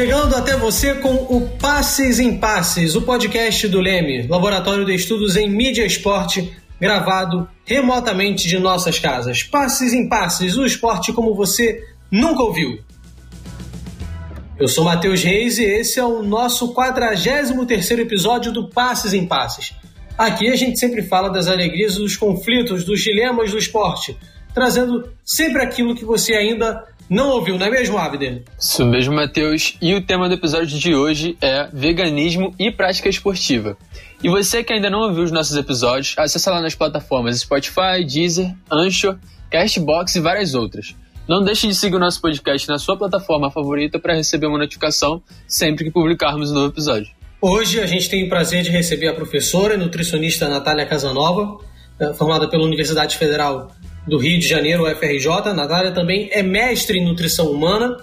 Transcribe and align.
Chegando 0.00 0.34
até 0.34 0.56
você 0.56 0.94
com 0.94 1.12
o 1.14 1.46
Passes 1.58 2.18
em 2.18 2.38
Passes, 2.38 2.96
o 2.96 3.02
podcast 3.02 3.68
do 3.68 3.82
Leme, 3.82 4.26
Laboratório 4.26 4.82
de 4.82 4.94
Estudos 4.94 5.36
em 5.36 5.46
Mídia 5.46 5.84
Esporte, 5.84 6.56
gravado 6.80 7.46
remotamente 7.66 8.48
de 8.48 8.58
nossas 8.58 8.98
casas. 8.98 9.42
Passes 9.42 9.92
em 9.92 10.08
Passes, 10.08 10.56
o 10.56 10.64
esporte 10.64 11.12
como 11.12 11.34
você 11.34 11.84
nunca 12.10 12.42
ouviu. 12.42 12.78
Eu 14.58 14.68
sou 14.68 14.84
Matheus 14.84 15.22
Reis 15.22 15.58
e 15.58 15.64
esse 15.64 16.00
é 16.00 16.04
o 16.04 16.22
nosso 16.22 16.72
43º 16.72 17.98
episódio 17.98 18.52
do 18.52 18.70
Passes 18.70 19.12
em 19.12 19.26
Passes. 19.26 19.74
Aqui 20.16 20.48
a 20.48 20.56
gente 20.56 20.80
sempre 20.80 21.02
fala 21.02 21.28
das 21.28 21.46
alegrias, 21.46 21.96
dos 21.96 22.16
conflitos, 22.16 22.84
dos 22.84 23.02
dilemas 23.02 23.50
do 23.50 23.58
esporte, 23.58 24.16
trazendo 24.54 25.08
sempre 25.24 25.62
aquilo 25.62 25.94
que 25.94 26.04
você 26.04 26.34
ainda 26.34 26.84
não 27.08 27.30
ouviu, 27.30 27.58
não 27.58 27.66
é 27.66 27.70
mesmo, 27.70 27.98
Abner? 27.98 28.44
Isso 28.56 28.86
mesmo, 28.86 29.12
Matheus. 29.12 29.76
E 29.82 29.94
o 29.94 30.00
tema 30.00 30.28
do 30.28 30.34
episódio 30.34 30.78
de 30.78 30.94
hoje 30.94 31.36
é 31.40 31.68
veganismo 31.72 32.54
e 32.56 32.70
prática 32.70 33.08
esportiva. 33.08 33.76
E 34.22 34.28
você 34.28 34.62
que 34.62 34.72
ainda 34.72 34.88
não 34.88 35.00
ouviu 35.00 35.24
os 35.24 35.32
nossos 35.32 35.56
episódios, 35.56 36.14
acessa 36.16 36.52
lá 36.52 36.60
nas 36.60 36.74
plataformas 36.74 37.40
Spotify, 37.40 38.04
Deezer, 38.06 38.54
Anchor, 38.70 39.18
Castbox 39.50 40.14
e 40.14 40.20
várias 40.20 40.54
outras. 40.54 40.94
Não 41.28 41.42
deixe 41.42 41.66
de 41.66 41.74
seguir 41.74 41.96
o 41.96 41.98
nosso 41.98 42.20
podcast 42.20 42.68
na 42.68 42.78
sua 42.78 42.96
plataforma 42.96 43.50
favorita 43.50 43.98
para 43.98 44.14
receber 44.14 44.46
uma 44.46 44.58
notificação 44.58 45.22
sempre 45.48 45.84
que 45.84 45.90
publicarmos 45.90 46.52
um 46.52 46.54
novo 46.54 46.68
episódio. 46.68 47.10
Hoje 47.40 47.80
a 47.80 47.86
gente 47.86 48.08
tem 48.08 48.26
o 48.26 48.28
prazer 48.28 48.62
de 48.62 48.70
receber 48.70 49.08
a 49.08 49.14
professora 49.14 49.74
e 49.74 49.76
nutricionista 49.76 50.48
Natália 50.48 50.86
Casanova, 50.86 51.58
eh, 51.98 52.12
formada 52.14 52.48
pela 52.48 52.64
Universidade 52.64 53.16
Federal 53.16 53.70
do 54.06 54.18
Rio 54.18 54.38
de 54.38 54.48
Janeiro, 54.48 54.84
UFRJ. 54.84 55.52
Natália 55.54 55.92
também 55.92 56.28
é 56.32 56.42
mestre 56.42 56.98
em 56.98 57.04
nutrição 57.04 57.50
humana 57.50 57.96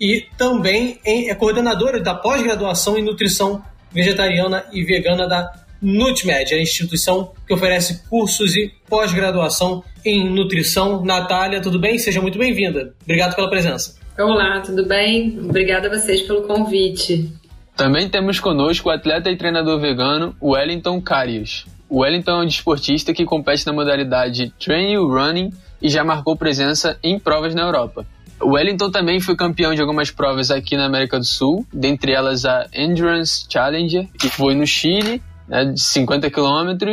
e 0.00 0.26
também 0.38 0.98
é 1.04 1.34
coordenadora 1.34 2.00
da 2.00 2.14
pós-graduação 2.14 2.96
em 2.96 3.02
nutrição 3.02 3.62
vegetariana 3.92 4.64
e 4.72 4.82
vegana 4.82 5.28
da 5.28 5.52
NUTMED, 5.82 6.54
a 6.54 6.60
instituição 6.60 7.32
que 7.46 7.54
oferece 7.54 8.02
cursos 8.08 8.54
e 8.54 8.72
pós-graduação 8.88 9.82
em 10.04 10.28
nutrição. 10.28 11.04
Natália, 11.04 11.60
tudo 11.60 11.78
bem? 11.78 11.98
Seja 11.98 12.20
muito 12.20 12.38
bem-vinda. 12.38 12.94
Obrigado 13.02 13.34
pela 13.34 13.48
presença. 13.48 13.98
Olá, 14.18 14.60
tudo 14.60 14.86
bem? 14.86 15.38
Obrigada 15.42 15.88
a 15.88 15.98
vocês 15.98 16.22
pelo 16.22 16.42
convite. 16.42 17.32
Também 17.76 18.08
temos 18.08 18.38
conosco 18.38 18.88
o 18.88 18.92
atleta 18.92 19.30
e 19.30 19.36
treinador 19.36 19.80
vegano 19.80 20.36
Wellington 20.42 21.00
Carias. 21.00 21.64
O 21.90 22.02
Wellington 22.02 22.30
é 22.30 22.42
um 22.44 22.46
desportista 22.46 23.12
que 23.12 23.24
compete 23.24 23.66
na 23.66 23.72
modalidade 23.72 24.54
Trail 24.60 25.08
Running 25.08 25.52
e 25.82 25.88
já 25.88 26.04
marcou 26.04 26.36
presença 26.36 26.96
em 27.02 27.18
provas 27.18 27.52
na 27.52 27.62
Europa. 27.62 28.06
O 28.40 28.52
Wellington 28.52 28.92
também 28.92 29.18
foi 29.18 29.34
campeão 29.34 29.74
de 29.74 29.80
algumas 29.80 30.08
provas 30.08 30.52
aqui 30.52 30.76
na 30.76 30.86
América 30.86 31.18
do 31.18 31.24
Sul, 31.24 31.66
dentre 31.72 32.12
elas 32.12 32.44
a 32.44 32.68
Endurance 32.72 33.44
Challenger, 33.52 34.06
que 34.16 34.28
foi 34.28 34.54
no 34.54 34.64
Chile, 34.68 35.20
né, 35.48 35.64
de 35.64 35.82
50 35.82 36.30
km, 36.30 36.92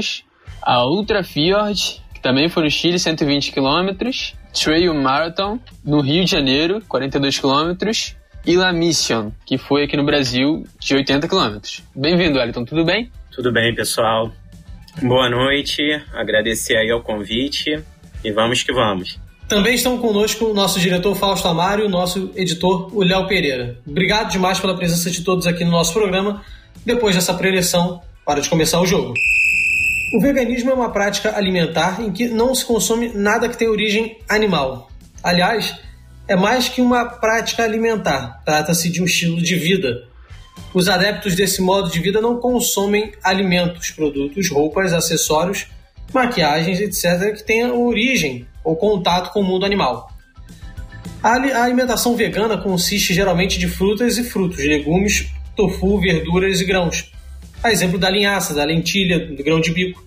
a 0.63 0.83
Ultra 0.83 1.23
Fjord, 1.23 2.01
que 2.15 2.19
também 2.19 2.49
foi 2.49 2.63
no 2.63 2.71
Chile, 2.71 2.97
120 2.97 3.51
km, 3.51 4.09
Trail 4.51 4.95
Marathon, 4.95 5.59
no 5.85 6.01
Rio 6.01 6.25
de 6.25 6.31
Janeiro, 6.31 6.81
42 6.87 7.37
km, 7.37 7.91
e 8.47 8.57
La 8.57 8.73
Mission, 8.73 9.31
que 9.45 9.59
foi 9.59 9.83
aqui 9.83 9.95
no 9.95 10.03
Brasil, 10.03 10.63
de 10.79 10.95
80 10.95 11.27
km. 11.27 11.59
Bem-vindo, 11.95 12.39
Wellington, 12.39 12.65
tudo 12.65 12.83
bem? 12.83 13.11
Tudo 13.31 13.53
bem, 13.53 13.75
pessoal. 13.75 14.31
Boa 15.01 15.29
noite, 15.29 15.81
agradecer 16.11 16.75
aí 16.75 16.89
ao 16.89 17.03
convite 17.03 17.79
e 18.23 18.31
vamos 18.31 18.63
que 18.63 18.73
vamos. 18.73 19.19
Também 19.47 19.75
estão 19.75 19.99
conosco 19.99 20.45
o 20.45 20.53
nosso 20.55 20.79
diretor 20.79 21.15
Fausto 21.15 21.47
Amaro 21.47 21.83
e 21.83 21.85
o 21.85 21.89
nosso 21.89 22.31
editor, 22.35 22.89
o 22.91 23.03
Léo 23.03 23.27
Pereira. 23.27 23.79
Obrigado 23.87 24.31
demais 24.31 24.59
pela 24.59 24.75
presença 24.75 25.11
de 25.11 25.23
todos 25.23 25.45
aqui 25.45 25.63
no 25.63 25.69
nosso 25.69 25.93
programa, 25.93 26.43
depois 26.83 27.15
dessa 27.15 27.31
preleção, 27.33 28.01
para 28.25 28.41
de 28.41 28.49
começar 28.49 28.81
o 28.81 28.87
jogo. 28.87 29.13
O 30.15 30.19
veganismo 30.19 30.71
é 30.71 30.73
uma 30.73 30.91
prática 30.91 31.37
alimentar 31.37 32.01
em 32.01 32.11
que 32.11 32.27
não 32.27 32.55
se 32.55 32.65
consome 32.65 33.11
nada 33.13 33.47
que 33.47 33.57
tenha 33.57 33.69
origem 33.69 34.17
animal. 34.27 34.89
Aliás, 35.23 35.75
é 36.27 36.35
mais 36.35 36.69
que 36.69 36.81
uma 36.81 37.05
prática 37.05 37.63
alimentar, 37.63 38.41
trata-se 38.43 38.89
de 38.89 39.01
um 39.01 39.05
estilo 39.05 39.41
de 39.41 39.55
vida, 39.55 40.07
os 40.77 40.87
adeptos 40.87 41.35
desse 41.35 41.59
modo 41.59 41.89
de 41.89 41.99
vida 41.99 42.21
não 42.21 42.37
consomem 42.37 43.11
alimentos, 43.23 43.89
produtos, 43.89 44.47
roupas, 44.51 44.93
acessórios, 44.93 45.65
maquiagens, 46.13 46.79
etc., 46.79 47.35
que 47.35 47.43
tenham 47.43 47.83
origem 47.83 48.45
ou 48.63 48.75
contato 48.75 49.33
com 49.33 49.39
o 49.39 49.43
mundo 49.43 49.65
animal. 49.65 50.11
A 51.23 51.33
alimentação 51.63 52.15
vegana 52.15 52.59
consiste 52.59 53.11
geralmente 53.11 53.57
de 53.57 53.67
frutas 53.67 54.19
e 54.19 54.23
frutos, 54.23 54.59
legumes, 54.59 55.31
tofu, 55.55 55.99
verduras 55.99 56.61
e 56.61 56.65
grãos. 56.65 57.11
A 57.63 57.71
exemplo 57.71 57.97
da 57.97 58.07
linhaça, 58.07 58.53
da 58.53 58.63
lentilha, 58.63 59.17
do 59.17 59.43
grão 59.43 59.59
de 59.59 59.71
bico. 59.71 60.05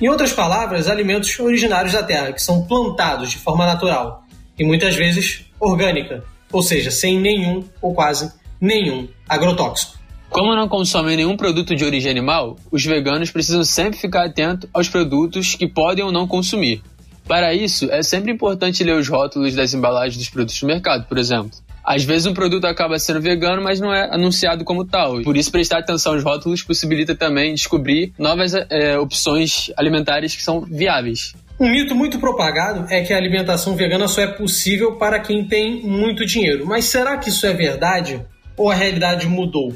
Em 0.00 0.08
outras 0.08 0.32
palavras, 0.32 0.86
alimentos 0.86 1.40
originários 1.40 1.92
da 1.92 2.04
terra, 2.04 2.32
que 2.32 2.40
são 2.40 2.64
plantados 2.68 3.32
de 3.32 3.38
forma 3.38 3.66
natural 3.66 4.24
e 4.56 4.62
muitas 4.62 4.94
vezes 4.94 5.44
orgânica, 5.58 6.22
ou 6.52 6.62
seja, 6.62 6.92
sem 6.92 7.18
nenhum 7.18 7.64
ou 7.82 7.92
quase 7.92 8.32
nenhum 8.60 9.08
agrotóxico. 9.28 9.93
Como 10.34 10.52
não 10.56 10.66
consomem 10.66 11.16
nenhum 11.16 11.36
produto 11.36 11.76
de 11.76 11.84
origem 11.84 12.10
animal, 12.10 12.58
os 12.68 12.84
veganos 12.84 13.30
precisam 13.30 13.62
sempre 13.62 14.00
ficar 14.00 14.26
atentos 14.26 14.68
aos 14.74 14.88
produtos 14.88 15.54
que 15.54 15.68
podem 15.68 16.04
ou 16.04 16.10
não 16.10 16.26
consumir. 16.26 16.82
Para 17.24 17.54
isso, 17.54 17.88
é 17.92 18.02
sempre 18.02 18.32
importante 18.32 18.82
ler 18.82 18.96
os 18.96 19.06
rótulos 19.06 19.54
das 19.54 19.72
embalagens 19.72 20.16
dos 20.16 20.28
produtos 20.28 20.58
do 20.58 20.66
mercado, 20.66 21.06
por 21.06 21.18
exemplo. 21.18 21.52
Às 21.84 22.02
vezes 22.02 22.26
um 22.26 22.34
produto 22.34 22.64
acaba 22.64 22.98
sendo 22.98 23.20
vegano, 23.20 23.62
mas 23.62 23.78
não 23.78 23.94
é 23.94 24.12
anunciado 24.12 24.64
como 24.64 24.84
tal. 24.84 25.22
Por 25.22 25.36
isso, 25.36 25.52
prestar 25.52 25.78
atenção 25.78 26.14
aos 26.14 26.24
rótulos 26.24 26.64
possibilita 26.64 27.14
também 27.14 27.54
descobrir 27.54 28.12
novas 28.18 28.54
é, 28.54 28.98
opções 28.98 29.70
alimentares 29.76 30.34
que 30.34 30.42
são 30.42 30.62
viáveis. 30.62 31.32
Um 31.60 31.70
mito 31.70 31.94
muito 31.94 32.18
propagado 32.18 32.92
é 32.92 33.04
que 33.04 33.12
a 33.12 33.16
alimentação 33.16 33.76
vegana 33.76 34.08
só 34.08 34.22
é 34.22 34.26
possível 34.26 34.96
para 34.96 35.20
quem 35.20 35.46
tem 35.46 35.80
muito 35.84 36.26
dinheiro. 36.26 36.66
Mas 36.66 36.86
será 36.86 37.18
que 37.18 37.28
isso 37.28 37.46
é 37.46 37.52
verdade? 37.52 38.20
ou 38.56 38.70
a 38.70 38.74
realidade 38.74 39.26
mudou? 39.26 39.74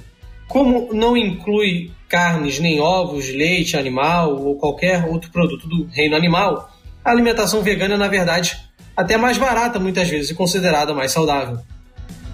Como 0.49 0.93
não 0.95 1.17
inclui 1.17 1.91
carnes, 2.09 2.59
nem 2.59 2.81
ovos, 2.81 3.29
leite 3.29 3.77
animal 3.77 4.35
ou 4.35 4.57
qualquer 4.57 5.05
outro 5.07 5.31
produto 5.31 5.69
do 5.69 5.87
reino 5.93 6.17
animal, 6.17 6.71
a 7.05 7.11
alimentação 7.11 7.63
vegana 7.63 7.95
é, 7.95 7.99
na 7.99 8.09
verdade, 8.09 8.59
até 8.97 9.17
mais 9.17 9.37
barata 9.37 9.79
muitas 9.79 10.09
vezes 10.09 10.31
e 10.31 10.35
considerada 10.35 10.95
mais 10.95 11.13
saudável. 11.13 11.59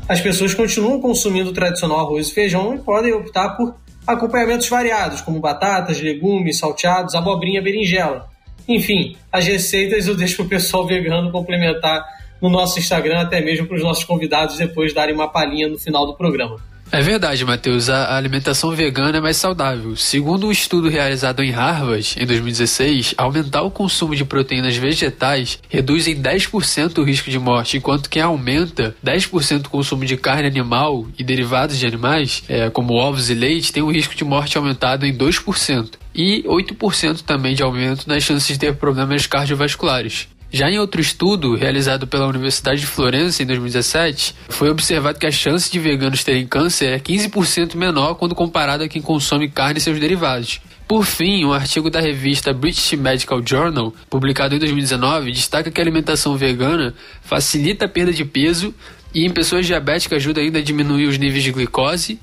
As 0.08 0.20
pessoas 0.20 0.54
continuam 0.54 1.00
consumindo 1.00 1.50
o 1.50 1.52
tradicional 1.52 2.00
arroz 2.00 2.28
e 2.28 2.34
feijão 2.34 2.74
e 2.74 2.78
podem 2.78 3.12
optar 3.12 3.50
por 3.56 3.74
acompanhamentos 4.06 4.68
variados, 4.68 5.20
como 5.20 5.40
batatas, 5.40 6.00
legumes, 6.00 6.58
salteados, 6.58 7.14
abobrinha, 7.14 7.60
berinjela. 7.60 8.28
Enfim, 8.68 9.16
as 9.32 9.46
receitas 9.46 10.06
eu 10.06 10.16
deixo 10.16 10.36
para 10.36 10.44
o 10.44 10.48
pessoal 10.48 10.86
vegano 10.86 11.32
complementar 11.32 12.04
no 12.40 12.48
nosso 12.48 12.78
Instagram, 12.78 13.20
até 13.20 13.40
mesmo 13.40 13.66
para 13.66 13.76
os 13.76 13.82
nossos 13.82 14.04
convidados 14.04 14.56
depois 14.56 14.92
darem 14.92 15.14
uma 15.14 15.28
palhinha 15.28 15.68
no 15.68 15.78
final 15.78 16.06
do 16.06 16.14
programa. 16.14 16.73
É 16.94 17.00
verdade, 17.00 17.44
Matheus. 17.44 17.88
A 17.88 18.16
alimentação 18.16 18.70
vegana 18.70 19.18
é 19.18 19.20
mais 19.20 19.36
saudável. 19.36 19.96
Segundo 19.96 20.46
um 20.46 20.52
estudo 20.52 20.88
realizado 20.88 21.42
em 21.42 21.50
Harvard 21.50 22.14
em 22.16 22.24
2016, 22.24 23.14
aumentar 23.18 23.62
o 23.62 23.70
consumo 23.70 24.14
de 24.14 24.24
proteínas 24.24 24.76
vegetais 24.76 25.58
reduz 25.68 26.06
em 26.06 26.14
10% 26.14 26.98
o 26.98 27.02
risco 27.02 27.32
de 27.32 27.38
morte, 27.40 27.78
enquanto 27.78 28.08
que 28.08 28.20
aumenta 28.20 28.94
10% 29.04 29.66
o 29.66 29.70
consumo 29.70 30.04
de 30.04 30.16
carne 30.16 30.46
animal 30.46 31.04
e 31.18 31.24
derivados 31.24 31.80
de 31.80 31.84
animais, 31.84 32.44
é, 32.48 32.70
como 32.70 32.94
ovos 32.94 33.28
e 33.28 33.34
leite, 33.34 33.72
tem 33.72 33.82
o 33.82 33.90
risco 33.90 34.14
de 34.14 34.22
morte 34.22 34.56
aumentado 34.56 35.04
em 35.04 35.12
2% 35.12 35.94
e 36.14 36.44
8% 36.44 37.22
também 37.22 37.56
de 37.56 37.62
aumento 37.64 38.08
nas 38.08 38.22
chances 38.22 38.46
de 38.46 38.56
ter 38.56 38.76
problemas 38.76 39.26
cardiovasculares. 39.26 40.28
Já 40.54 40.70
em 40.70 40.78
outro 40.78 41.00
estudo, 41.00 41.56
realizado 41.56 42.06
pela 42.06 42.28
Universidade 42.28 42.78
de 42.78 42.86
Florença 42.86 43.42
em 43.42 43.46
2017, 43.46 44.36
foi 44.50 44.70
observado 44.70 45.18
que 45.18 45.26
a 45.26 45.32
chance 45.32 45.68
de 45.68 45.80
veganos 45.80 46.22
terem 46.22 46.46
câncer 46.46 46.92
é 46.92 46.98
15% 47.00 47.74
menor 47.74 48.14
quando 48.14 48.36
comparado 48.36 48.84
a 48.84 48.88
quem 48.88 49.02
consome 49.02 49.50
carne 49.50 49.78
e 49.78 49.82
seus 49.82 49.98
derivados. 49.98 50.60
Por 50.86 51.04
fim, 51.04 51.44
um 51.44 51.52
artigo 51.52 51.90
da 51.90 52.00
revista 52.00 52.52
British 52.52 52.92
Medical 52.92 53.42
Journal, 53.44 53.92
publicado 54.08 54.54
em 54.54 54.60
2019, 54.60 55.32
destaca 55.32 55.72
que 55.72 55.80
a 55.80 55.82
alimentação 55.82 56.36
vegana 56.36 56.94
facilita 57.20 57.86
a 57.86 57.88
perda 57.88 58.12
de 58.12 58.24
peso 58.24 58.72
e 59.12 59.26
em 59.26 59.30
pessoas 59.30 59.66
diabéticas 59.66 60.18
ajuda 60.18 60.40
ainda 60.40 60.60
a 60.60 60.62
diminuir 60.62 61.08
os 61.08 61.18
níveis 61.18 61.42
de 61.42 61.50
glicose, 61.50 62.20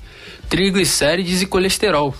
triglicérides 0.48 1.42
e 1.42 1.46
colesterol. 1.46 2.14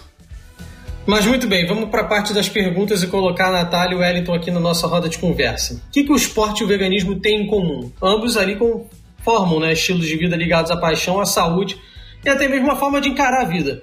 Mas 1.05 1.27
muito 1.27 1.49
bem, 1.49 1.67
vamos 1.67 1.91
para 1.91 2.03
a 2.03 2.05
parte 2.05 2.33
das 2.33 2.49
perguntas 2.49 3.03
e 3.03 3.09
colocar 3.09 3.49
a 3.49 3.53
Natália 3.53 3.95
e 3.95 3.99
o 3.99 4.01
Wellington 4.01 4.35
aqui 4.35 4.53
na 4.53 4.61
nossa 4.61 4.87
roda 4.87 5.09
de 5.09 5.19
conversa. 5.19 5.75
O 5.75 5.91
que, 5.91 6.05
que 6.05 6.13
o 6.13 6.17
esporte 6.17 6.61
e 6.61 6.65
o 6.65 6.69
veganismo 6.69 7.19
têm 7.19 7.43
em 7.43 7.47
comum? 7.49 7.91
Ambos 8.01 8.37
ali 8.37 8.55
com, 8.55 8.87
formam 9.19 9.59
né, 9.59 9.73
estilos 9.73 10.07
de 10.07 10.17
vida 10.17 10.37
ligados 10.37 10.71
à 10.71 10.77
paixão, 10.77 11.21
à 11.21 11.27
saúde 11.27 11.77
e 12.25 12.29
até 12.29 12.47
mesmo 12.47 12.67
uma 12.67 12.77
forma 12.77 13.01
de 13.01 13.09
encarar 13.09 13.41
a 13.41 13.45
vida. 13.45 13.83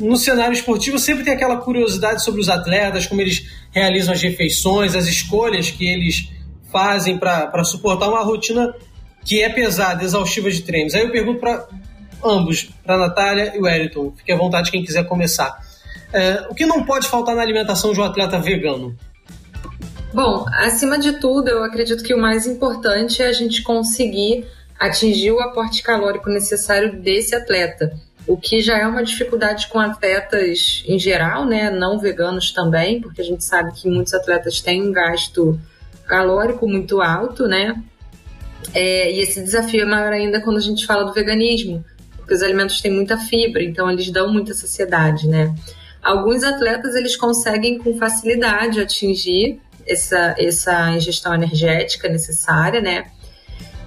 No 0.00 0.16
cenário 0.16 0.52
esportivo 0.52 0.96
sempre 0.96 1.24
tem 1.24 1.34
aquela 1.34 1.56
curiosidade 1.56 2.22
sobre 2.22 2.40
os 2.40 2.48
atletas, 2.48 3.06
como 3.06 3.20
eles 3.20 3.46
realizam 3.72 4.14
as 4.14 4.22
refeições, 4.22 4.94
as 4.94 5.08
escolhas 5.08 5.70
que 5.70 5.84
eles 5.84 6.28
fazem 6.70 7.18
para 7.18 7.64
suportar 7.64 8.08
uma 8.08 8.22
rotina 8.22 8.72
que 9.24 9.42
é 9.42 9.48
pesada, 9.48 10.04
exaustiva 10.04 10.50
de 10.52 10.62
treinos. 10.62 10.94
Aí 10.94 11.02
eu 11.02 11.10
pergunto 11.10 11.40
para 11.40 11.66
ambos, 12.24 12.68
para 12.84 12.96
Natália 12.96 13.52
e 13.56 13.60
Wellington. 13.60 14.12
Fique 14.16 14.30
à 14.30 14.36
vontade 14.36 14.70
quem 14.70 14.84
quiser 14.84 15.04
começar. 15.04 15.63
É, 16.14 16.46
o 16.48 16.54
que 16.54 16.64
não 16.64 16.84
pode 16.84 17.08
faltar 17.08 17.34
na 17.34 17.42
alimentação 17.42 17.92
de 17.92 18.00
um 18.00 18.04
atleta 18.04 18.38
vegano? 18.38 18.96
Bom, 20.12 20.46
acima 20.58 20.96
de 20.96 21.14
tudo, 21.14 21.48
eu 21.48 21.64
acredito 21.64 22.04
que 22.04 22.14
o 22.14 22.18
mais 22.18 22.46
importante 22.46 23.20
é 23.20 23.26
a 23.26 23.32
gente 23.32 23.64
conseguir 23.64 24.46
atingir 24.78 25.32
o 25.32 25.40
aporte 25.40 25.82
calórico 25.82 26.30
necessário 26.30 27.00
desse 27.00 27.34
atleta, 27.34 27.92
o 28.26 28.36
que 28.36 28.60
já 28.60 28.78
é 28.78 28.86
uma 28.86 29.02
dificuldade 29.02 29.66
com 29.66 29.80
atletas 29.80 30.84
em 30.86 30.98
geral, 31.00 31.44
né, 31.44 31.68
não 31.68 31.98
veganos 31.98 32.52
também, 32.52 33.00
porque 33.00 33.20
a 33.20 33.24
gente 33.24 33.42
sabe 33.42 33.72
que 33.72 33.88
muitos 33.88 34.14
atletas 34.14 34.60
têm 34.60 34.82
um 34.82 34.92
gasto 34.92 35.58
calórico 36.06 36.68
muito 36.68 37.00
alto, 37.02 37.48
né? 37.48 37.82
É, 38.72 39.12
e 39.12 39.20
esse 39.20 39.42
desafio 39.42 39.82
é 39.82 39.84
maior 39.84 40.12
ainda 40.12 40.40
quando 40.40 40.58
a 40.58 40.62
gente 40.62 40.86
fala 40.86 41.04
do 41.04 41.12
veganismo, 41.12 41.84
porque 42.16 42.34
os 42.34 42.42
alimentos 42.42 42.80
têm 42.80 42.92
muita 42.92 43.18
fibra, 43.18 43.62
então 43.62 43.90
eles 43.90 44.10
dão 44.10 44.32
muita 44.32 44.54
saciedade, 44.54 45.26
né? 45.26 45.52
Alguns 46.04 46.44
atletas 46.44 46.94
eles 46.94 47.16
conseguem 47.16 47.78
com 47.78 47.96
facilidade 47.96 48.80
atingir 48.80 49.58
essa, 49.86 50.34
essa 50.38 50.90
ingestão 50.92 51.34
energética 51.34 52.08
necessária, 52.08 52.80
né? 52.80 53.06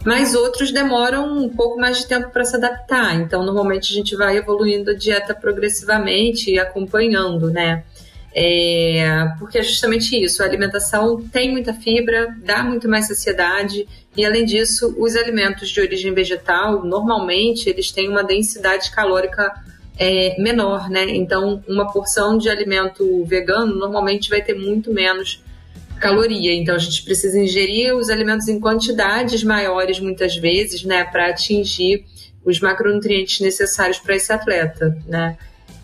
Mas 0.04 0.34
outros 0.36 0.72
demoram 0.72 1.38
um 1.38 1.50
pouco 1.50 1.80
mais 1.80 1.98
de 1.98 2.08
tempo 2.08 2.30
para 2.32 2.44
se 2.46 2.56
adaptar. 2.56 3.16
Então, 3.16 3.44
normalmente 3.44 3.92
a 3.92 3.96
gente 3.96 4.16
vai 4.16 4.38
evoluindo 4.38 4.92
a 4.92 4.94
dieta 4.94 5.36
progressivamente 5.36 6.52
e 6.52 6.60
acompanhando, 6.60 7.52
né? 7.52 7.84
É, 8.34 9.34
porque 9.40 9.58
é 9.58 9.64
justamente 9.64 10.16
isso, 10.16 10.44
a 10.44 10.46
alimentação 10.46 11.20
tem 11.20 11.52
muita 11.52 11.74
fibra, 11.74 12.36
dá 12.44 12.64
muito 12.64 12.88
mais 12.88 13.08
saciedade 13.08 13.88
e 14.16 14.26
além 14.26 14.46
disso, 14.46 14.96
os 14.98 15.16
alimentos 15.16 15.70
de 15.70 15.80
origem 15.80 16.14
vegetal, 16.14 16.84
normalmente, 16.84 17.70
eles 17.70 17.92
têm 17.92 18.10
uma 18.10 18.24
densidade 18.24 18.90
calórica 18.92 19.54
é, 19.98 20.40
menor, 20.40 20.90
né? 20.90 21.06
Então, 21.10 21.64
uma 21.68 21.92
porção 21.92 22.38
de 22.38 22.50
alimento 22.50 23.26
vegano 23.26 23.76
normalmente 23.76 24.30
vai 24.30 24.42
ter 24.42 24.54
muito 24.54 24.94
menos 24.94 25.44
caloria. 26.00 26.54
Então, 26.54 26.76
a 26.76 26.80
gente 26.80 27.04
precisa 27.04 27.40
ingerir 27.40 27.96
os 27.96 28.10
alimentos 28.10 28.48
em 28.48 28.60
quantidades 28.60 29.44
maiores, 29.44 30.00
muitas 30.00 30.36
vezes, 30.36 30.84
né, 30.84 31.04
para 31.04 31.30
atingir 31.30 32.06
os 32.46 32.60
macronutrientes 32.60 33.40
necessários 33.42 33.98
para 33.98 34.16
esse 34.16 34.32
atleta, 34.32 34.98
né? 35.08 35.38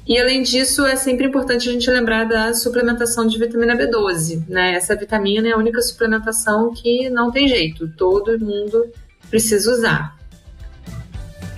E 0.05 0.19
além 0.19 0.43
disso, 0.43 0.85
é 0.85 0.95
sempre 0.97 1.27
importante 1.27 1.69
a 1.69 1.71
gente 1.71 1.89
lembrar 1.89 2.25
da 2.25 2.53
suplementação 2.53 3.25
de 3.25 3.39
vitamina 3.39 3.75
B12, 3.75 4.43
né? 4.49 4.73
Essa 4.73 4.95
vitamina 4.95 5.47
é 5.47 5.51
a 5.53 5.57
única 5.57 5.81
suplementação 5.81 6.73
que 6.73 7.09
não 7.09 7.31
tem 7.31 7.47
jeito, 7.47 7.87
todo 7.97 8.37
mundo 8.39 8.91
precisa 9.29 9.71
usar. 9.71 10.17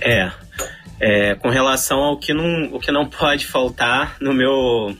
É, 0.00 0.30
é 1.00 1.34
com 1.34 1.48
relação 1.48 1.98
ao 1.98 2.18
que 2.18 2.32
não, 2.32 2.74
o 2.74 2.80
que 2.80 2.90
não 2.90 3.06
pode 3.08 3.46
faltar 3.46 4.16
no 4.20 4.32
meu 4.32 4.96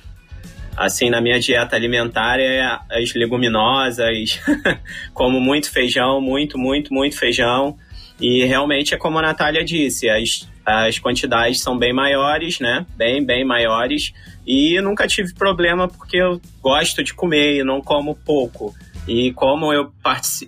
assim 0.76 1.08
na 1.08 1.20
minha 1.20 1.40
dieta 1.40 1.74
alimentar 1.74 2.38
é 2.38 2.60
as 2.90 3.14
leguminosas, 3.14 4.40
como 5.14 5.40
muito 5.40 5.70
feijão, 5.70 6.20
muito, 6.20 6.58
muito, 6.58 6.92
muito 6.92 7.18
feijão. 7.18 7.78
E 8.20 8.44
realmente 8.44 8.94
é 8.94 8.98
como 8.98 9.18
a 9.18 9.22
Natália 9.22 9.64
disse, 9.64 10.08
as, 10.08 10.48
as 10.64 10.98
quantidades 10.98 11.60
são 11.60 11.78
bem 11.78 11.92
maiores, 11.92 12.60
né? 12.60 12.84
Bem, 12.96 13.24
bem 13.24 13.44
maiores. 13.44 14.12
E 14.46 14.80
nunca 14.80 15.06
tive 15.06 15.34
problema 15.34 15.88
porque 15.88 16.16
eu 16.16 16.40
gosto 16.62 17.02
de 17.02 17.12
comer 17.12 17.58
e 17.58 17.64
não 17.64 17.80
como 17.80 18.14
pouco. 18.14 18.74
E 19.06 19.32
como 19.32 19.72
eu 19.72 19.92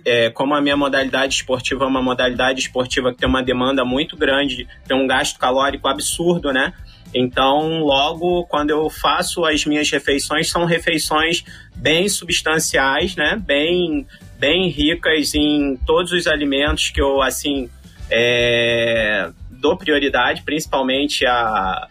é, 0.03 0.29
como 0.29 0.53
a 0.53 0.61
minha 0.61 0.75
modalidade 0.75 1.33
esportiva 1.35 1.85
é 1.85 1.87
uma 1.87 2.01
modalidade 2.01 2.59
esportiva 2.59 3.11
que 3.11 3.19
tem 3.19 3.29
uma 3.29 3.41
demanda 3.41 3.85
muito 3.85 4.17
grande, 4.17 4.67
tem 4.85 4.97
um 4.97 5.07
gasto 5.07 5.39
calórico 5.39 5.87
absurdo, 5.87 6.51
né? 6.51 6.73
Então, 7.13 7.79
logo 7.79 8.45
quando 8.45 8.69
eu 8.69 8.89
faço 8.89 9.45
as 9.45 9.65
minhas 9.65 9.89
refeições, 9.89 10.49
são 10.49 10.65
refeições 10.65 11.43
bem 11.75 12.07
substanciais, 12.09 13.15
né? 13.15 13.41
Bem 13.43 14.05
bem 14.37 14.69
ricas 14.69 15.33
em 15.33 15.77
todos 15.85 16.11
os 16.11 16.25
alimentos 16.27 16.89
que 16.89 17.01
eu, 17.01 17.21
assim, 17.21 17.69
é, 18.09 19.29
dou 19.49 19.77
prioridade, 19.77 20.43
principalmente 20.43 21.25
a, 21.25 21.87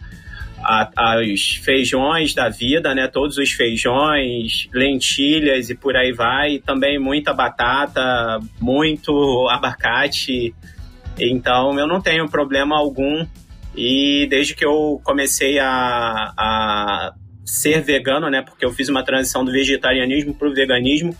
a, 0.63 0.89
aos 0.95 1.55
feijões 1.63 2.33
da 2.33 2.49
vida, 2.49 2.93
né? 2.93 3.07
Todos 3.07 3.37
os 3.37 3.51
feijões, 3.51 4.67
lentilhas 4.73 5.69
e 5.69 5.75
por 5.75 5.95
aí 5.95 6.11
vai. 6.11 6.53
E 6.53 6.59
também 6.59 6.99
muita 6.99 7.33
batata, 7.33 8.39
muito 8.59 9.47
abacate. 9.49 10.53
Então, 11.17 11.77
eu 11.79 11.87
não 11.87 12.01
tenho 12.01 12.29
problema 12.29 12.77
algum. 12.77 13.25
E 13.75 14.27
desde 14.29 14.55
que 14.55 14.65
eu 14.65 14.99
comecei 15.03 15.59
a, 15.59 16.33
a 16.37 17.13
ser 17.45 17.81
vegano, 17.81 18.29
né? 18.29 18.41
Porque 18.41 18.65
eu 18.65 18.71
fiz 18.71 18.89
uma 18.89 19.03
transição 19.03 19.45
do 19.45 19.51
vegetarianismo 19.51 20.33
para 20.33 20.47
o 20.47 20.53
veganismo 20.53 21.15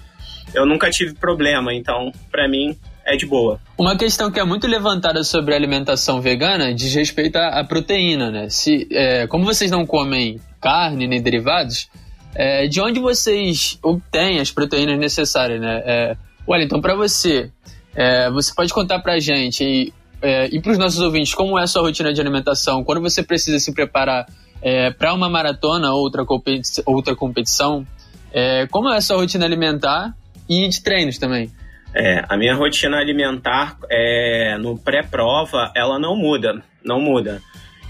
eu 0.53 0.65
nunca 0.65 0.89
tive 0.89 1.13
problema, 1.13 1.73
então 1.73 2.11
para 2.31 2.47
mim 2.47 2.77
é 3.09 3.17
de 3.17 3.25
boa. 3.25 3.59
Uma 3.77 3.97
questão 3.97 4.31
que 4.31 4.39
é 4.39 4.43
muito 4.43 4.67
levantada 4.67 5.23
sobre 5.23 5.53
a 5.53 5.57
alimentação 5.57 6.21
vegana 6.21 6.73
diz 6.73 6.93
respeito 6.93 7.37
à 7.37 7.63
proteína, 7.63 8.29
né? 8.29 8.49
Se, 8.49 8.87
é, 8.91 9.25
como 9.27 9.45
vocês 9.45 9.71
não 9.71 9.85
comem 9.85 10.39
carne 10.61 11.07
nem 11.07 11.21
derivados, 11.21 11.89
é, 12.35 12.67
de 12.67 12.79
onde 12.79 12.99
vocês 12.99 13.79
obtêm 13.81 14.39
as 14.39 14.51
proteínas 14.51 14.99
necessárias, 14.99 15.59
né? 15.59 15.81
É, 15.85 16.17
então 16.61 16.79
para 16.81 16.95
você, 16.95 17.51
é, 17.95 18.29
você 18.29 18.53
pode 18.53 18.73
contar 18.73 18.99
pra 18.99 19.19
gente 19.19 19.63
e, 19.63 19.93
é, 20.21 20.47
e 20.51 20.61
para 20.61 20.71
os 20.71 20.77
nossos 20.77 20.99
ouvintes 20.99 21.33
como 21.33 21.57
é 21.57 21.63
a 21.63 21.67
sua 21.67 21.81
rotina 21.81 22.13
de 22.13 22.21
alimentação, 22.21 22.83
quando 22.83 23.01
você 23.01 23.23
precisa 23.23 23.59
se 23.59 23.73
preparar 23.73 24.27
é, 24.61 24.91
para 24.91 25.13
uma 25.13 25.29
maratona 25.29 25.91
ou 25.91 26.01
outra, 26.01 26.25
competi 26.25 26.81
outra 26.85 27.15
competição, 27.15 27.85
é, 28.31 28.67
como 28.67 28.89
é 28.89 28.97
a 28.97 29.01
sua 29.01 29.17
rotina 29.17 29.45
alimentar 29.45 30.15
e 30.47 30.67
de 30.67 30.81
treinos 30.81 31.17
também. 31.17 31.51
É, 31.93 32.23
a 32.29 32.37
minha 32.37 32.53
rotina 32.53 32.97
alimentar 32.97 33.77
é, 33.89 34.57
no 34.57 34.77
pré-prova, 34.77 35.71
ela 35.75 35.97
não 35.97 36.15
muda, 36.15 36.63
não 36.83 36.99
muda. 36.99 37.41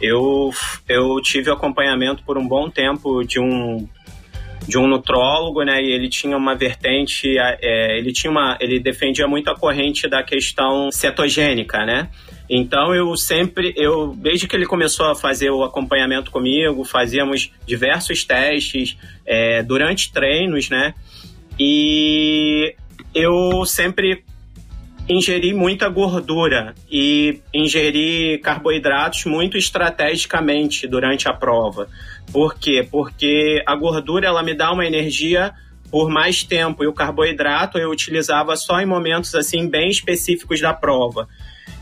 Eu, 0.01 0.51
eu 0.87 1.21
tive 1.21 1.51
acompanhamento 1.51 2.23
por 2.23 2.37
um 2.37 2.47
bom 2.47 2.69
tempo 2.69 3.23
de 3.23 3.39
um 3.39 3.87
de 4.67 4.77
um 4.77 4.87
nutrólogo, 4.87 5.63
né? 5.63 5.81
E 5.81 5.91
ele 5.91 6.07
tinha 6.07 6.37
uma 6.37 6.55
vertente, 6.55 7.37
é, 7.39 7.97
ele 7.97 8.13
tinha 8.13 8.29
uma, 8.29 8.55
ele 8.59 8.79
defendia 8.79 9.27
muito 9.27 9.49
a 9.49 9.55
corrente 9.55 10.07
da 10.07 10.21
questão 10.21 10.91
cetogênica, 10.91 11.85
né? 11.85 12.09
Então 12.47 12.93
eu 12.93 13.15
sempre, 13.17 13.73
eu 13.75 14.15
desde 14.15 14.47
que 14.47 14.55
ele 14.55 14.65
começou 14.65 15.07
a 15.07 15.15
fazer 15.15 15.49
o 15.49 15.63
acompanhamento 15.63 16.29
comigo, 16.29 16.83
fazíamos 16.83 17.51
diversos 17.65 18.23
testes 18.23 18.95
é, 19.25 19.63
durante 19.63 20.11
treinos, 20.11 20.69
né? 20.69 20.93
E 21.59 22.75
eu 23.19 23.65
sempre 23.65 24.23
ingeri 25.07 25.53
muita 25.53 25.89
gordura 25.89 26.75
e 26.89 27.41
ingeri 27.53 28.39
carboidratos 28.43 29.25
muito 29.25 29.57
estrategicamente 29.57 30.87
durante 30.87 31.27
a 31.27 31.33
prova. 31.33 31.87
Por 32.31 32.55
quê? 32.55 32.87
Porque 32.89 33.63
a 33.65 33.75
gordura 33.75 34.27
ela 34.27 34.43
me 34.43 34.53
dá 34.53 34.71
uma 34.71 34.85
energia 34.85 35.51
por 35.89 36.09
mais 36.09 36.43
tempo 36.43 36.83
e 36.83 36.87
o 36.87 36.93
carboidrato 36.93 37.79
eu 37.79 37.89
utilizava 37.89 38.55
só 38.55 38.79
em 38.79 38.85
momentos 38.85 39.33
assim 39.33 39.67
bem 39.67 39.89
específicos 39.89 40.61
da 40.61 40.73
prova. 40.73 41.27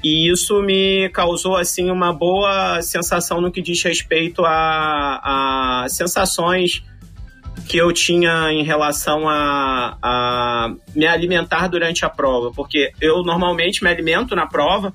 E 0.01 0.32
isso 0.32 0.62
me 0.62 1.10
causou 1.10 1.58
assim 1.58 1.89
uma 1.89 2.13
boa 2.13 2.82
sensação 2.82 3.41
no 3.41 3.51
que 3.51 3.62
diz 3.62 3.84
respeito 3.84 4.46
a, 4.46 5.84
a 5.84 5.89
sensações 5.89 6.84
que 7.65 7.77
eu 7.77 7.91
tinha 7.91 8.51
em 8.51 8.63
relação 8.63 9.27
a, 9.27 9.97
a 10.01 10.73
me 10.95 11.07
alimentar 11.07 11.67
durante 11.67 12.05
a 12.05 12.09
prova, 12.09 12.51
porque 12.51 12.91
eu 13.01 13.23
normalmente 13.23 13.83
me 13.83 13.89
alimento 13.89 14.35
na 14.35 14.45
prova 14.45 14.93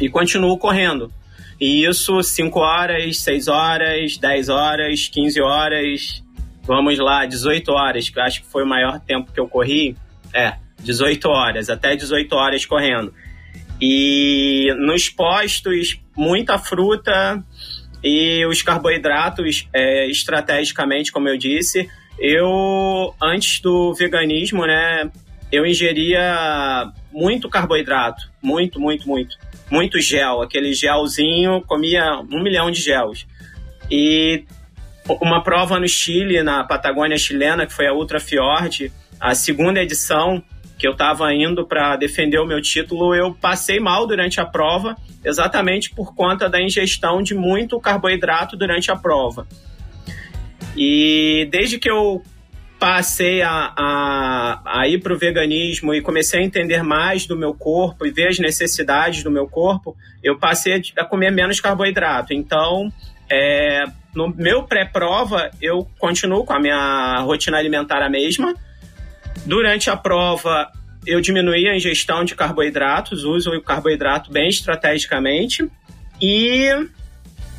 e 0.00 0.08
continuo 0.08 0.56
correndo. 0.58 1.12
E 1.60 1.84
isso 1.84 2.22
5 2.22 2.58
horas, 2.58 3.20
6 3.20 3.48
horas, 3.48 4.16
10 4.16 4.48
horas, 4.48 5.08
15 5.08 5.40
horas, 5.40 6.22
vamos 6.62 6.98
lá, 6.98 7.24
18 7.24 7.70
horas, 7.70 8.08
que 8.08 8.18
eu 8.18 8.22
acho 8.22 8.42
que 8.42 8.48
foi 8.48 8.64
o 8.64 8.68
maior 8.68 8.98
tempo 9.00 9.30
que 9.32 9.38
eu 9.38 9.48
corri. 9.48 9.96
É, 10.34 10.54
18 10.82 11.28
horas, 11.28 11.70
até 11.70 11.94
18 11.94 12.34
horas 12.34 12.66
correndo. 12.66 13.14
E 13.80 14.74
nos 14.78 15.08
postos, 15.08 16.00
muita 16.16 16.58
fruta, 16.58 17.42
e 18.02 18.44
os 18.46 18.62
carboidratos, 18.62 19.68
é, 19.72 20.06
estrategicamente, 20.08 21.12
como 21.12 21.28
eu 21.28 21.36
disse, 21.36 21.88
eu, 22.18 23.14
antes 23.20 23.60
do 23.60 23.94
veganismo, 23.94 24.66
né, 24.66 25.10
eu 25.50 25.66
ingeria 25.66 26.90
muito 27.12 27.48
carboidrato, 27.48 28.30
muito, 28.42 28.80
muito, 28.80 29.08
muito. 29.08 29.36
Muito 29.70 30.00
gel, 30.00 30.42
aquele 30.42 30.74
gelzinho, 30.74 31.62
comia 31.62 32.20
um 32.30 32.42
milhão 32.42 32.70
de 32.70 32.80
gels. 32.80 33.26
E 33.90 34.44
uma 35.20 35.42
prova 35.42 35.78
no 35.78 35.88
Chile, 35.88 36.42
na 36.42 36.64
Patagônia 36.64 37.16
chilena, 37.16 37.66
que 37.66 37.72
foi 37.72 37.86
a 37.86 37.94
Ultra 37.94 38.20
Fjord, 38.20 38.92
a 39.18 39.34
segunda 39.34 39.80
edição, 39.80 40.42
que 40.78 40.86
eu 40.86 40.92
estava 40.92 41.32
indo 41.32 41.66
para 41.66 41.96
defender 41.96 42.38
o 42.38 42.46
meu 42.46 42.60
título, 42.60 43.14
eu 43.14 43.32
passei 43.32 43.78
mal 43.78 44.06
durante 44.06 44.40
a 44.40 44.44
prova 44.44 44.96
exatamente 45.24 45.94
por 45.94 46.14
conta 46.14 46.48
da 46.48 46.60
ingestão 46.60 47.22
de 47.22 47.34
muito 47.34 47.78
carboidrato 47.80 48.56
durante 48.56 48.90
a 48.90 48.96
prova. 48.96 49.46
E 50.76 51.48
desde 51.50 51.78
que 51.78 51.90
eu 51.90 52.22
passei 52.78 53.42
a, 53.42 53.72
a, 53.76 54.80
a 54.80 54.88
ir 54.88 55.00
para 55.00 55.12
o 55.12 55.16
veganismo 55.18 55.94
e 55.94 56.02
comecei 56.02 56.40
a 56.40 56.42
entender 56.42 56.82
mais 56.82 57.26
do 57.26 57.36
meu 57.36 57.54
corpo 57.54 58.04
e 58.04 58.10
ver 58.10 58.28
as 58.28 58.40
necessidades 58.40 59.22
do 59.22 59.30
meu 59.30 59.46
corpo, 59.46 59.96
eu 60.20 60.36
passei 60.36 60.82
a 60.98 61.04
comer 61.04 61.30
menos 61.30 61.60
carboidrato. 61.60 62.34
Então, 62.34 62.92
é, 63.30 63.84
no 64.12 64.28
meu 64.28 64.64
pré-prova, 64.64 65.48
eu 65.60 65.88
continuo 65.96 66.44
com 66.44 66.52
a 66.54 66.58
minha 66.58 67.20
rotina 67.20 67.56
alimentar 67.56 68.02
a 68.02 68.10
mesma. 68.10 68.52
Durante 69.46 69.88
a 69.88 69.96
prova, 69.96 70.68
eu 71.06 71.20
diminuí 71.20 71.68
a 71.68 71.76
ingestão 71.76 72.24
de 72.24 72.34
carboidratos, 72.34 73.24
uso 73.24 73.50
o 73.50 73.62
carboidrato 73.62 74.30
bem 74.30 74.48
estrategicamente. 74.48 75.68
E 76.20 76.68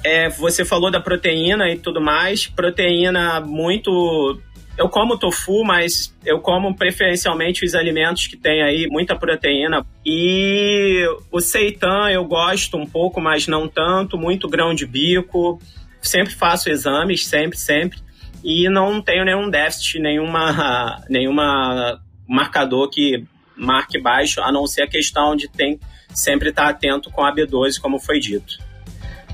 é, 0.04 0.30
você 0.30 0.64
falou 0.64 0.90
da 0.90 1.00
proteína 1.00 1.70
e 1.70 1.78
tudo 1.78 2.02
mais. 2.02 2.48
Proteína 2.48 3.42
muito. 3.42 4.40
Eu 4.78 4.90
como 4.90 5.20
tofu, 5.20 5.64
mas 5.64 6.16
eu 6.26 6.40
como 6.40 6.76
preferencialmente 6.76 7.64
os 7.64 7.76
alimentos 7.76 8.28
que 8.28 8.38
tem 8.38 8.64
aí 8.64 8.88
muita 8.90 9.16
proteína. 9.16 9.86
E 10.06 11.06
o 11.32 11.40
seitan 11.40 12.10
eu 12.10 12.26
gosto 12.26 12.78
um 12.78 12.86
pouco, 12.86 13.22
mas 13.22 13.48
não 13.48 13.68
tanto. 13.68 14.18
Muito 14.18 14.48
grão 14.48 14.74
de 14.74 14.86
bico. 14.86 15.60
Sempre 16.02 16.34
faço 16.34 16.70
exames, 16.70 17.28
sempre, 17.28 17.58
sempre. 17.58 18.00
E 18.44 18.68
não 18.68 19.02
tenho 19.02 19.24
nenhum 19.24 19.50
déficit, 19.50 20.00
nenhuma, 20.00 21.02
nenhuma 21.10 22.02
marcador 22.28 22.90
que 22.90 23.26
marque 23.56 24.00
baixo, 24.00 24.42
a 24.42 24.52
não 24.52 24.66
ser 24.68 24.84
a 24.84 24.88
questão 24.88 25.36
de 25.36 25.48
tem 25.48 25.80
sempre 26.14 26.50
estar 26.50 26.70
atento 26.70 27.10
com 27.10 27.24
a 27.24 27.34
B12, 27.34 27.80
como 27.82 28.00
foi 28.00 28.20
dito. 28.20 28.58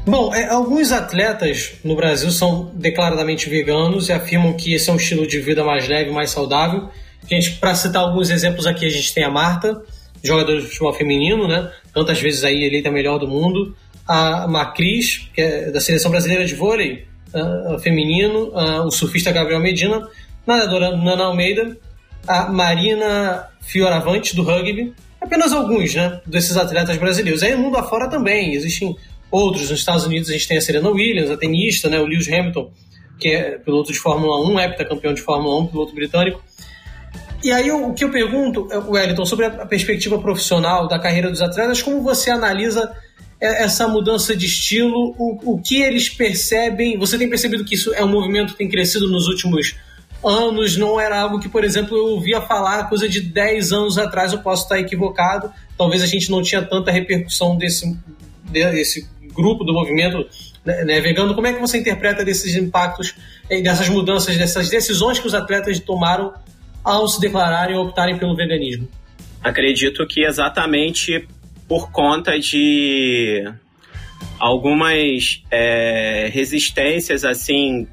Bom, 0.06 0.34
é, 0.34 0.50
alguns 0.50 0.92
atletas 0.92 1.74
no 1.84 1.96
Brasil 1.96 2.32
são 2.32 2.72
declaradamente 2.74 3.50
veganos 3.50 4.10
e 4.10 4.14
afirmam 4.14 4.54
que 4.54 4.74
esse 4.74 4.90
é 4.90 4.94
um 4.94 4.96
estilo 4.96 5.28
de 5.28 5.40
vida 5.40 5.64
mais 5.64 5.88
leve, 5.88 6.10
mais 6.10 6.32
saudável. 6.32 6.90
Gente, 7.30 7.52
para 7.52 7.76
citar 7.76 8.02
alguns 8.02 8.30
exemplos 8.30 8.66
aqui, 8.66 8.86
a 8.86 8.90
gente 8.90 9.14
tem 9.14 9.24
a 9.24 9.30
Marta, 9.30 9.82
jogadora 10.24 10.62
de 10.62 10.68
futebol 10.68 10.94
feminino, 10.94 11.48
né? 11.48 11.72
Tantas 11.94 12.20
vezes 12.20 12.44
aí 12.44 12.64
eleita 12.64 12.90
melhor 12.90 13.20
do 13.20 13.28
mundo. 13.28 13.76
A 14.08 14.48
Macris, 14.48 15.30
que 15.34 15.42
é 15.42 15.72
da 15.72 15.80
seleção 15.80 16.10
brasileira 16.10 16.46
de 16.46 16.56
vôlei 16.56 17.06
uh, 17.34 17.78
feminino. 17.80 18.50
Uh, 18.50 18.86
o 18.86 18.92
surfista 18.92 19.32
Gabriel 19.32 19.60
Medina. 19.60 20.08
Nadadora 20.48 20.96
Nana 20.96 21.26
Almeida. 21.26 21.78
A 22.28 22.50
Marina 22.50 23.48
Fioravante, 23.62 24.36
do 24.36 24.44
rugby. 24.44 24.94
Apenas 25.22 25.52
alguns, 25.52 25.94
né? 25.96 26.22
Desses 26.26 26.56
atletas 26.56 26.98
brasileiros. 26.98 27.44
Aí 27.44 27.56
mundo 27.56 27.78
afora 27.78 28.10
também 28.10 28.54
existem 28.54 28.96
outros. 29.32 29.70
Nos 29.70 29.80
Estados 29.80 30.06
Unidos 30.06 30.30
a 30.30 30.34
gente 30.34 30.48
tem 30.48 30.58
a 30.58 30.62
Serena 30.62 30.90
Williams, 30.90 31.30
a 31.30 31.38
tenista, 31.38 31.90
né, 31.90 32.00
o 32.00 32.06
Lewis 32.06 32.28
Hamilton, 32.28 32.72
que 33.20 33.30
é 33.30 33.58
piloto 33.58 33.92
de 33.92 34.00
Fórmula 34.00 34.48
1, 34.50 34.60
heptacampeão 34.60 35.14
de 35.14 35.22
Fórmula 35.22 35.62
1, 35.62 35.68
piloto 35.68 35.94
britânico. 35.94 36.42
E 37.44 37.52
aí 37.52 37.72
o 37.72 37.94
que 37.94 38.04
eu 38.04 38.12
pergunto, 38.12 38.68
é, 38.72 38.78
Wellington, 38.78 39.26
sobre 39.26 39.46
a 39.46 39.66
perspectiva 39.66 40.20
profissional 40.20 40.88
da 40.88 41.00
carreira 41.00 41.30
dos 41.30 41.42
atletas, 41.42 41.82
como 41.82 42.02
você 42.02 42.30
analisa 42.30 42.92
é, 43.40 43.64
essa 43.64 43.88
mudança 43.88 44.36
de 44.36 44.46
estilo, 44.46 45.16
o, 45.18 45.54
o 45.54 45.62
que 45.62 45.82
eles 45.82 46.10
percebem? 46.10 46.98
Você 46.98 47.18
tem 47.18 47.30
percebido 47.30 47.64
que 47.64 47.76
isso 47.76 47.94
é 47.94 48.04
um 48.04 48.10
movimento 48.10 48.54
que 48.54 48.58
tem 48.58 48.70
crescido 48.70 49.10
nos 49.10 49.28
últimos 49.28 49.76
anos, 50.24 50.78
não 50.78 51.00
era 51.00 51.20
algo 51.20 51.40
que, 51.40 51.50
por 51.50 51.64
exemplo, 51.64 51.98
eu 51.98 52.06
ouvia 52.06 52.42
falar 52.42 52.90
coisa 52.90 53.08
de 53.08 53.22
10 53.22 53.72
anos 53.72 53.98
atrás, 53.98 54.34
eu 54.34 54.40
posso 54.40 54.64
estar 54.64 54.80
equivocado, 54.80 55.52
talvez 55.78 56.02
a 56.02 56.06
gente 56.06 56.30
não 56.30 56.42
tinha 56.42 56.62
tanta 56.62 56.92
repercussão 56.92 57.58
desse, 57.58 57.98
desse 58.44 59.08
grupo 59.34 59.64
do 59.64 59.74
movimento 59.74 60.26
né, 60.66 60.84
né, 60.84 61.00
vegano, 61.00 61.34
como 61.34 61.48
é 61.48 61.54
que 61.54 61.60
você 61.60 61.78
interpreta 61.78 62.24
desses 62.24 62.56
impactos, 62.56 63.16
dessas 63.50 63.88
mudanças, 63.90 64.38
dessas 64.38 64.70
decisões 64.70 65.20
que 65.20 65.28
os 65.28 65.34
atletas 65.34 65.80
tomaram 65.80 66.34
ao 66.84 67.08
se 67.08 67.20
declararem 67.20 67.76
ou 67.76 67.86
optarem 67.86 68.18
pelo 68.18 68.36
veganismo? 68.36 68.88
Acredito 69.42 70.06
que 70.06 70.26
exatamente 70.26 71.28
por 71.68 71.92
conta 71.92 72.38
de 72.38 73.50
algumas 74.38 75.44
é, 75.50 76.30
resistências 76.32 77.24
assim 77.24 77.88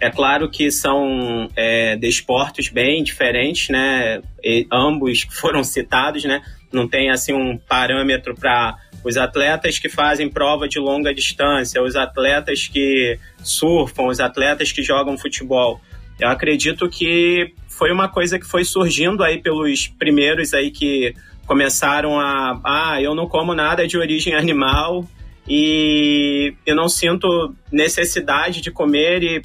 é 0.00 0.10
claro 0.10 0.48
que 0.48 0.70
são 0.70 1.48
é, 1.56 1.96
desportos 1.96 2.68
bem 2.68 3.02
diferentes, 3.02 3.68
né? 3.68 4.22
E 4.42 4.66
ambos 4.72 5.26
foram 5.30 5.64
citados, 5.64 6.24
né? 6.24 6.42
Não 6.72 6.86
tem 6.86 7.10
assim 7.10 7.32
um 7.32 7.56
parâmetro 7.56 8.34
para 8.34 8.76
os 9.04 9.16
atletas 9.16 9.78
que 9.78 9.88
fazem 9.88 10.28
prova 10.28 10.68
de 10.68 10.78
longa 10.78 11.14
distância, 11.14 11.82
os 11.82 11.96
atletas 11.96 12.68
que 12.68 13.18
surfam, 13.42 14.06
os 14.06 14.20
atletas 14.20 14.72
que 14.72 14.82
jogam 14.82 15.16
futebol. 15.16 15.80
Eu 16.20 16.28
acredito 16.28 16.88
que 16.88 17.54
foi 17.68 17.92
uma 17.92 18.08
coisa 18.08 18.38
que 18.38 18.46
foi 18.46 18.64
surgindo 18.64 19.22
aí 19.22 19.40
pelos 19.40 19.86
primeiros 19.86 20.52
aí 20.52 20.70
que 20.70 21.14
começaram 21.46 22.20
a, 22.20 22.60
ah, 22.64 23.00
eu 23.00 23.14
não 23.14 23.26
como 23.26 23.54
nada 23.54 23.86
de 23.86 23.96
origem 23.96 24.34
animal 24.34 25.06
e 25.48 26.52
eu 26.66 26.76
não 26.76 26.88
sinto 26.88 27.54
necessidade 27.72 28.60
de 28.60 28.70
comer 28.70 29.22
e 29.22 29.42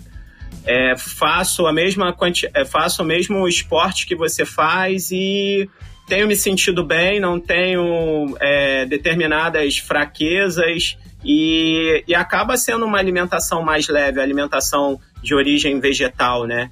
é, 0.65 0.95
faço 0.97 1.67
a 1.67 1.73
mesma 1.73 2.13
quanti 2.13 2.49
é, 2.53 2.65
faço 2.65 3.03
o 3.03 3.05
mesmo 3.05 3.47
esporte 3.47 4.05
que 4.05 4.15
você 4.15 4.45
faz 4.45 5.11
e 5.11 5.69
tenho 6.07 6.27
me 6.27 6.35
sentido 6.35 6.83
bem, 6.83 7.19
não 7.19 7.39
tenho 7.39 8.35
é, 8.39 8.85
determinadas 8.85 9.77
fraquezas 9.77 10.97
e, 11.23 12.03
e 12.07 12.13
acaba 12.13 12.57
sendo 12.57 12.85
uma 12.85 12.97
alimentação 12.97 13.63
mais 13.63 13.87
leve, 13.87 14.19
alimentação 14.19 14.99
de 15.21 15.33
origem 15.33 15.79
vegetal, 15.79 16.45
né? 16.45 16.69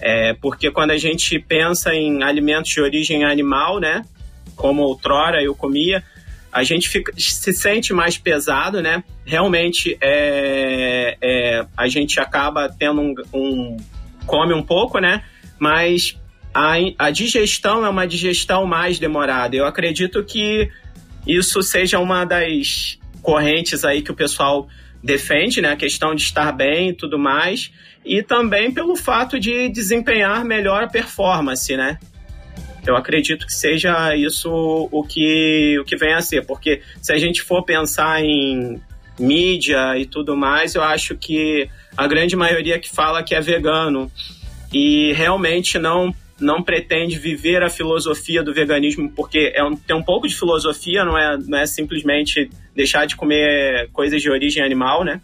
É, 0.00 0.34
porque 0.34 0.70
quando 0.70 0.90
a 0.90 0.98
gente 0.98 1.38
pensa 1.38 1.94
em 1.94 2.22
alimentos 2.22 2.70
de 2.70 2.80
origem 2.80 3.24
animal, 3.24 3.78
né? 3.78 4.04
Como 4.56 4.82
outrora 4.82 5.42
eu 5.42 5.54
comia, 5.54 6.02
a 6.52 6.62
gente 6.62 6.88
fica, 6.88 7.12
se 7.16 7.52
sente 7.52 7.94
mais 7.94 8.18
pesado, 8.18 8.82
né? 8.82 9.02
Realmente 9.24 9.96
é, 10.00 11.16
é, 11.20 11.66
a 11.74 11.88
gente 11.88 12.20
acaba 12.20 12.68
tendo 12.68 13.00
um, 13.00 13.14
um, 13.32 13.76
come 14.26 14.52
um 14.52 14.62
pouco, 14.62 14.98
né? 14.98 15.24
Mas 15.58 16.20
a, 16.52 16.74
a 16.98 17.10
digestão 17.10 17.86
é 17.86 17.88
uma 17.88 18.06
digestão 18.06 18.66
mais 18.66 18.98
demorada. 18.98 19.56
Eu 19.56 19.64
acredito 19.64 20.22
que 20.22 20.70
isso 21.26 21.62
seja 21.62 21.98
uma 21.98 22.24
das 22.26 22.98
correntes 23.22 23.82
aí 23.84 24.02
que 24.02 24.10
o 24.10 24.14
pessoal 24.14 24.68
defende, 25.02 25.62
né? 25.62 25.72
A 25.72 25.76
questão 25.76 26.14
de 26.14 26.22
estar 26.22 26.52
bem 26.52 26.90
e 26.90 26.92
tudo 26.92 27.18
mais. 27.18 27.72
E 28.04 28.22
também 28.22 28.70
pelo 28.70 28.94
fato 28.94 29.40
de 29.40 29.70
desempenhar 29.70 30.44
melhor 30.44 30.84
a 30.84 30.88
performance, 30.88 31.74
né? 31.76 31.98
Eu 32.86 32.96
acredito 32.96 33.46
que 33.46 33.52
seja 33.52 34.14
isso 34.16 34.88
o 34.90 35.04
que, 35.04 35.78
o 35.78 35.84
que 35.84 35.96
vem 35.96 36.14
a 36.14 36.20
ser, 36.20 36.44
porque 36.44 36.82
se 37.00 37.12
a 37.12 37.18
gente 37.18 37.42
for 37.42 37.62
pensar 37.62 38.22
em 38.22 38.80
mídia 39.18 39.96
e 39.96 40.04
tudo 40.06 40.36
mais, 40.36 40.74
eu 40.74 40.82
acho 40.82 41.16
que 41.16 41.68
a 41.96 42.06
grande 42.06 42.34
maioria 42.34 42.78
que 42.78 42.90
fala 42.90 43.22
que 43.22 43.34
é 43.34 43.40
vegano 43.40 44.10
e 44.72 45.12
realmente 45.12 45.78
não 45.78 46.14
não 46.40 46.60
pretende 46.60 47.16
viver 47.18 47.62
a 47.62 47.70
filosofia 47.70 48.42
do 48.42 48.52
veganismo, 48.52 49.08
porque 49.10 49.52
é 49.54 49.62
um, 49.62 49.76
tem 49.76 49.94
um 49.94 50.02
pouco 50.02 50.26
de 50.26 50.34
filosofia, 50.34 51.04
não 51.04 51.16
é, 51.16 51.38
não 51.38 51.58
é 51.58 51.66
simplesmente 51.66 52.50
deixar 52.74 53.06
de 53.06 53.14
comer 53.14 53.88
coisas 53.92 54.20
de 54.20 54.28
origem 54.28 54.60
animal, 54.60 55.04
né? 55.04 55.20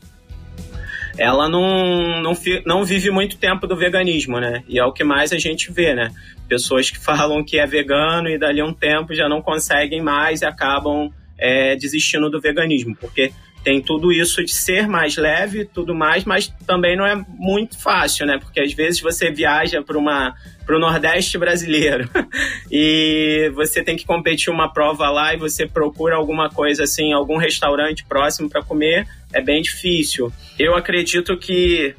Ela 1.19 1.49
não, 1.49 2.23
não, 2.23 2.33
não 2.65 2.85
vive 2.85 3.11
muito 3.11 3.37
tempo 3.39 3.67
do 3.67 3.77
veganismo, 3.77 4.39
né? 4.39 4.63
E 4.69 4.79
é 4.79 4.85
o 4.85 4.93
que 4.93 5.03
mais 5.03 5.33
a 5.33 5.39
gente 5.39 5.73
vê, 5.73 5.95
né? 5.95 6.13
Pessoas 6.49 6.91
que 6.91 6.99
falam 7.03 7.45
que 7.45 7.59
é 7.59 7.67
vegano 7.67 8.29
e 8.29 8.39
dali 8.39 8.61
a 8.61 8.65
um 8.65 8.73
tempo 8.73 9.13
já 9.15 9.29
não 9.29 9.43
conseguem 9.43 10.01
mais 10.01 10.43
e 10.43 10.47
acabam 10.47 11.11
é, 11.39 11.75
desistindo 11.77 12.31
do 12.31 12.41
veganismo, 12.41 12.97
porque 12.97 13.33
tem 13.65 13.83
tudo 13.83 14.13
isso 14.13 14.43
de 14.45 14.55
ser 14.55 14.87
mais 14.87 15.17
leve 15.17 15.65
tudo 15.65 15.95
mais, 15.95 16.25
mas 16.25 16.49
também 16.67 16.97
não 16.97 17.05
é 17.05 17.15
muito 17.29 17.79
fácil, 17.79 18.27
né? 18.27 18.39
Porque 18.39 18.61
às 18.61 18.73
vezes 18.73 19.01
você 19.01 19.31
viaja 19.31 19.83
para 19.83 19.99
uma 19.99 20.35
para 20.65 20.77
o 20.77 20.79
Nordeste 20.79 21.39
brasileiro 21.39 22.09
e 22.71 23.51
você 23.55 23.83
tem 23.83 23.97
que 23.97 24.05
competir 24.05 24.53
uma 24.53 24.71
prova 24.71 25.09
lá 25.11 25.33
e 25.33 25.39
você 25.39 25.67
procura 25.67 26.17
alguma 26.17 26.51
coisa 26.51 26.85
assim, 26.85 27.13
algum 27.13 27.39
restaurante 27.39 28.05
próximo 28.05 28.51
para 28.51 28.63
comer, 28.63 29.07
é 29.33 29.41
bem 29.41 29.63
difícil. 29.63 30.33
Eu 30.59 30.75
acredito 30.75 31.37
que 31.37 31.95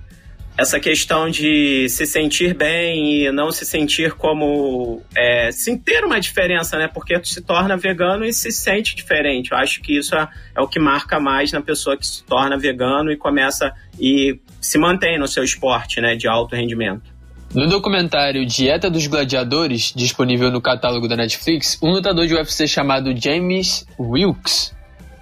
essa 0.60 0.80
questão 0.80 1.30
de 1.30 1.88
se 1.88 2.06
sentir 2.06 2.54
bem 2.54 3.24
e 3.24 3.32
não 3.32 3.50
se 3.52 3.66
sentir 3.66 4.14
como. 4.14 5.02
É, 5.16 5.50
ter 5.86 6.04
uma 6.04 6.20
diferença, 6.20 6.78
né? 6.78 6.88
Porque 6.88 7.18
tu 7.18 7.30
se 7.30 7.42
torna 7.42 7.78
vegano 7.78 8.26
e 8.26 8.34
se 8.34 8.52
sente 8.52 8.96
diferente. 8.96 9.52
Eu 9.52 9.58
acho 9.58 9.82
que 9.82 9.98
isso 9.98 10.16
é, 10.16 10.28
é 10.56 10.62
o 10.62 10.68
que 10.68 10.80
marca 10.80 11.20
mais 11.20 11.52
na 11.54 11.62
pessoa 11.62 11.96
que 11.96 12.06
se 12.06 12.24
torna 12.24 12.58
vegano 12.58 13.12
e 13.12 13.16
começa 13.16 13.74
e 13.98 14.38
se 14.60 14.78
mantém 14.78 15.18
no 15.18 15.28
seu 15.28 15.44
esporte, 15.44 16.02
né? 16.02 16.16
De 16.16 16.28
alto 16.28 16.56
rendimento. 16.56 17.20
No 17.56 17.68
documentário 17.68 18.46
Dieta 18.46 18.90
dos 18.90 19.08
Gladiadores, 19.08 19.92
disponível 19.96 20.52
no 20.52 20.62
catálogo 20.62 21.08
da 21.08 21.16
Netflix, 21.16 21.80
um 21.82 21.92
lutador 21.92 22.28
de 22.28 22.36
UFC 22.36 22.68
chamado 22.68 23.16
James 23.20 23.88
Wilkes 23.98 24.78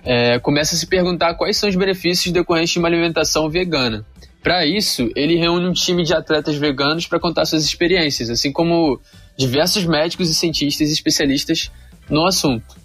é, 0.07 0.39
começa 0.39 0.73
a 0.73 0.77
se 0.77 0.87
perguntar 0.87 1.33
quais 1.33 1.57
são 1.57 1.67
os 1.67 1.75
benefícios 1.75 2.31
decorrentes 2.31 2.71
de 2.71 2.79
uma 2.79 2.87
alimentação 2.87 3.49
vegana. 3.49 4.05
Para 4.41 4.65
isso, 4.65 5.11
ele 5.17 5.35
reúne 5.35 5.67
um 5.67 5.73
time 5.73 6.01
de 6.01 6.13
atletas 6.13 6.55
veganos 6.55 7.05
para 7.05 7.19
contar 7.19 7.43
suas 7.43 7.65
experiências, 7.65 8.29
assim 8.29 8.49
como 8.49 9.01
diversos 9.35 9.83
médicos 9.83 10.29
e 10.29 10.33
cientistas 10.33 10.89
especialistas 10.89 11.69
no 12.09 12.25
assunto. 12.25 12.77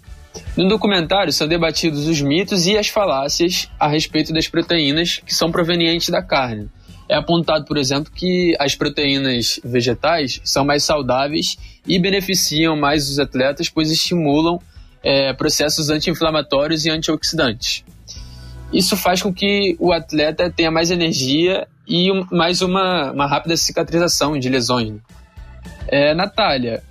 No 0.57 0.67
documentário 0.67 1.31
são 1.31 1.47
debatidos 1.47 2.07
os 2.07 2.19
mitos 2.19 2.65
e 2.65 2.77
as 2.77 2.89
falácias 2.89 3.69
a 3.79 3.87
respeito 3.87 4.33
das 4.33 4.49
proteínas 4.49 5.21
que 5.25 5.33
são 5.33 5.49
provenientes 5.49 6.09
da 6.09 6.21
carne. 6.21 6.69
É 7.07 7.15
apontado, 7.15 7.63
por 7.63 7.77
exemplo, 7.77 8.11
que 8.13 8.53
as 8.59 8.75
proteínas 8.75 9.61
vegetais 9.63 10.41
são 10.43 10.65
mais 10.65 10.83
saudáveis 10.83 11.55
e 11.87 11.97
beneficiam 11.99 12.75
mais 12.75 13.09
os 13.09 13.17
atletas, 13.17 13.69
pois 13.69 13.89
estimulam 13.89 14.59
é, 15.03 15.33
processos 15.33 15.89
anti-inflamatórios 15.89 16.85
e 16.85 16.89
antioxidantes. 16.89 17.83
Isso 18.71 18.97
faz 18.97 19.21
com 19.21 19.31
que 19.31 19.75
o 19.79 19.91
atleta 19.91 20.49
tenha 20.49 20.71
mais 20.71 20.89
energia 20.89 21.67
e 21.87 22.11
um, 22.11 22.25
mais 22.31 22.61
uma, 22.61 23.11
uma 23.11 23.27
rápida 23.27 23.55
cicatrização 23.55 24.39
de 24.39 24.49
lesões. 24.49 24.99
É, 25.87 26.15
Natália, 26.15 26.81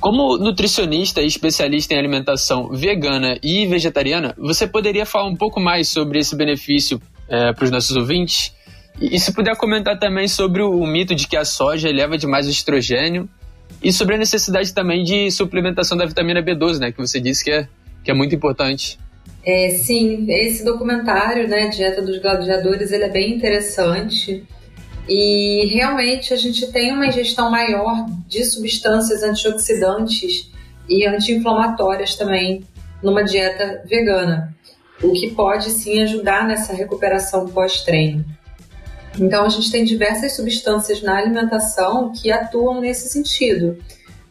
como 0.00 0.38
nutricionista 0.38 1.20
e 1.20 1.26
especialista 1.26 1.92
em 1.92 1.98
alimentação 1.98 2.70
vegana 2.70 3.36
e 3.42 3.66
vegetariana, 3.66 4.34
você 4.38 4.66
poderia 4.66 5.04
falar 5.04 5.28
um 5.28 5.36
pouco 5.36 5.60
mais 5.60 5.88
sobre 5.88 6.20
esse 6.20 6.36
benefício 6.36 7.00
é, 7.28 7.52
para 7.52 7.64
os 7.64 7.70
nossos 7.70 7.96
ouvintes? 7.96 8.54
E, 9.00 9.18
se 9.18 9.32
puder 9.32 9.56
comentar 9.56 9.98
também 9.98 10.26
sobre 10.26 10.62
o 10.62 10.86
mito 10.86 11.14
de 11.14 11.28
que 11.28 11.36
a 11.36 11.44
soja 11.44 11.88
eleva 11.88 12.16
demais 12.16 12.46
o 12.46 12.50
estrogênio 12.50 13.28
e 13.82 13.92
sobre 13.92 14.14
a 14.14 14.18
necessidade 14.18 14.72
também 14.74 15.04
de 15.04 15.30
suplementação 15.30 15.96
da 15.96 16.06
vitamina 16.06 16.42
B12, 16.42 16.78
né? 16.78 16.92
Que 16.92 16.98
você 16.98 17.20
disse 17.20 17.44
que 17.44 17.50
é, 17.50 17.68
que 18.04 18.10
é 18.10 18.14
muito 18.14 18.34
importante. 18.34 18.98
É, 19.44 19.70
sim, 19.70 20.26
esse 20.28 20.64
documentário, 20.64 21.48
né, 21.48 21.68
Dieta 21.68 22.02
dos 22.02 22.18
Gladiadores, 22.18 22.92
ele 22.92 23.04
é 23.04 23.08
bem 23.08 23.34
interessante. 23.34 24.44
E 25.08 25.66
realmente 25.72 26.34
a 26.34 26.36
gente 26.36 26.70
tem 26.70 26.92
uma 26.92 27.06
ingestão 27.06 27.50
maior 27.50 28.06
de 28.26 28.44
substâncias 28.44 29.22
antioxidantes 29.22 30.50
e 30.88 31.06
anti-inflamatórias 31.06 32.14
também 32.14 32.62
numa 33.02 33.22
dieta 33.22 33.82
vegana, 33.86 34.54
o 35.02 35.12
que 35.12 35.30
pode 35.30 35.70
sim 35.70 36.02
ajudar 36.02 36.46
nessa 36.46 36.74
recuperação 36.74 37.48
pós-treino. 37.48 38.24
Então, 39.20 39.44
a 39.44 39.48
gente 39.48 39.70
tem 39.70 39.84
diversas 39.84 40.36
substâncias 40.36 41.02
na 41.02 41.16
alimentação 41.16 42.12
que 42.12 42.30
atuam 42.30 42.80
nesse 42.80 43.08
sentido. 43.08 43.78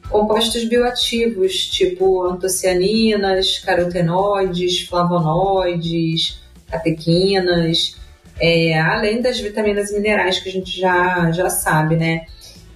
Compostos 0.10 0.64
bioativos, 0.64 1.68
tipo 1.68 2.24
antocianinas, 2.24 3.60
carotenoides, 3.60 4.88
flavonoides, 4.88 6.40
catequinas, 6.72 7.98
é, 8.40 8.80
além 8.80 9.22
das 9.22 9.40
vitaminas 9.40 9.92
e 9.92 9.96
minerais 9.96 10.40
que 10.40 10.48
a 10.48 10.52
gente 10.52 10.80
já, 10.80 11.32
já 11.32 11.50
sabe, 11.50 11.96
né? 11.96 12.26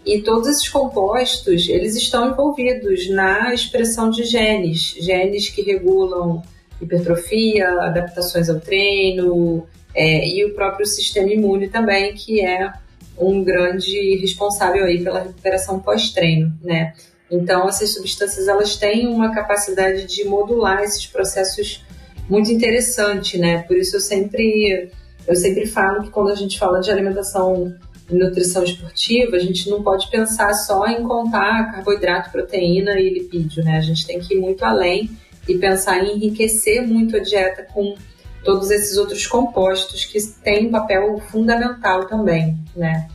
E 0.06 0.22
todos 0.22 0.48
esses 0.48 0.68
compostos, 0.68 1.70
eles 1.70 1.96
estão 1.96 2.30
envolvidos 2.30 3.10
na 3.10 3.53
expressão 3.53 4.10
de 4.10 4.24
genes, 4.24 4.96
genes 5.00 5.50
que 5.50 5.62
regulam 5.62 6.41
hipertrofia, 6.82 7.70
adaptações 7.82 8.50
ao 8.50 8.60
treino, 8.60 9.68
é, 9.93 10.27
e 10.27 10.45
o 10.45 10.53
próprio 10.53 10.86
sistema 10.86 11.31
imune 11.31 11.69
também, 11.69 12.13
que 12.13 12.41
é 12.41 12.71
um 13.17 13.43
grande 13.43 14.15
responsável 14.17 14.86
aí 14.86 15.04
pela 15.04 15.21
recuperação 15.21 15.80
pós-treino, 15.80 16.54
né? 16.63 16.93
Então, 17.30 17.67
essas 17.67 17.93
substâncias, 17.93 18.47
elas 18.47 18.75
têm 18.75 19.08
uma 19.08 19.34
capacidade 19.34 20.06
de 20.06 20.25
modular 20.25 20.84
esses 20.84 21.06
processos 21.06 21.84
muito 22.30 22.51
interessante, 22.51 23.38
né? 23.38 23.60
Por 23.63 23.77
isso 23.77 23.95
eu 23.95 24.01
sempre, 24.01 24.89
eu 25.27 25.36
sempre 25.36 25.65
falo 25.65 26.04
que 26.04 26.10
quando 26.10 26.32
a 26.32 26.36
gente 26.36 26.58
fala 26.60 26.80
de 26.80 26.91
alimentação 26.91 27.73
e 28.10 28.15
nutrição 28.15 28.63
esportiva, 28.63 29.38
a 29.38 29.39
gente 29.39 29.69
não 29.69 29.82
pode 29.82 30.10
pensar 30.10 30.54
só 30.54 30.86
em 30.88 31.04
contar 31.04 31.71
carboidrato, 31.71 32.32
proteína 32.32 32.99
e 32.99 33.10
lipídio, 33.10 33.63
né? 33.63 33.77
A 33.77 33.82
gente 33.82 34.06
tem 34.06 34.19
que 34.19 34.34
ir 34.34 34.39
muito 34.39 34.63
além 34.63 35.10
e 35.47 35.58
pensar 35.58 36.04
em 36.04 36.15
enriquecer 36.15 36.86
muito 36.86 37.15
a 37.15 37.19
dieta 37.19 37.65
com 37.73 37.95
todos 38.43 38.71
esses 38.71 38.97
outros 38.97 39.25
compostos 39.27 40.06
que 40.06 40.19
têm 40.43 40.67
um 40.67 40.71
papel 40.71 41.19
fundamental 41.30 42.08
também, 42.08 42.58
né? 42.75 43.08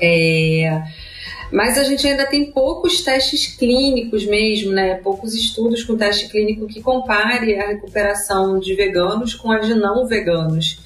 É... 0.00 0.82
Mas 1.52 1.76
a 1.76 1.84
gente 1.84 2.06
ainda 2.08 2.24
tem 2.26 2.50
poucos 2.50 3.02
testes 3.02 3.54
clínicos 3.56 4.24
mesmo, 4.24 4.72
né? 4.72 4.94
Poucos 4.94 5.34
estudos 5.34 5.84
com 5.84 5.96
teste 5.96 6.28
clínico 6.28 6.66
que 6.66 6.80
compare 6.80 7.58
a 7.60 7.68
recuperação 7.68 8.58
de 8.58 8.74
veganos 8.74 9.34
com 9.34 9.52
a 9.52 9.58
de 9.58 9.74
não 9.74 10.06
veganos. 10.06 10.80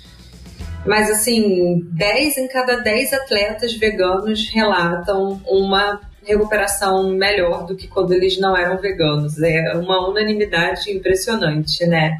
Mas 0.84 1.08
assim, 1.10 1.80
10 1.92 2.38
em 2.38 2.48
cada 2.48 2.76
10 2.76 3.12
atletas 3.12 3.74
veganos 3.74 4.48
relatam 4.48 5.40
uma 5.46 6.00
recuperação 6.24 7.10
melhor 7.10 7.64
do 7.64 7.76
que 7.76 7.86
quando 7.86 8.12
eles 8.12 8.38
não 8.38 8.56
eram 8.56 8.78
veganos. 8.78 9.40
É 9.40 9.72
uma 9.74 10.08
unanimidade 10.08 10.90
impressionante, 10.90 11.86
né? 11.86 12.18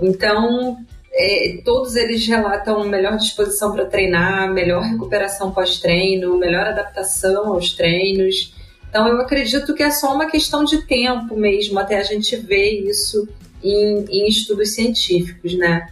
Então, 0.00 0.78
é, 1.12 1.60
todos 1.64 1.96
eles 1.96 2.26
relatam 2.26 2.84
melhor 2.88 3.16
disposição 3.16 3.72
para 3.72 3.84
treinar, 3.84 4.52
melhor 4.52 4.82
recuperação 4.82 5.52
pós-treino, 5.52 6.38
melhor 6.38 6.66
adaptação 6.66 7.52
aos 7.52 7.72
treinos. 7.72 8.54
Então, 8.88 9.06
eu 9.06 9.20
acredito 9.20 9.74
que 9.74 9.82
é 9.82 9.90
só 9.90 10.14
uma 10.14 10.30
questão 10.30 10.64
de 10.64 10.86
tempo 10.86 11.36
mesmo 11.36 11.78
até 11.78 11.98
a 11.98 12.02
gente 12.02 12.36
ver 12.36 12.88
isso 12.88 13.28
em, 13.62 14.04
em 14.08 14.28
estudos 14.28 14.74
científicos, 14.74 15.56
né? 15.56 15.88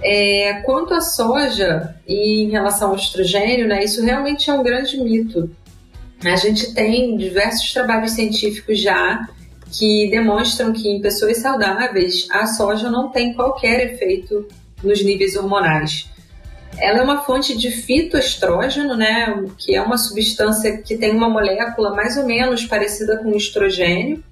É, 0.00 0.62
quanto 0.64 0.94
à 0.94 1.00
soja 1.00 1.96
e 2.06 2.42
em 2.42 2.50
relação 2.50 2.90
ao 2.90 2.96
estrogênio, 2.96 3.66
né, 3.66 3.82
isso 3.82 4.00
realmente 4.04 4.48
é 4.48 4.52
um 4.52 4.62
grande 4.62 4.96
mito. 4.96 5.50
A 6.24 6.36
gente 6.36 6.72
tem 6.72 7.16
diversos 7.16 7.72
trabalhos 7.72 8.12
científicos 8.12 8.80
já 8.80 9.28
que 9.70 10.10
demonstram 10.10 10.72
que 10.72 10.88
em 10.88 11.00
pessoas 11.00 11.38
saudáveis 11.38 12.26
a 12.30 12.46
soja 12.46 12.90
não 12.90 13.10
tem 13.10 13.34
qualquer 13.34 13.92
efeito 13.92 14.46
nos 14.82 15.02
níveis 15.02 15.36
hormonais. 15.36 16.08
Ela 16.78 16.98
é 16.98 17.02
uma 17.02 17.22
fonte 17.22 17.56
de 17.56 17.70
fitoestrógeno, 17.70 18.96
né, 18.96 19.44
que 19.56 19.74
é 19.74 19.82
uma 19.82 19.98
substância 19.98 20.78
que 20.78 20.96
tem 20.96 21.10
uma 21.10 21.28
molécula 21.28 21.94
mais 21.94 22.16
ou 22.16 22.24
menos 22.24 22.64
parecida 22.64 23.18
com 23.18 23.30
o 23.30 23.36
estrogênio, 23.36 24.22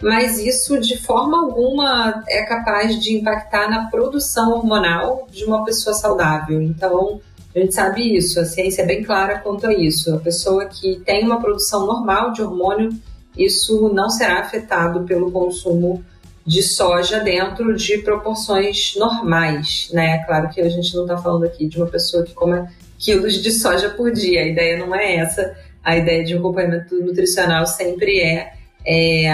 mas 0.00 0.38
isso 0.38 0.80
de 0.80 0.96
forma 0.98 1.44
alguma 1.44 2.24
é 2.28 2.42
capaz 2.42 2.98
de 2.98 3.14
impactar 3.14 3.70
na 3.70 3.88
produção 3.88 4.52
hormonal 4.52 5.28
de 5.30 5.44
uma 5.44 5.64
pessoa 5.64 5.94
saudável. 5.94 6.60
Então, 6.60 7.20
a 7.54 7.58
gente 7.58 7.74
sabe 7.74 8.16
isso, 8.16 8.40
a 8.40 8.44
ciência 8.44 8.82
é 8.82 8.86
bem 8.86 9.04
clara 9.04 9.38
quanto 9.38 9.66
a 9.66 9.74
isso. 9.74 10.14
A 10.14 10.18
pessoa 10.18 10.64
que 10.64 11.00
tem 11.04 11.24
uma 11.24 11.40
produção 11.40 11.86
normal 11.86 12.32
de 12.32 12.42
hormônio 12.42 12.90
isso 13.36 13.92
não 13.92 14.10
será 14.10 14.40
afetado 14.40 15.04
pelo 15.04 15.30
consumo 15.30 16.04
de 16.44 16.62
soja 16.62 17.20
dentro 17.20 17.74
de 17.76 17.98
proporções 17.98 18.94
normais, 18.96 19.88
né? 19.92 20.18
Claro 20.24 20.50
que 20.50 20.60
a 20.60 20.68
gente 20.68 20.94
não 20.94 21.02
está 21.02 21.16
falando 21.16 21.44
aqui 21.44 21.66
de 21.66 21.78
uma 21.78 21.86
pessoa 21.86 22.24
que 22.24 22.34
come 22.34 22.66
quilos 22.98 23.40
de 23.42 23.50
soja 23.52 23.90
por 23.90 24.12
dia, 24.12 24.42
a 24.42 24.46
ideia 24.46 24.76
não 24.78 24.94
é 24.94 25.16
essa. 25.16 25.56
A 25.84 25.96
ideia 25.96 26.24
de 26.24 26.34
um 26.34 26.38
acompanhamento 26.38 26.94
nutricional 26.96 27.66
sempre 27.66 28.20
é, 28.20 28.52
é 28.86 29.28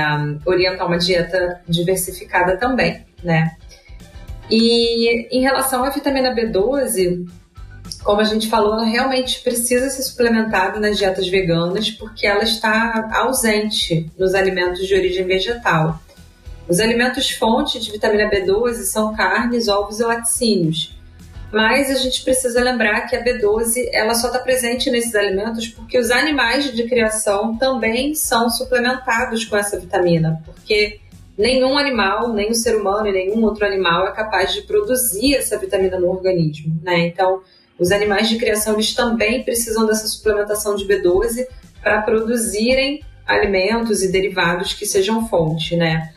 orientar 0.47 0.87
uma 0.87 0.99
dieta 0.99 1.61
diversificada 1.69 2.57
também, 2.57 3.05
né? 3.23 3.53
E 4.51 5.29
em 5.31 5.43
relação 5.43 5.85
à 5.85 5.91
vitamina 5.91 6.35
B12, 6.35 7.27
como 8.09 8.23
a 8.23 8.25
gente 8.25 8.49
falou, 8.49 8.73
ela 8.73 8.87
realmente 8.87 9.39
precisa 9.43 9.91
ser 9.91 10.01
suplementada 10.01 10.81
nas 10.81 10.97
dietas 10.97 11.29
veganas 11.29 11.91
porque 11.91 12.27
ela 12.27 12.43
está 12.43 13.07
ausente 13.13 14.11
nos 14.17 14.35
alimentos 14.35 14.89
de 14.89 14.95
origem 14.95 15.27
vegetal. 15.27 16.01
Os 16.67 16.81
alimentos 16.81 17.31
fonte 17.33 17.79
de 17.79 17.93
vitamina 17.93 18.31
B12 18.31 18.77
são 18.85 19.15
carnes, 19.15 19.69
ovos 19.69 20.01
e 20.01 20.05
laticínios. 20.05 20.99
Mas 21.53 21.91
a 21.91 21.97
gente 21.97 22.25
precisa 22.25 22.65
lembrar 22.65 23.03
que 23.03 23.15
a 23.15 23.23
B12 23.23 23.91
ela 23.93 24.15
só 24.15 24.29
está 24.29 24.39
presente 24.39 24.91
nesses 24.91 25.15
alimentos 25.15 25.69
porque 25.69 25.99
os 25.99 26.11
animais 26.11 26.75
de 26.75 26.85
criação 26.85 27.59
também 27.59 28.15
são 28.15 28.49
suplementados 28.49 29.45
com 29.45 29.55
essa 29.55 29.79
vitamina, 29.79 30.43
porque 30.47 30.99
nenhum 31.37 31.77
animal, 31.77 32.33
nem 32.33 32.53
o 32.53 32.55
ser 32.55 32.75
humano 32.75 33.09
e 33.09 33.13
nenhum 33.13 33.45
outro 33.45 33.67
animal 33.67 34.09
é 34.09 34.13
capaz 34.13 34.55
de 34.55 34.63
produzir 34.63 35.35
essa 35.35 35.59
vitamina 35.59 36.01
no 36.01 36.09
organismo, 36.09 36.75
né? 36.83 37.01
Então, 37.01 37.43
os 37.79 37.93
animais 37.93 38.29
de 38.29 38.37
criação 38.37 38.75
eles 38.75 38.95
também 38.95 39.43
precisam 39.43 39.87
dessa 39.87 40.07
suplementação 40.07 40.75
de 40.75 40.85
B12 40.85 41.47
para 41.83 42.03
produzirem 42.03 43.03
alimentos 43.27 44.03
e 44.03 44.11
derivados 44.11 44.73
que 44.73 44.87
sejam 44.87 45.29
fonte, 45.29 45.77
né? 45.77 46.11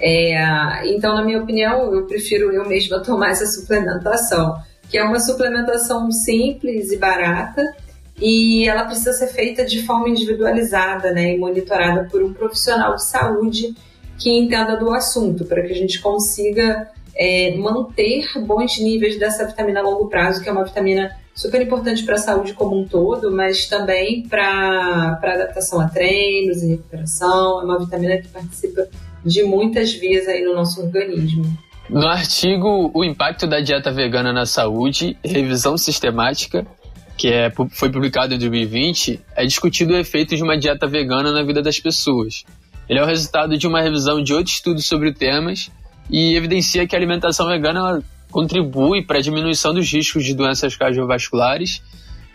É, 0.00 0.86
então, 0.86 1.14
na 1.14 1.24
minha 1.24 1.42
opinião, 1.42 1.92
eu 1.94 2.06
prefiro 2.06 2.52
eu 2.52 2.68
mesma 2.68 3.00
tomar 3.00 3.30
essa 3.30 3.46
suplementação, 3.46 4.56
que 4.88 4.96
é 4.98 5.02
uma 5.02 5.18
suplementação 5.18 6.10
simples 6.10 6.92
e 6.92 6.96
barata 6.96 7.62
e 8.20 8.68
ela 8.68 8.84
precisa 8.84 9.12
ser 9.12 9.28
feita 9.28 9.64
de 9.64 9.84
forma 9.84 10.08
individualizada, 10.08 11.12
né, 11.12 11.34
e 11.34 11.38
monitorada 11.38 12.08
por 12.10 12.22
um 12.22 12.32
profissional 12.32 12.96
de 12.96 13.04
saúde 13.04 13.74
que 14.18 14.30
entenda 14.30 14.76
do 14.76 14.92
assunto, 14.92 15.44
para 15.44 15.62
que 15.62 15.72
a 15.72 15.76
gente 15.76 16.00
consiga 16.00 16.88
é, 17.18 17.56
manter 17.56 18.24
bons 18.46 18.78
níveis 18.78 19.18
dessa 19.18 19.44
vitamina 19.44 19.80
a 19.80 19.82
longo 19.82 20.08
prazo, 20.08 20.40
que 20.40 20.48
é 20.48 20.52
uma 20.52 20.64
vitamina 20.64 21.10
super 21.34 21.60
importante 21.60 22.04
para 22.04 22.14
a 22.14 22.18
saúde 22.18 22.52
como 22.52 22.80
um 22.80 22.86
todo, 22.86 23.30
mas 23.32 23.66
também 23.66 24.22
para 24.28 25.18
adaptação 25.20 25.80
a 25.80 25.88
treinos 25.88 26.62
e 26.62 26.68
recuperação. 26.68 27.60
É 27.60 27.64
uma 27.64 27.78
vitamina 27.78 28.18
que 28.18 28.28
participa 28.28 28.86
de 29.24 29.42
muitas 29.42 29.92
vias 29.92 30.28
aí 30.28 30.44
no 30.44 30.54
nosso 30.54 30.80
organismo. 30.80 31.44
No 31.90 32.06
artigo 32.06 32.90
O 32.94 33.02
Impacto 33.02 33.46
da 33.46 33.60
Dieta 33.60 33.90
Vegana 33.90 34.32
na 34.32 34.46
Saúde, 34.46 35.16
Revisão 35.24 35.76
Sistemática, 35.76 36.66
que 37.16 37.28
é, 37.28 37.50
foi 37.70 37.90
publicado 37.90 38.34
em 38.34 38.38
2020, 38.38 39.20
é 39.34 39.44
discutido 39.44 39.94
o 39.94 39.96
efeito 39.96 40.36
de 40.36 40.42
uma 40.42 40.56
dieta 40.56 40.86
vegana 40.86 41.32
na 41.32 41.42
vida 41.42 41.60
das 41.60 41.80
pessoas. 41.80 42.44
Ele 42.88 43.00
é 43.00 43.02
o 43.02 43.06
resultado 43.06 43.58
de 43.58 43.66
uma 43.66 43.82
revisão 43.82 44.22
de 44.22 44.32
outros 44.32 44.54
estudos 44.54 44.86
sobre 44.86 45.12
temas 45.12 45.70
e 46.10 46.34
evidencia 46.34 46.86
que 46.86 46.94
a 46.94 46.98
alimentação 46.98 47.46
vegana 47.48 48.02
contribui 48.30 49.02
para 49.02 49.18
a 49.18 49.22
diminuição 49.22 49.72
dos 49.72 49.90
riscos 49.90 50.24
de 50.24 50.34
doenças 50.34 50.76
cardiovasculares, 50.76 51.82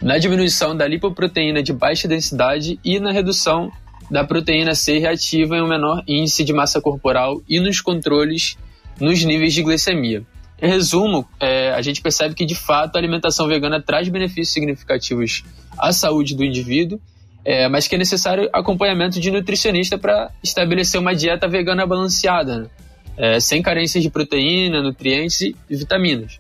na 0.02 0.18
diminuição 0.18 0.76
da 0.76 0.88
lipoproteína 0.88 1.64
de 1.64 1.72
baixa 1.72 2.08
densidade 2.08 2.80
e 2.84 3.00
na 3.00 3.12
redução 3.12 3.72
da 4.12 4.24
proteína 4.24 4.76
C 4.76 4.98
reativa 4.98 5.56
em 5.58 5.62
um 5.62 5.68
menor 5.68 6.04
índice 6.08 6.44
de 6.44 6.54
massa 6.54 6.82
corporal 6.82 7.42
e 7.48 7.60
nos 7.60 7.80
controles 7.80 8.58
nos 9.00 9.24
níveis 9.24 9.54
de 9.54 9.64
glicemia. 9.64 10.24
Em 10.62 10.68
resumo, 10.68 11.28
é, 11.40 11.72
a 11.72 11.82
gente 11.82 12.02
percebe 12.02 12.36
que 12.36 12.46
de 12.46 12.56
fato 12.56 12.96
a 12.96 13.00
alimentação 13.00 13.48
vegana 13.48 13.82
traz 13.82 14.08
benefícios 14.10 14.54
significativos 14.54 15.44
à 15.78 15.92
saúde 15.92 16.36
do 16.36 16.44
indivíduo, 16.44 17.00
é, 17.44 17.68
mas 17.68 17.88
que 17.88 17.96
é 17.96 17.98
necessário 17.98 18.50
acompanhamento 18.54 19.20
de 19.20 19.32
nutricionista 19.32 19.98
para 19.98 20.32
estabelecer 20.44 21.00
uma 21.00 21.16
dieta 21.16 21.48
vegana 21.48 21.86
balanceada, 21.86 22.60
né? 22.60 22.70
É, 23.18 23.40
sem 23.40 23.62
carências 23.62 24.04
de 24.04 24.10
proteína, 24.10 24.82
nutrientes 24.82 25.42
e 25.42 25.56
vitaminas. 25.70 26.40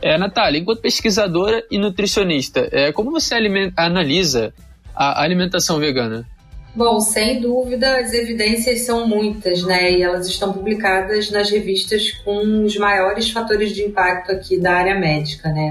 É, 0.00 0.18
Natália, 0.18 0.58
enquanto 0.58 0.80
pesquisadora 0.80 1.64
e 1.70 1.78
nutricionista, 1.78 2.68
é, 2.72 2.90
como 2.92 3.10
você 3.10 3.34
analisa 3.76 4.52
a 4.94 5.22
alimentação 5.22 5.78
vegana? 5.78 6.26
Bom, 6.74 7.00
sem 7.00 7.38
dúvida, 7.38 7.98
as 7.98 8.14
evidências 8.14 8.80
são 8.80 9.06
muitas, 9.06 9.62
né? 9.62 9.92
E 9.92 10.02
elas 10.02 10.26
estão 10.26 10.52
publicadas 10.52 11.30
nas 11.30 11.50
revistas 11.50 12.10
com 12.24 12.64
os 12.64 12.76
maiores 12.76 13.30
fatores 13.30 13.72
de 13.72 13.82
impacto 13.82 14.32
aqui 14.32 14.58
da 14.58 14.72
área 14.72 14.98
médica, 14.98 15.50
né? 15.50 15.70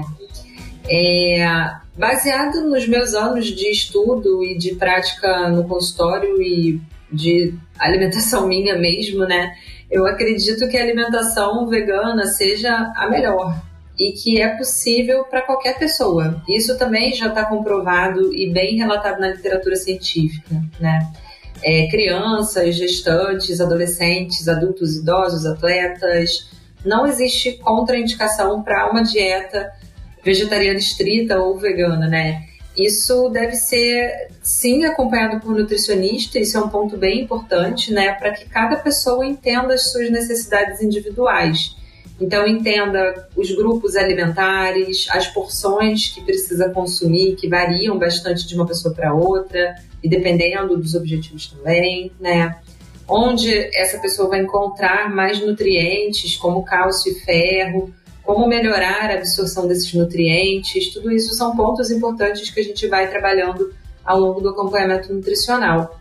É, 0.88 1.44
baseado 1.96 2.68
nos 2.68 2.86
meus 2.86 3.14
anos 3.14 3.46
de 3.46 3.68
estudo 3.70 4.44
e 4.44 4.56
de 4.56 4.76
prática 4.76 5.48
no 5.48 5.64
consultório 5.64 6.40
e 6.40 6.80
de 7.10 7.52
alimentação 7.78 8.46
minha 8.48 8.78
mesmo, 8.78 9.24
né? 9.26 9.56
Eu 9.92 10.06
acredito 10.06 10.66
que 10.70 10.78
a 10.78 10.82
alimentação 10.82 11.66
vegana 11.68 12.24
seja 12.24 12.90
a 12.96 13.10
melhor 13.10 13.62
e 14.00 14.12
que 14.12 14.40
é 14.40 14.56
possível 14.56 15.22
para 15.24 15.42
qualquer 15.42 15.78
pessoa. 15.78 16.42
Isso 16.48 16.78
também 16.78 17.12
já 17.12 17.26
está 17.26 17.44
comprovado 17.44 18.34
e 18.34 18.50
bem 18.50 18.78
relatado 18.78 19.20
na 19.20 19.28
literatura 19.28 19.76
científica, 19.76 20.54
né? 20.80 21.12
É, 21.62 21.88
crianças, 21.88 22.74
gestantes, 22.74 23.60
adolescentes, 23.60 24.48
adultos, 24.48 24.96
idosos, 24.96 25.44
atletas. 25.44 26.50
Não 26.82 27.06
existe 27.06 27.52
contraindicação 27.58 28.62
para 28.62 28.90
uma 28.90 29.02
dieta 29.02 29.70
vegetariana 30.24 30.78
estrita 30.78 31.38
ou 31.38 31.58
vegana, 31.58 32.08
né? 32.08 32.44
Isso 32.76 33.28
deve 33.28 33.54
ser, 33.54 34.28
sim, 34.42 34.84
acompanhado 34.84 35.40
por 35.40 35.54
nutricionista, 35.54 36.38
isso 36.38 36.56
é 36.56 36.60
um 36.60 36.68
ponto 36.68 36.96
bem 36.96 37.20
importante, 37.20 37.92
né? 37.92 38.12
Para 38.12 38.32
que 38.32 38.46
cada 38.46 38.76
pessoa 38.76 39.26
entenda 39.26 39.74
as 39.74 39.92
suas 39.92 40.10
necessidades 40.10 40.80
individuais. 40.80 41.76
Então, 42.18 42.46
entenda 42.46 43.28
os 43.36 43.50
grupos 43.54 43.96
alimentares, 43.96 45.06
as 45.10 45.26
porções 45.26 46.08
que 46.08 46.22
precisa 46.22 46.70
consumir, 46.70 47.36
que 47.36 47.48
variam 47.48 47.98
bastante 47.98 48.46
de 48.46 48.54
uma 48.54 48.66
pessoa 48.66 48.94
para 48.94 49.12
outra, 49.14 49.74
e 50.02 50.08
dependendo 50.08 50.76
dos 50.76 50.94
objetivos 50.94 51.48
também, 51.48 52.10
né? 52.18 52.56
Onde 53.06 53.52
essa 53.76 53.98
pessoa 53.98 54.28
vai 54.28 54.40
encontrar 54.40 55.14
mais 55.14 55.40
nutrientes, 55.40 56.36
como 56.36 56.64
cálcio 56.64 57.12
e 57.12 57.20
ferro, 57.20 57.92
como 58.32 58.46
melhorar 58.46 59.10
a 59.10 59.14
absorção 59.14 59.68
desses 59.68 59.92
nutrientes, 59.92 60.90
tudo 60.94 61.12
isso 61.12 61.34
são 61.34 61.54
pontos 61.54 61.90
importantes 61.90 62.48
que 62.48 62.60
a 62.60 62.64
gente 62.64 62.88
vai 62.88 63.06
trabalhando 63.10 63.74
ao 64.02 64.18
longo 64.18 64.40
do 64.40 64.48
acompanhamento 64.48 65.12
nutricional. 65.12 66.00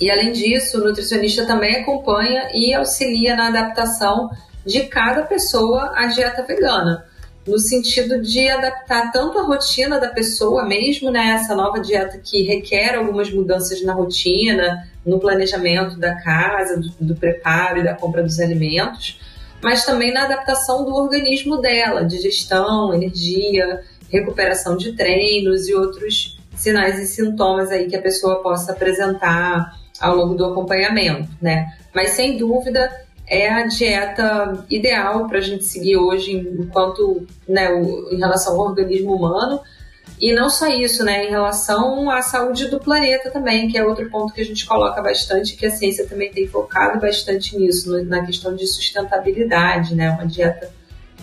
E 0.00 0.08
além 0.08 0.30
disso, 0.30 0.78
o 0.78 0.84
nutricionista 0.84 1.44
também 1.44 1.74
acompanha 1.76 2.50
e 2.54 2.72
auxilia 2.72 3.34
na 3.34 3.48
adaptação 3.48 4.30
de 4.64 4.82
cada 4.84 5.22
pessoa 5.22 5.92
à 5.96 6.06
dieta 6.06 6.44
vegana, 6.44 7.04
no 7.44 7.58
sentido 7.58 8.22
de 8.22 8.48
adaptar 8.48 9.10
tanto 9.10 9.36
a 9.36 9.42
rotina 9.42 9.98
da 9.98 10.08
pessoa 10.08 10.64
mesmo, 10.64 11.10
né, 11.10 11.30
essa 11.30 11.56
nova 11.56 11.80
dieta 11.80 12.18
que 12.18 12.42
requer 12.42 12.94
algumas 12.94 13.28
mudanças 13.32 13.82
na 13.82 13.92
rotina, 13.92 14.86
no 15.04 15.18
planejamento 15.18 15.98
da 15.98 16.14
casa, 16.14 16.78
do, 16.78 16.90
do 17.00 17.16
preparo 17.16 17.80
e 17.80 17.84
da 17.84 17.94
compra 17.94 18.22
dos 18.22 18.38
alimentos, 18.38 19.18
mas 19.66 19.84
também 19.84 20.12
na 20.12 20.22
adaptação 20.22 20.84
do 20.84 20.94
organismo 20.94 21.56
dela, 21.56 22.04
digestão, 22.04 22.94
energia, 22.94 23.82
recuperação 24.08 24.76
de 24.76 24.92
treinos 24.92 25.66
e 25.66 25.74
outros 25.74 26.38
sinais 26.54 27.00
e 27.00 27.06
sintomas 27.08 27.72
aí 27.72 27.88
que 27.88 27.96
a 27.96 28.00
pessoa 28.00 28.40
possa 28.44 28.70
apresentar 28.70 29.76
ao 30.00 30.14
longo 30.14 30.36
do 30.36 30.44
acompanhamento, 30.44 31.28
né? 31.42 31.66
Mas 31.92 32.10
sem 32.10 32.36
dúvida 32.36 32.88
é 33.26 33.48
a 33.48 33.66
dieta 33.66 34.64
ideal 34.70 35.26
para 35.26 35.38
a 35.38 35.42
gente 35.42 35.64
seguir 35.64 35.96
hoje 35.96 36.30
enquanto, 36.30 37.26
né, 37.48 37.68
em 38.12 38.18
relação 38.18 38.54
ao 38.54 38.68
organismo 38.68 39.16
humano. 39.16 39.60
E 40.20 40.34
não 40.34 40.48
só 40.48 40.66
isso, 40.68 41.04
né, 41.04 41.26
em 41.26 41.30
relação 41.30 42.10
à 42.10 42.22
saúde 42.22 42.68
do 42.68 42.80
planeta 42.80 43.30
também, 43.30 43.68
que 43.68 43.76
é 43.76 43.84
outro 43.84 44.08
ponto 44.10 44.32
que 44.32 44.40
a 44.40 44.44
gente 44.44 44.64
coloca 44.64 45.02
bastante, 45.02 45.56
que 45.56 45.66
a 45.66 45.70
ciência 45.70 46.06
também 46.06 46.30
tem 46.30 46.46
focado 46.46 46.98
bastante 46.98 47.56
nisso, 47.56 48.02
na 48.04 48.24
questão 48.24 48.54
de 48.56 48.66
sustentabilidade, 48.66 49.94
né, 49.94 50.10
uma 50.10 50.26
dieta 50.26 50.70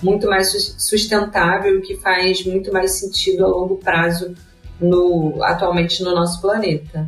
muito 0.01 0.27
mais 0.27 0.75
sustentável, 0.77 1.82
que 1.82 1.95
faz 1.97 2.45
muito 2.45 2.71
mais 2.71 2.91
sentido 2.91 3.45
a 3.45 3.47
longo 3.47 3.77
prazo 3.77 4.36
no, 4.79 5.39
atualmente 5.41 6.03
no 6.03 6.13
nosso 6.13 6.41
planeta. 6.41 7.08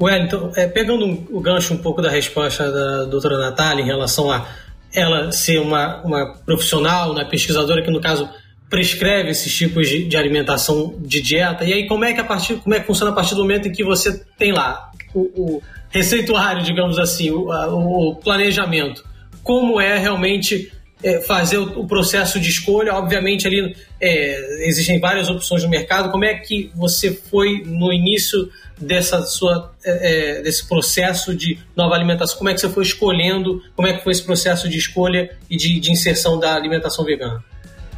Wellington, 0.00 0.52
é, 0.54 0.66
pegando 0.66 1.26
o 1.30 1.40
gancho 1.40 1.72
um 1.72 1.78
pouco 1.78 2.02
da 2.02 2.10
resposta 2.10 2.70
da 2.70 3.04
doutora 3.04 3.38
Natália 3.38 3.82
em 3.82 3.86
relação 3.86 4.30
a 4.30 4.46
ela 4.94 5.32
ser 5.32 5.58
uma, 5.58 6.02
uma 6.02 6.34
profissional, 6.44 7.12
uma 7.12 7.24
pesquisadora 7.24 7.82
que, 7.82 7.90
no 7.90 8.00
caso, 8.00 8.28
prescreve 8.68 9.30
esses 9.30 9.54
tipos 9.54 9.88
de, 9.88 10.04
de, 10.04 10.16
alimentação, 10.16 10.94
de 10.98 11.20
dieta, 11.20 11.64
e 11.64 11.72
aí 11.72 11.86
como 11.86 12.04
é 12.04 12.12
que 12.12 12.20
a 12.20 12.24
partir, 12.24 12.56
como 12.56 12.74
é 12.74 12.80
que 12.80 12.86
funciona 12.86 13.12
a 13.12 13.14
partir 13.14 13.34
do 13.34 13.42
momento 13.42 13.68
em 13.68 13.72
que 13.72 13.84
você 13.84 14.24
tem 14.36 14.52
lá 14.52 14.90
o, 15.14 15.20
o 15.20 15.62
receituário, 15.90 16.62
digamos 16.62 16.98
assim, 16.98 17.30
o, 17.30 17.50
a, 17.50 17.68
o, 17.68 18.16
planejamento, 18.16 19.04
como 19.42 19.80
é 19.80 19.96
realmente 19.98 20.72
é, 21.02 21.20
fazer 21.20 21.58
o, 21.58 21.80
o, 21.80 21.86
processo 21.86 22.40
de 22.40 22.50
escolha, 22.50 22.94
obviamente 22.94 23.46
ali 23.46 23.76
é, 24.00 24.66
existem 24.66 24.98
várias 24.98 25.30
opções 25.30 25.62
no 25.62 25.68
mercado, 25.68 26.10
como 26.10 26.24
é 26.24 26.34
que 26.34 26.70
você 26.74 27.12
foi 27.12 27.62
no 27.64 27.92
início 27.92 28.50
dessa 28.80 29.22
sua, 29.22 29.72
é, 29.84 30.38
é, 30.38 30.42
desse 30.42 30.68
processo 30.68 31.34
de 31.34 31.58
nova 31.74 31.94
alimentação? 31.94 32.36
Como 32.36 32.50
é 32.50 32.54
que 32.54 32.60
você 32.60 32.68
foi 32.68 32.82
escolhendo? 32.82 33.62
Como 33.74 33.86
é 33.88 33.94
que 33.94 34.02
foi 34.02 34.12
esse 34.12 34.22
processo 34.22 34.68
de 34.68 34.76
escolha 34.76 35.30
e 35.48 35.56
de, 35.56 35.80
de 35.80 35.90
inserção 35.90 36.38
da 36.38 36.54
alimentação 36.54 37.04
vegana? 37.04 37.42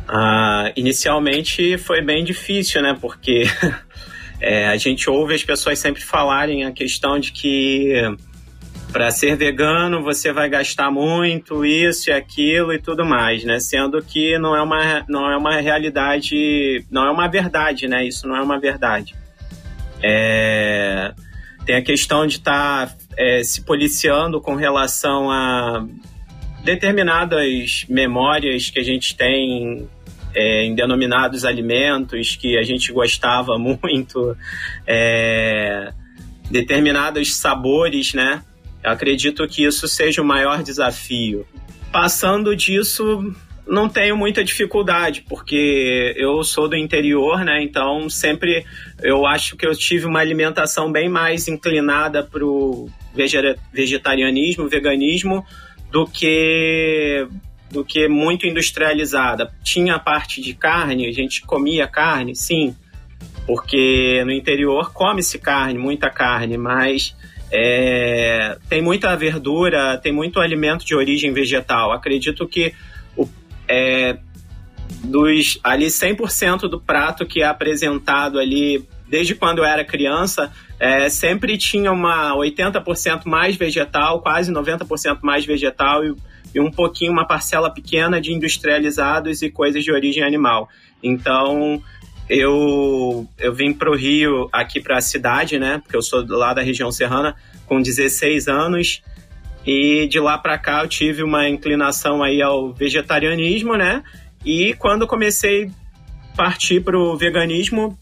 Ah, 0.08 0.72
inicialmente 0.74 1.76
foi 1.76 2.00
bem 2.00 2.24
difícil, 2.24 2.80
né? 2.80 2.96
Porque 2.98 3.44
é, 4.40 4.68
a 4.68 4.76
gente 4.76 5.10
ouve 5.10 5.34
as 5.34 5.44
pessoas 5.44 5.78
sempre 5.78 6.02
falarem 6.02 6.64
a 6.64 6.72
questão 6.72 7.18
de 7.18 7.30
que 7.30 7.92
para 8.90 9.10
ser 9.10 9.36
vegano 9.36 10.02
você 10.02 10.32
vai 10.32 10.48
gastar 10.48 10.90
muito 10.90 11.62
isso 11.62 12.08
e 12.08 12.12
aquilo 12.12 12.72
e 12.72 12.80
tudo 12.80 13.04
mais, 13.04 13.44
né? 13.44 13.60
Sendo 13.60 14.02
que 14.02 14.38
não 14.38 14.56
é 14.56 14.62
uma, 14.62 15.04
não 15.08 15.30
é 15.30 15.36
uma 15.36 15.60
realidade, 15.60 16.86
não 16.90 17.06
é 17.06 17.10
uma 17.10 17.28
verdade, 17.28 17.86
né? 17.86 18.06
Isso 18.06 18.26
não 18.26 18.34
é 18.34 18.40
uma 18.40 18.58
verdade. 18.58 19.14
É, 20.02 21.12
tem 21.66 21.76
a 21.76 21.82
questão 21.82 22.26
de 22.26 22.36
estar 22.36 22.86
tá, 22.86 22.94
é, 23.14 23.42
se 23.42 23.62
policiando 23.62 24.40
com 24.40 24.54
relação 24.54 25.30
a 25.30 25.84
determinadas 26.64 27.84
memórias 27.88 28.70
que 28.70 28.78
a 28.78 28.82
gente 28.82 29.14
tem 29.16 29.86
é, 30.34 30.64
em 30.64 30.74
denominados 30.74 31.44
alimentos 31.44 32.36
que 32.36 32.56
a 32.58 32.62
gente 32.62 32.92
gostava 32.92 33.56
muito, 33.58 34.36
é, 34.86 35.92
determinados 36.50 37.34
sabores, 37.34 38.14
né? 38.14 38.42
Eu 38.82 38.90
acredito 38.92 39.46
que 39.48 39.64
isso 39.64 39.88
seja 39.88 40.22
o 40.22 40.24
maior 40.24 40.62
desafio. 40.62 41.46
Passando 41.90 42.54
disso, 42.54 43.34
não 43.66 43.88
tenho 43.88 44.16
muita 44.16 44.42
dificuldade, 44.42 45.24
porque 45.28 46.14
eu 46.16 46.42
sou 46.42 46.68
do 46.68 46.76
interior, 46.76 47.44
né? 47.44 47.62
Então 47.62 48.08
sempre 48.08 48.64
eu 49.02 49.26
acho 49.26 49.56
que 49.56 49.66
eu 49.66 49.74
tive 49.74 50.06
uma 50.06 50.20
alimentação 50.20 50.90
bem 50.90 51.08
mais 51.08 51.48
inclinada 51.48 52.22
para 52.22 52.44
o 52.44 52.88
vegetarianismo, 53.72 54.68
veganismo, 54.68 55.44
do 55.90 56.06
que 56.06 57.26
do 57.70 57.84
que 57.84 58.08
muito 58.08 58.46
industrializada. 58.46 59.52
Tinha 59.62 59.96
a 59.96 59.98
parte 59.98 60.40
de 60.40 60.54
carne, 60.54 61.06
a 61.06 61.12
gente 61.12 61.42
comia 61.42 61.86
carne, 61.86 62.34
sim, 62.34 62.74
porque 63.46 64.22
no 64.24 64.32
interior 64.32 64.92
come-se 64.92 65.38
carne, 65.38 65.78
muita 65.78 66.10
carne, 66.10 66.56
mas 66.56 67.14
é, 67.50 68.58
tem 68.68 68.82
muita 68.82 69.14
verdura, 69.16 69.98
tem 69.98 70.12
muito 70.12 70.40
alimento 70.40 70.84
de 70.84 70.94
origem 70.94 71.32
vegetal. 71.32 71.92
Acredito 71.92 72.46
que 72.46 72.74
o, 73.16 73.28
é, 73.66 74.18
dos 75.04 75.58
ali 75.62 75.86
100% 75.86 76.68
do 76.68 76.80
prato 76.80 77.26
que 77.26 77.42
é 77.42 77.46
apresentado 77.46 78.38
ali 78.38 78.86
desde 79.08 79.34
quando 79.34 79.58
eu 79.58 79.64
era 79.64 79.84
criança, 79.84 80.52
é, 80.78 81.08
sempre 81.08 81.56
tinha 81.56 81.90
uma 81.90 82.34
80% 82.36 83.22
mais 83.24 83.56
vegetal, 83.56 84.20
quase 84.20 84.52
90% 84.52 85.20
mais 85.22 85.44
vegetal 85.44 86.04
e, 86.04 86.14
e, 86.54 86.60
um 86.60 86.70
pouquinho, 86.70 87.12
uma 87.12 87.26
parcela 87.26 87.70
pequena 87.70 88.20
de 88.20 88.32
industrializados 88.32 89.42
e 89.42 89.50
coisas 89.50 89.84
de 89.84 89.92
origem 89.92 90.22
animal. 90.22 90.68
Então, 91.02 91.82
eu, 92.28 93.26
eu 93.38 93.54
vim 93.54 93.72
para 93.72 93.90
o 93.90 93.96
Rio, 93.96 94.48
aqui 94.52 94.80
para 94.80 94.98
a 94.98 95.00
cidade, 95.00 95.58
né? 95.58 95.78
Porque 95.78 95.96
eu 95.96 96.02
sou 96.02 96.24
lá 96.28 96.52
da 96.52 96.62
região 96.62 96.90
serrana, 96.92 97.34
com 97.66 97.80
16 97.80 98.48
anos. 98.48 99.02
E 99.66 100.06
de 100.08 100.20
lá 100.20 100.38
para 100.38 100.58
cá 100.58 100.82
eu 100.82 100.88
tive 100.88 101.22
uma 101.22 101.48
inclinação 101.48 102.22
aí 102.22 102.40
ao 102.40 102.72
vegetarianismo, 102.72 103.76
né? 103.76 104.02
E 104.44 104.74
quando 104.74 105.06
comecei 105.06 105.70
a 106.32 106.36
partir 106.36 106.80
para 106.80 106.98
o 106.98 107.16
veganismo, 107.16 107.98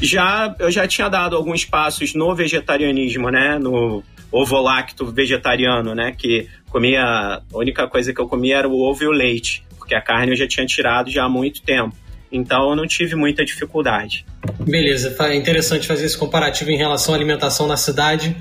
já 0.00 0.54
eu 0.58 0.70
já 0.70 0.86
tinha 0.86 1.08
dado 1.08 1.36
alguns 1.36 1.64
passos 1.64 2.14
no 2.14 2.34
vegetarianismo, 2.34 3.30
né? 3.30 3.58
No 3.58 4.02
ovo 4.32 4.60
lacto 4.60 5.06
vegetariano, 5.06 5.94
né? 5.94 6.12
Que 6.12 6.48
comia 6.70 7.02
a 7.02 7.42
única 7.52 7.86
coisa 7.86 8.12
que 8.12 8.20
eu 8.20 8.28
comia 8.28 8.58
era 8.58 8.68
o 8.68 8.80
ovo 8.80 9.02
e 9.02 9.06
o 9.06 9.10
leite, 9.10 9.62
porque 9.76 9.94
a 9.94 10.00
carne 10.00 10.32
eu 10.32 10.36
já 10.36 10.46
tinha 10.46 10.64
tirado 10.64 11.10
já 11.10 11.24
há 11.24 11.28
muito 11.28 11.62
tempo. 11.62 11.94
Então 12.32 12.70
eu 12.70 12.76
não 12.76 12.86
tive 12.86 13.16
muita 13.16 13.44
dificuldade. 13.44 14.24
Beleza, 14.60 15.14
é 15.26 15.34
interessante 15.34 15.86
fazer 15.86 16.06
esse 16.06 16.16
comparativo 16.16 16.70
em 16.70 16.76
relação 16.76 17.12
à 17.12 17.16
alimentação 17.16 17.66
na 17.66 17.76
cidade 17.76 18.36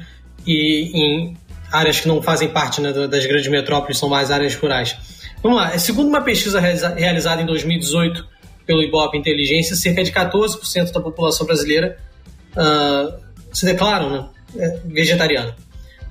e 0.46 0.92
em 0.94 1.38
áreas 1.72 2.00
que 2.00 2.08
não 2.08 2.22
fazem 2.22 2.50
parte 2.50 2.82
né, 2.82 2.92
das 3.08 3.26
grandes 3.26 3.48
metrópoles, 3.48 3.98
são 3.98 4.08
mais 4.08 4.32
áreas 4.32 4.56
rurais. 4.56 4.96
Vamos 5.42 5.58
lá, 5.58 5.78
segundo 5.78 6.08
uma 6.08 6.22
pesquisa 6.22 6.60
realizada 6.60 7.42
em 7.42 7.46
2018 7.46 8.28
pelo 8.66 8.84
Ibope 8.84 9.18
Inteligência, 9.18 9.76
cerca 9.76 10.04
de 10.04 10.12
14% 10.12 10.92
da 10.92 11.00
população 11.00 11.46
brasileira 11.46 11.98
uh, 12.56 13.20
se 13.52 13.66
declaram 13.66 14.10
né, 14.10 14.30
é, 14.58 14.80
vegetariana. 14.86 15.56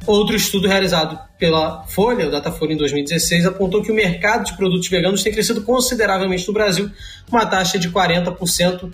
Outro 0.07 0.35
estudo 0.35 0.67
realizado 0.67 1.19
pela 1.39 1.85
Folha, 1.87 2.29
o 2.29 2.31
Datafolha 2.31 2.73
em 2.73 2.77
2016, 2.77 3.47
apontou 3.47 3.83
que 3.83 3.93
o 3.93 3.95
mercado 3.95 4.45
de 4.45 4.57
produtos 4.57 4.89
veganos 4.89 5.23
tem 5.23 5.33
crescido 5.33 5.63
consideravelmente 5.63 6.47
no 6.47 6.55
Brasil, 6.55 6.91
uma 7.31 7.45
taxa 7.45 7.79
de 7.79 7.91
40% 7.91 8.91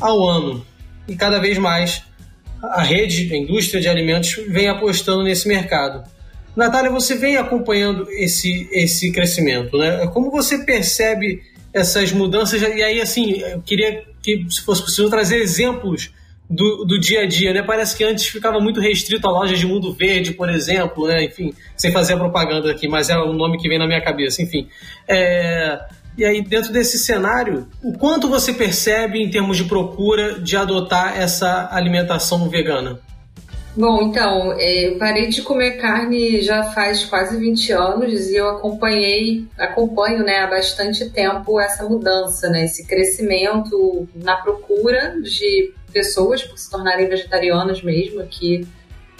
ao 0.00 0.26
ano. 0.26 0.64
E 1.06 1.14
cada 1.14 1.38
vez 1.38 1.58
mais 1.58 2.02
a 2.62 2.82
rede, 2.82 3.32
a 3.32 3.36
indústria 3.36 3.80
de 3.80 3.88
alimentos 3.88 4.36
vem 4.48 4.68
apostando 4.68 5.22
nesse 5.22 5.46
mercado. 5.46 6.02
Natália, 6.56 6.90
você 6.90 7.14
vem 7.14 7.36
acompanhando 7.36 8.10
esse, 8.10 8.66
esse 8.72 9.12
crescimento, 9.12 9.76
né? 9.76 10.06
Como 10.06 10.30
você 10.30 10.64
percebe 10.64 11.42
essas 11.72 12.10
mudanças. 12.12 12.62
E 12.62 12.82
aí, 12.82 13.00
assim, 13.00 13.40
eu 13.40 13.60
queria 13.60 14.04
que, 14.22 14.46
se 14.48 14.62
fosse 14.62 14.82
possível, 14.82 15.10
trazer 15.10 15.36
exemplos 15.36 16.10
do, 16.48 16.84
do 16.84 16.98
dia 16.98 17.22
a 17.22 17.26
dia, 17.26 17.52
né? 17.52 17.62
Parece 17.62 17.96
que 17.96 18.04
antes 18.04 18.26
ficava 18.26 18.60
muito 18.60 18.80
restrito 18.80 19.26
a 19.26 19.30
lojas 19.30 19.58
de 19.58 19.66
Mundo 19.66 19.92
Verde, 19.92 20.32
por 20.32 20.48
exemplo, 20.48 21.06
né? 21.06 21.24
Enfim, 21.24 21.52
sem 21.76 21.92
fazer 21.92 22.14
a 22.14 22.18
propaganda 22.18 22.70
aqui, 22.70 22.88
mas 22.88 23.08
é 23.08 23.18
o 23.18 23.32
nome 23.32 23.58
que 23.58 23.68
vem 23.68 23.78
na 23.78 23.86
minha 23.86 24.02
cabeça, 24.02 24.42
enfim. 24.42 24.68
É... 25.08 25.78
E 26.16 26.24
aí, 26.24 26.40
dentro 26.40 26.72
desse 26.72 26.98
cenário, 26.98 27.68
o 27.82 27.92
quanto 27.92 28.26
você 28.26 28.50
percebe 28.54 29.22
em 29.22 29.28
termos 29.28 29.58
de 29.58 29.64
procura 29.64 30.40
de 30.40 30.56
adotar 30.56 31.20
essa 31.20 31.68
alimentação 31.70 32.48
vegana? 32.48 32.98
Bom, 33.76 34.04
então, 34.04 34.54
é, 34.54 34.88
eu 34.88 34.98
parei 34.98 35.28
de 35.28 35.42
comer 35.42 35.72
carne 35.72 36.40
já 36.40 36.62
faz 36.72 37.04
quase 37.04 37.38
20 37.38 37.72
anos 37.72 38.30
e 38.30 38.36
eu 38.36 38.48
acompanhei, 38.48 39.44
acompanho 39.58 40.24
né, 40.24 40.38
há 40.38 40.46
bastante 40.46 41.10
tempo 41.10 41.60
essa 41.60 41.84
mudança, 41.84 42.48
né, 42.48 42.64
esse 42.64 42.86
crescimento 42.86 44.08
na 44.14 44.36
procura 44.36 45.20
de 45.20 45.74
pessoas 45.92 46.42
por 46.42 46.58
se 46.58 46.70
tornarem 46.70 47.08
vegetarianas 47.08 47.82
mesmo 47.82 48.20
aqui 48.20 48.66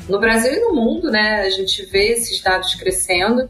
no 0.09 0.21
Brasil 0.21 0.53
e 0.53 0.61
no 0.61 0.75
mundo, 0.75 1.11
né? 1.11 1.41
A 1.41 1.51
gente 1.51 1.85
vê 1.87 2.13
esses 2.13 2.41
dados 2.41 2.75
crescendo. 2.75 3.49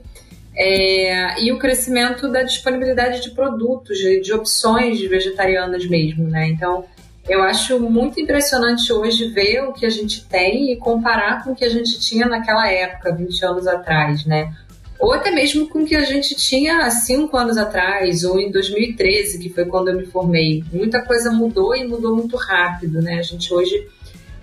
É, 0.59 1.43
e 1.43 1.53
o 1.53 1.59
crescimento 1.59 2.31
da 2.31 2.43
disponibilidade 2.43 3.23
de 3.23 3.31
produtos, 3.33 3.99
de, 3.99 4.21
de 4.21 4.33
opções 4.33 5.01
vegetarianas 5.03 5.87
mesmo, 5.87 6.27
né? 6.29 6.49
Então, 6.49 6.85
eu 7.29 7.43
acho 7.43 7.79
muito 7.79 8.21
impressionante 8.21 8.91
hoje 8.93 9.29
ver 9.29 9.65
o 9.65 9.73
que 9.73 9.85
a 9.85 9.91
gente 9.91 10.25
tem 10.25 10.73
e 10.73 10.77
comparar 10.77 11.45
com 11.45 11.53
o 11.53 11.55
que 11.55 11.65
a 11.65 11.69
gente 11.69 12.01
tinha 12.01 12.27
naquela 12.27 12.71
época, 12.71 13.15
20 13.15 13.45
anos 13.45 13.67
atrás, 13.67 14.25
né? 14.25 14.55
Ou 14.99 15.13
até 15.13 15.31
mesmo 15.31 15.69
com 15.69 15.81
o 15.81 15.85
que 15.85 15.95
a 15.95 16.05
gente 16.05 16.35
tinha 16.35 16.79
há 16.79 16.91
5 16.91 17.37
anos 17.37 17.57
atrás, 17.59 18.25
ou 18.25 18.41
em 18.41 18.51
2013, 18.51 19.39
que 19.39 19.51
foi 19.51 19.67
quando 19.67 19.89
eu 19.89 19.97
me 19.97 20.07
formei. 20.07 20.65
Muita 20.73 21.03
coisa 21.03 21.31
mudou 21.31 21.75
e 21.77 21.87
mudou 21.87 22.17
muito 22.17 22.37
rápido, 22.37 23.03
né? 23.03 23.19
A 23.19 23.23
gente 23.23 23.53
hoje 23.53 23.87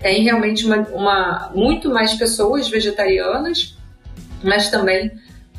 tem 0.00 0.22
realmente 0.22 0.64
uma, 0.66 0.80
uma 0.88 1.52
muito 1.54 1.90
mais 1.90 2.14
pessoas 2.14 2.68
vegetarianas, 2.68 3.76
mas 4.42 4.70
também 4.70 5.10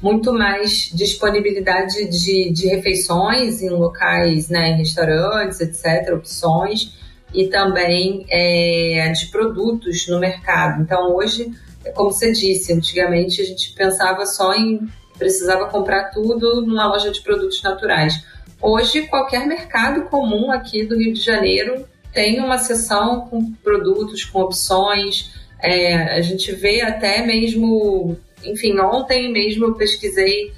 muito 0.02 0.32
mais 0.32 0.92
disponibilidade 0.94 2.08
de, 2.08 2.52
de 2.52 2.68
refeições 2.68 3.62
em 3.62 3.70
locais, 3.70 4.50
né, 4.50 4.70
em 4.70 4.78
restaurantes, 4.78 5.60
etc., 5.62 6.14
opções 6.14 6.94
e 7.34 7.48
também 7.48 8.26
é, 8.30 9.12
de 9.12 9.28
produtos 9.28 10.08
no 10.08 10.20
mercado. 10.20 10.82
Então, 10.82 11.16
hoje, 11.16 11.52
como 11.94 12.12
você 12.12 12.32
disse, 12.32 12.74
antigamente 12.74 13.42
a 13.42 13.46
gente 13.46 13.74
pensava 13.74 14.26
só 14.26 14.54
em 14.54 14.88
precisava 15.18 15.68
comprar 15.70 16.12
tudo 16.12 16.66
numa 16.66 16.88
loja 16.88 17.12
de 17.12 17.22
produtos 17.22 17.62
naturais. 17.62 18.26
Hoje, 18.62 19.08
qualquer 19.08 19.46
mercado 19.46 20.04
comum 20.04 20.52
aqui 20.52 20.86
do 20.86 20.98
Rio 20.98 21.14
de 21.14 21.22
Janeiro 21.22 21.86
tem 22.14 22.40
uma 22.40 22.58
seção 22.58 23.22
com 23.22 23.54
produtos, 23.54 24.24
com 24.24 24.42
opções. 24.42 25.32
É, 25.62 26.18
a 26.18 26.22
gente 26.22 26.52
vê 26.54 26.82
até 26.82 27.26
mesmo, 27.26 28.18
enfim, 28.44 28.80
ontem 28.80 29.32
mesmo 29.32 29.66
eu 29.66 29.76
pesquisei 29.76 30.54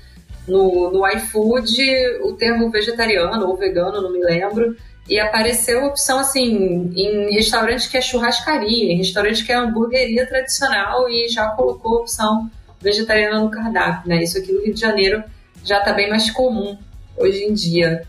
no, 0.47 0.91
no 0.91 1.07
iFood 1.07 1.75
o 2.21 2.33
termo 2.33 2.69
vegetariano 2.69 3.47
ou 3.47 3.57
vegano, 3.57 4.01
não 4.01 4.11
me 4.11 4.23
lembro, 4.23 4.75
e 5.09 5.19
apareceu 5.19 5.85
opção 5.85 6.19
assim 6.19 6.91
em 6.95 7.33
restaurante 7.33 7.89
que 7.89 7.97
é 7.97 8.01
churrascaria, 8.01 8.91
em 8.91 8.97
restaurante 8.97 9.45
que 9.45 9.51
é 9.51 9.55
hamburgueria 9.55 10.25
tradicional 10.27 11.09
e 11.09 11.29
já 11.29 11.49
colocou 11.49 12.01
opção 12.01 12.49
vegetariana 12.81 13.39
no 13.39 13.49
cardápio, 13.49 14.09
né? 14.09 14.23
Isso 14.23 14.37
aqui 14.37 14.51
no 14.51 14.61
Rio 14.61 14.73
de 14.73 14.79
Janeiro 14.79 15.23
já 15.63 15.79
está 15.79 15.93
bem 15.93 16.09
mais 16.09 16.29
comum 16.29 16.77
hoje 17.17 17.43
em 17.43 17.53
dia. 17.53 18.03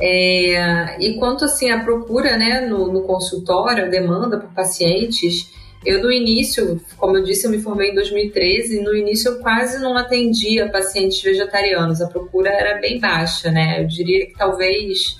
É, 0.00 0.96
e 1.00 1.14
quanto 1.14 1.44
assim 1.44 1.70
a 1.70 1.82
procura, 1.82 2.36
né, 2.36 2.62
no, 2.62 2.92
no 2.92 3.02
consultório, 3.02 3.84
a 3.84 3.88
demanda 3.88 4.38
por 4.38 4.52
pacientes, 4.52 5.48
eu 5.84 6.02
no 6.02 6.10
início, 6.10 6.80
como 6.96 7.16
eu 7.16 7.22
disse, 7.22 7.46
eu 7.46 7.50
me 7.50 7.60
formei 7.60 7.90
em 7.90 7.94
2013, 7.94 8.78
e 8.78 8.82
no 8.82 8.94
início 8.94 9.30
eu 9.30 9.38
quase 9.40 9.78
não 9.80 9.96
atendia 9.96 10.68
pacientes 10.68 11.22
vegetarianos, 11.22 12.00
a 12.00 12.08
procura 12.08 12.50
era 12.50 12.80
bem 12.80 12.98
baixa, 12.98 13.50
né? 13.50 13.82
Eu 13.82 13.86
diria 13.86 14.26
que 14.26 14.34
talvez 14.34 15.18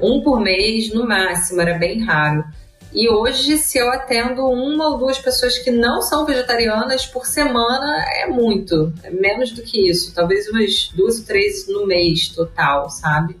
um 0.00 0.20
por 0.22 0.40
mês 0.40 0.92
no 0.92 1.06
máximo, 1.06 1.60
era 1.60 1.78
bem 1.78 2.04
raro. 2.04 2.44
E 2.92 3.10
hoje, 3.10 3.58
se 3.58 3.76
eu 3.76 3.90
atendo 3.90 4.46
uma 4.46 4.88
ou 4.88 4.98
duas 4.98 5.18
pessoas 5.18 5.58
que 5.58 5.70
não 5.70 6.00
são 6.00 6.24
vegetarianas 6.24 7.04
por 7.04 7.26
semana, 7.26 8.02
é 8.16 8.26
muito. 8.26 8.92
É 9.02 9.10
menos 9.10 9.52
do 9.52 9.62
que 9.62 9.88
isso. 9.88 10.14
Talvez 10.14 10.48
umas 10.48 10.90
duas 10.94 11.18
ou 11.18 11.24
três 11.26 11.68
no 11.68 11.86
mês 11.86 12.28
total, 12.28 12.88
sabe? 12.88 13.36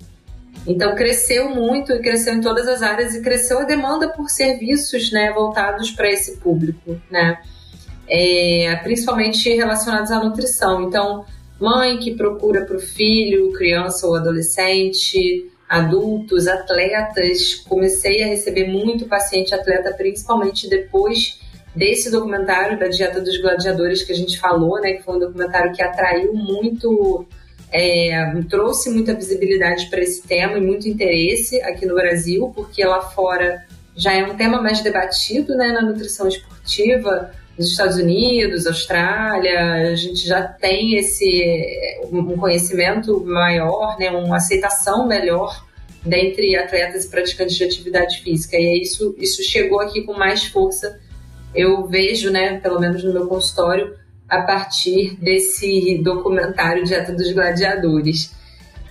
Então 0.66 0.94
cresceu 0.94 1.48
muito 1.48 1.92
e 1.92 2.00
cresceu 2.00 2.34
em 2.34 2.40
todas 2.40 2.66
as 2.66 2.82
áreas 2.82 3.14
e 3.14 3.22
cresceu 3.22 3.60
a 3.60 3.64
demanda 3.64 4.08
por 4.08 4.28
serviços 4.28 5.12
né, 5.12 5.32
voltados 5.32 5.90
para 5.92 6.10
esse 6.10 6.36
público, 6.38 7.00
né? 7.10 7.40
É, 8.08 8.78
principalmente 8.82 9.48
relacionados 9.54 10.10
à 10.10 10.22
nutrição. 10.22 10.82
Então, 10.82 11.24
mãe 11.58 11.98
que 11.98 12.14
procura 12.14 12.64
para 12.64 12.76
o 12.76 12.80
filho, 12.80 13.52
criança 13.52 14.06
ou 14.06 14.16
adolescente, 14.16 15.50
adultos, 15.68 16.46
atletas. 16.46 17.54
Comecei 17.54 18.22
a 18.22 18.26
receber 18.26 18.68
muito 18.68 19.06
paciente 19.06 19.54
atleta, 19.54 19.92
principalmente 19.94 20.68
depois 20.68 21.40
desse 21.74 22.10
documentário 22.10 22.78
da 22.78 22.88
Dieta 22.88 23.20
dos 23.20 23.38
Gladiadores 23.38 24.02
que 24.02 24.12
a 24.12 24.16
gente 24.16 24.38
falou, 24.38 24.80
né? 24.80 24.94
Que 24.94 25.02
foi 25.02 25.16
um 25.16 25.20
documentário 25.20 25.72
que 25.72 25.82
atraiu 25.82 26.32
muito, 26.32 27.26
é, 27.70 28.32
trouxe 28.48 28.90
muita 28.90 29.14
visibilidade 29.14 29.90
para 29.90 30.00
esse 30.00 30.22
tema 30.22 30.56
e 30.56 30.60
muito 30.60 30.88
interesse 30.88 31.60
aqui 31.62 31.84
no 31.84 31.94
Brasil, 31.94 32.50
porque 32.54 32.82
lá 32.84 33.02
fora 33.02 33.64
já 33.94 34.12
é 34.12 34.24
um 34.24 34.36
tema 34.36 34.60
mais 34.62 34.80
debatido, 34.80 35.54
né? 35.54 35.68
Na 35.68 35.82
nutrição 35.82 36.26
esportiva, 36.26 37.30
nos 37.58 37.70
Estados 37.70 37.96
Unidos, 37.96 38.66
Austrália, 38.66 39.90
a 39.90 39.94
gente 39.94 40.26
já 40.26 40.42
tem 40.42 40.96
esse 40.96 41.98
um 42.12 42.36
conhecimento 42.36 43.24
maior, 43.24 43.98
né, 43.98 44.10
uma 44.10 44.36
aceitação 44.36 45.06
melhor 45.06 45.64
dentre 46.04 46.54
atletas 46.56 47.04
e 47.04 47.10
praticantes 47.10 47.56
de 47.56 47.64
atividade 47.64 48.22
física. 48.22 48.56
E 48.56 48.82
isso, 48.82 49.14
isso 49.18 49.42
chegou 49.42 49.80
aqui 49.80 50.02
com 50.02 50.12
mais 50.12 50.44
força. 50.44 51.00
Eu 51.54 51.86
vejo, 51.86 52.30
né, 52.30 52.60
pelo 52.60 52.78
menos 52.78 53.02
no 53.02 53.12
meu 53.12 53.26
consultório, 53.26 53.96
a 54.28 54.42
partir 54.42 55.16
desse 55.16 56.00
documentário 56.02 56.84
Dieta 56.84 57.12
dos 57.12 57.32
Gladiadores. 57.32 58.34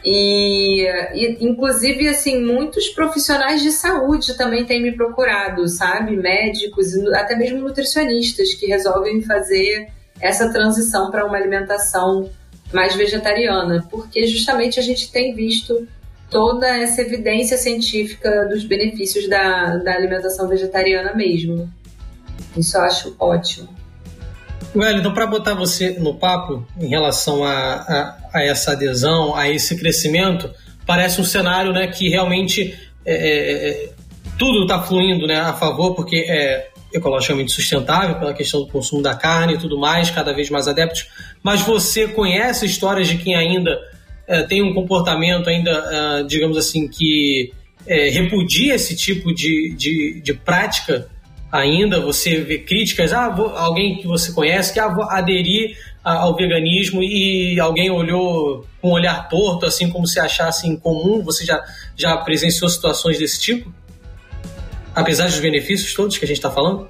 E, 0.06 0.86
e, 1.16 1.38
inclusive, 1.44 2.08
assim, 2.08 2.40
muitos 2.40 2.90
profissionais 2.90 3.64
de 3.64 3.72
saúde 3.72 4.38
também 4.38 4.64
têm 4.64 4.82
me 4.82 4.92
procurado, 4.92 5.68
sabe? 5.68 6.16
Médicos, 6.16 6.96
até 7.16 7.36
mesmo 7.36 7.60
nutricionistas 7.60 8.54
que 8.54 8.68
resolvem 8.68 9.24
fazer 9.24 9.88
essa 10.22 10.54
transição 10.54 11.10
para 11.10 11.26
uma 11.26 11.36
alimentação 11.36 12.30
mais 12.72 12.96
vegetariana, 12.96 13.86
porque 13.90 14.28
justamente 14.28 14.80
a 14.80 14.84
gente 14.84 15.12
tem 15.12 15.34
visto 15.34 15.88
toda 16.30 16.68
essa 16.68 17.02
evidência 17.02 17.58
científica 17.58 18.48
dos 18.48 18.64
benefícios 18.64 19.28
da, 19.28 19.78
da 19.78 19.94
alimentação 19.94 20.48
vegetariana 20.48 21.16
mesmo. 21.16 21.68
Isso 22.56 22.78
eu 22.78 22.82
acho 22.82 23.16
ótimo. 23.20 23.75
Velho, 24.74 25.00
então 25.00 25.14
para 25.14 25.28
botar 25.28 25.54
você 25.54 25.92
no 25.92 26.16
papo 26.16 26.66
em 26.80 26.88
relação 26.88 27.44
a, 27.44 27.52
a, 27.54 28.18
a, 28.34 28.44
essa 28.44 28.72
adesão, 28.72 29.36
a 29.36 29.50
esse 29.50 29.78
crescimento, 29.78 30.50
parece 30.86 31.22
um 31.22 31.24
cenário 31.24 31.72
né, 31.72 31.88
que 31.88 32.10
realmente 32.10 32.78
é, 33.06 33.14
é, 33.14 33.70
é 33.70 33.90
tudo 34.38 34.64
está 34.64 34.82
fluindo 34.82 35.26
né, 35.26 35.40
a 35.40 35.54
favor, 35.54 35.96
porque 35.96 36.26
é 36.28 36.70
ecologicamente 36.94 37.52
sustentável 37.52 38.16
pela 38.16 38.34
questão 38.34 38.62
do 38.62 38.68
consumo 38.68 39.02
da 39.02 39.16
carne 39.16 39.56
e 39.56 39.58
tudo 39.58 39.78
mais, 39.78 40.10
cada 40.10 40.34
vez 40.34 40.50
mais 40.50 40.68
adeptos. 40.68 41.08
Mas 41.44 41.62
você 41.62 42.08
conhece 42.08 42.66
histórias 42.66 43.08
de 43.08 43.18
quem 43.18 43.36
ainda 43.36 43.78
é, 44.28 44.44
tem 44.44 44.62
um 44.64 44.74
comportamento 44.74 45.50
ainda, 45.50 45.72
é, 45.72 46.24
digamos 46.24 46.58
assim, 46.58 46.88
que 46.88 47.54
é, 47.86 48.10
repudia 48.10 48.76
esse 48.76 48.96
tipo 48.96 49.34
de, 49.34 49.74
de, 49.78 50.22
de 50.22 50.34
prática 50.34 51.08
ainda, 51.56 52.00
você 52.00 52.42
vê 52.42 52.60
críticas, 52.60 53.14
ah, 53.14 53.30
vou, 53.30 53.50
alguém 53.50 53.98
que 53.98 54.08
você 54.08 54.32
conhece 54.32 54.74
que 54.74 54.80
ah, 54.80 54.94
aderir 55.12 55.78
ao 56.04 56.36
veganismo 56.36 57.02
e 57.02 57.60
alguém 57.60 57.90
olhou 57.90 58.64
com 58.80 58.90
um 58.90 58.92
olhar 58.92 59.28
torto, 59.28 59.66
assim 59.66 59.90
como 59.90 60.06
se 60.06 60.20
achasse 60.20 60.68
incomum, 60.68 61.24
você 61.24 61.44
já, 61.44 61.64
já 61.96 62.16
presenciou 62.18 62.70
situações 62.70 63.18
desse 63.18 63.42
tipo? 63.42 63.74
Apesar 64.94 65.26
dos 65.26 65.40
benefícios 65.40 65.94
todos 65.96 66.18
que 66.18 66.24
a 66.24 66.28
gente 66.28 66.38
está 66.38 66.52
falando? 66.52 66.88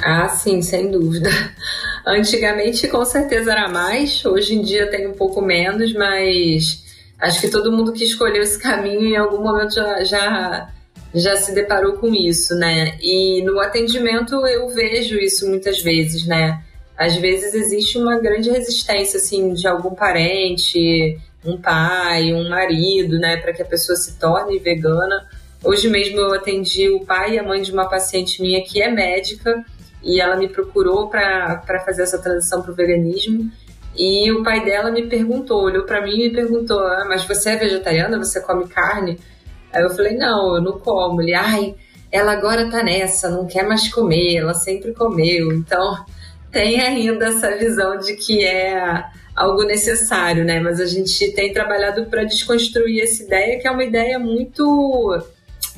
Ah, 0.00 0.28
sim, 0.28 0.62
sem 0.62 0.90
dúvida. 0.90 1.30
Antigamente, 2.06 2.86
com 2.88 3.04
certeza 3.04 3.52
era 3.52 3.68
mais, 3.68 4.24
hoje 4.24 4.54
em 4.54 4.62
dia 4.62 4.88
tem 4.88 5.08
um 5.08 5.14
pouco 5.14 5.42
menos, 5.42 5.92
mas 5.92 6.84
acho 7.18 7.40
que 7.40 7.48
todo 7.48 7.72
mundo 7.72 7.92
que 7.92 8.04
escolheu 8.04 8.42
esse 8.42 8.58
caminho 8.58 9.02
em 9.02 9.16
algum 9.16 9.42
momento 9.42 9.74
já, 9.74 10.04
já 10.04 10.68
já 11.14 11.36
se 11.36 11.54
deparou 11.54 11.94
com 11.94 12.14
isso, 12.14 12.54
né? 12.54 12.96
E 13.00 13.42
no 13.42 13.60
atendimento 13.60 14.46
eu 14.46 14.68
vejo 14.68 15.18
isso 15.18 15.48
muitas 15.48 15.82
vezes, 15.82 16.26
né? 16.26 16.62
Às 16.96 17.16
vezes 17.16 17.54
existe 17.54 17.98
uma 17.98 18.18
grande 18.18 18.50
resistência, 18.50 19.18
assim, 19.18 19.52
de 19.54 19.66
algum 19.66 19.94
parente, 19.94 21.18
um 21.44 21.60
pai, 21.60 22.32
um 22.32 22.48
marido, 22.48 23.18
né, 23.18 23.36
para 23.38 23.52
que 23.52 23.62
a 23.62 23.64
pessoa 23.64 23.96
se 23.96 24.18
torne 24.18 24.58
vegana. 24.58 25.26
Hoje 25.64 25.88
mesmo 25.88 26.18
eu 26.18 26.34
atendi 26.34 26.88
o 26.88 27.04
pai 27.04 27.34
e 27.34 27.38
a 27.38 27.42
mãe 27.42 27.62
de 27.62 27.72
uma 27.72 27.88
paciente 27.88 28.40
minha 28.40 28.62
que 28.62 28.82
é 28.82 28.90
médica 28.90 29.64
e 30.02 30.20
ela 30.20 30.36
me 30.36 30.48
procurou 30.48 31.08
para 31.08 31.82
fazer 31.84 32.02
essa 32.02 32.18
transição 32.18 32.62
para 32.62 32.72
o 32.72 32.74
veganismo. 32.74 33.50
E 33.96 34.30
o 34.32 34.42
pai 34.42 34.64
dela 34.64 34.90
me 34.90 35.06
perguntou, 35.06 35.62
olhou 35.62 35.84
para 35.84 36.00
mim 36.00 36.14
e 36.14 36.28
me 36.28 36.30
perguntou: 36.30 36.78
ah, 36.80 37.04
Mas 37.06 37.24
você 37.24 37.50
é 37.50 37.56
vegetariana? 37.56 38.18
Você 38.18 38.40
come 38.40 38.66
carne? 38.66 39.18
Aí 39.72 39.82
eu 39.82 39.90
falei, 39.90 40.16
não, 40.16 40.56
eu 40.56 40.62
não 40.62 40.78
como. 40.78 41.22
Ele, 41.22 41.34
ai, 41.34 41.74
ela 42.10 42.32
agora 42.32 42.70
tá 42.70 42.82
nessa, 42.82 43.30
não 43.30 43.46
quer 43.46 43.66
mais 43.66 43.92
comer, 43.92 44.36
ela 44.36 44.54
sempre 44.54 44.92
comeu. 44.92 45.52
Então, 45.52 46.04
tem 46.50 46.80
ainda 46.80 47.26
essa 47.26 47.56
visão 47.56 47.98
de 47.98 48.14
que 48.14 48.44
é 48.44 49.04
algo 49.34 49.64
necessário, 49.64 50.44
né? 50.44 50.60
Mas 50.60 50.78
a 50.78 50.86
gente 50.86 51.32
tem 51.32 51.52
trabalhado 51.52 52.06
para 52.06 52.24
desconstruir 52.24 53.02
essa 53.02 53.22
ideia, 53.22 53.58
que 53.58 53.66
é 53.66 53.70
uma 53.70 53.82
ideia 53.82 54.18
muito 54.18 55.18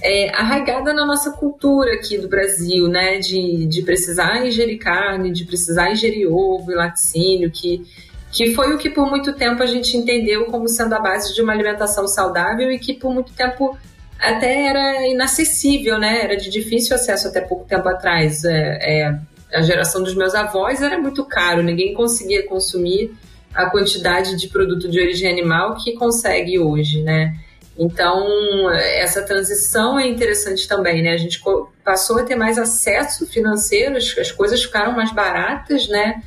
é, 0.03 0.31
arraigada 0.31 0.93
na 0.93 1.07
nossa 1.07 1.31
cultura 1.31 1.95
aqui 1.95 2.19
do 2.19 2.29
Brasil, 2.29 2.89
né? 2.89 3.19
De, 3.19 3.67
de 3.67 3.83
precisar 3.83 4.45
ingerir 4.45 4.79
carne, 4.79 5.33
de 5.33 5.45
precisar 5.45 5.93
ingerir 5.93 6.29
ovo 6.29 6.73
e 6.73 6.75
laticínio, 6.75 7.51
que, 7.51 7.87
que 8.35 8.53
foi 8.53 8.75
o 8.75 8.79
que 8.79 8.91
por 8.91 9.09
muito 9.09 9.33
tempo 9.33 9.63
a 9.63 9.67
gente 9.67 9.97
entendeu 9.97 10.47
como 10.47 10.69
sendo 10.69 10.93
a 10.93 10.99
base 10.99 11.33
de 11.33 11.41
uma 11.41 11.53
alimentação 11.53 12.09
saudável 12.09 12.71
e 12.73 12.81
que 12.81 12.93
por 12.93 13.15
muito 13.15 13.33
tempo 13.33 13.79
até 14.19 14.67
era 14.67 15.07
inacessível, 15.07 15.99
né? 15.99 16.25
Era 16.25 16.37
de 16.37 16.51
difícil 16.51 16.97
acesso 16.97 17.29
até 17.29 17.41
pouco 17.41 17.65
tempo 17.65 17.89
atrás. 17.89 18.45
É, 18.45 18.79
é, 18.83 19.19
a 19.53 19.63
geração 19.63 20.03
dos 20.03 20.17
meus 20.17 20.35
avós 20.35 20.83
era 20.83 20.99
muito 20.99 21.25
caro, 21.25 21.63
ninguém 21.63 21.95
conseguia 21.95 22.45
consumir 22.45 23.15
a 23.55 23.71
quantidade 23.71 24.37
de 24.37 24.49
produto 24.49 24.91
de 24.91 24.99
origem 24.99 25.31
animal 25.31 25.77
que 25.77 25.93
consegue 25.93 26.59
hoje, 26.59 27.03
né? 27.03 27.37
Então, 27.79 28.69
essa 28.73 29.23
transição 29.23 29.97
é 29.97 30.09
interessante 30.09 30.67
também, 30.67 31.03
né? 31.03 31.13
A 31.13 31.17
gente 31.17 31.41
passou 31.85 32.19
a 32.19 32.25
ter 32.25 32.35
mais 32.35 32.59
acesso 32.59 33.29
financeiro, 33.29 33.97
as 33.97 34.33
coisas 34.33 34.61
ficaram 34.61 34.93
mais 34.93 35.13
baratas, 35.13 35.87
né? 35.87 36.21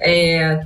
É, 0.00 0.60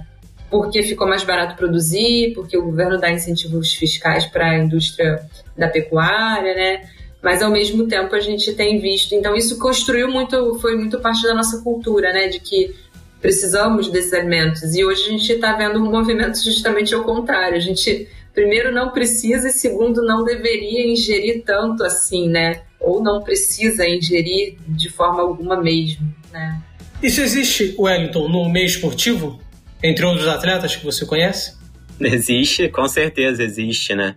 porque 0.50 0.82
ficou 0.82 1.08
mais 1.08 1.24
barato 1.24 1.56
produzir, 1.56 2.32
porque 2.34 2.56
o 2.56 2.62
governo 2.62 2.98
dá 2.98 3.10
incentivos 3.10 3.72
fiscais 3.74 4.26
para 4.26 4.50
a 4.50 4.58
indústria 4.58 5.20
da 5.56 5.68
pecuária, 5.68 6.54
né? 6.54 6.88
Mas 7.22 7.42
ao 7.42 7.50
mesmo 7.50 7.88
tempo 7.88 8.14
a 8.14 8.20
gente 8.20 8.52
tem 8.52 8.78
visto, 8.78 9.14
então 9.14 9.34
isso 9.34 9.58
construiu 9.58 10.08
muito, 10.08 10.58
foi 10.60 10.76
muito 10.76 11.00
parte 11.00 11.22
da 11.22 11.34
nossa 11.34 11.60
cultura, 11.62 12.12
né? 12.12 12.28
De 12.28 12.38
que 12.38 12.74
precisamos 13.20 13.88
desses 13.88 14.12
alimentos. 14.12 14.74
E 14.74 14.84
hoje 14.84 15.06
a 15.06 15.10
gente 15.10 15.32
está 15.32 15.52
vendo 15.54 15.80
um 15.80 15.90
movimento 15.90 16.36
justamente 16.44 16.94
ao 16.94 17.02
contrário. 17.02 17.56
A 17.56 17.60
gente 17.60 18.06
primeiro 18.32 18.70
não 18.70 18.90
precisa 18.90 19.48
e 19.48 19.52
segundo 19.52 20.02
não 20.02 20.22
deveria 20.22 20.86
ingerir 20.86 21.42
tanto 21.44 21.82
assim, 21.82 22.28
né? 22.28 22.60
Ou 22.78 23.02
não 23.02 23.22
precisa 23.22 23.88
ingerir 23.88 24.56
de 24.68 24.90
forma 24.90 25.22
alguma 25.22 25.60
mesmo, 25.60 26.06
né? 26.30 26.60
Isso 27.02 27.20
existe, 27.20 27.74
Wellington, 27.78 28.28
no 28.28 28.48
meio 28.48 28.66
esportivo? 28.66 29.40
Entre 29.86 30.04
outros 30.04 30.26
atletas 30.26 30.74
que 30.74 30.84
você 30.84 31.06
conhece? 31.06 31.56
Existe, 32.00 32.68
com 32.68 32.88
certeza 32.88 33.40
existe, 33.40 33.94
né? 33.94 34.16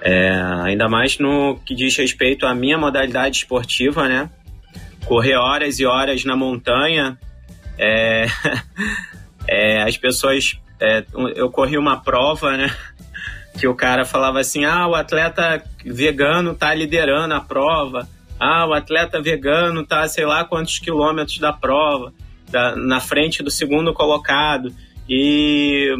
É, 0.00 0.30
ainda 0.62 0.88
mais 0.88 1.18
no 1.18 1.58
que 1.66 1.74
diz 1.74 1.96
respeito 1.96 2.46
à 2.46 2.54
minha 2.54 2.78
modalidade 2.78 3.38
esportiva, 3.38 4.08
né? 4.08 4.30
Correr 5.04 5.34
horas 5.34 5.80
e 5.80 5.84
horas 5.84 6.24
na 6.24 6.36
montanha. 6.36 7.18
É, 7.76 8.26
é, 9.48 9.82
as 9.82 9.96
pessoas. 9.96 10.56
É, 10.78 11.04
eu 11.34 11.50
corri 11.50 11.76
uma 11.76 12.00
prova, 12.00 12.56
né? 12.56 12.72
Que 13.58 13.66
o 13.66 13.74
cara 13.74 14.04
falava 14.04 14.38
assim: 14.38 14.64
ah, 14.64 14.86
o 14.86 14.94
atleta 14.94 15.60
vegano 15.84 16.54
tá 16.54 16.72
liderando 16.72 17.34
a 17.34 17.40
prova. 17.40 18.08
Ah, 18.38 18.64
o 18.64 18.72
atleta 18.72 19.20
vegano 19.20 19.84
tá 19.84 20.06
sei 20.06 20.24
lá 20.24 20.44
quantos 20.44 20.78
quilômetros 20.78 21.38
da 21.38 21.52
prova, 21.52 22.14
na 22.76 23.00
frente 23.00 23.42
do 23.42 23.50
segundo 23.50 23.92
colocado. 23.92 24.72
E 25.12 25.92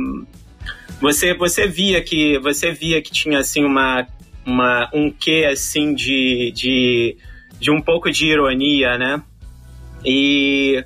você 1.01 1.35
você 1.35 1.67
via 1.67 2.01
que 2.01 2.39
você 2.39 2.71
via 2.71 3.03
que 3.03 3.11
tinha 3.11 3.41
assim 3.41 3.65
uma, 3.65 4.07
uma 4.47 4.89
um 4.95 5.11
quê 5.11 5.49
assim 5.51 5.93
de, 5.93 6.53
de, 6.53 7.17
de 7.59 7.73
um 7.73 7.81
pouco 7.81 8.09
de 8.09 8.27
ironia, 8.27 8.97
né? 8.97 9.21
E 10.05 10.85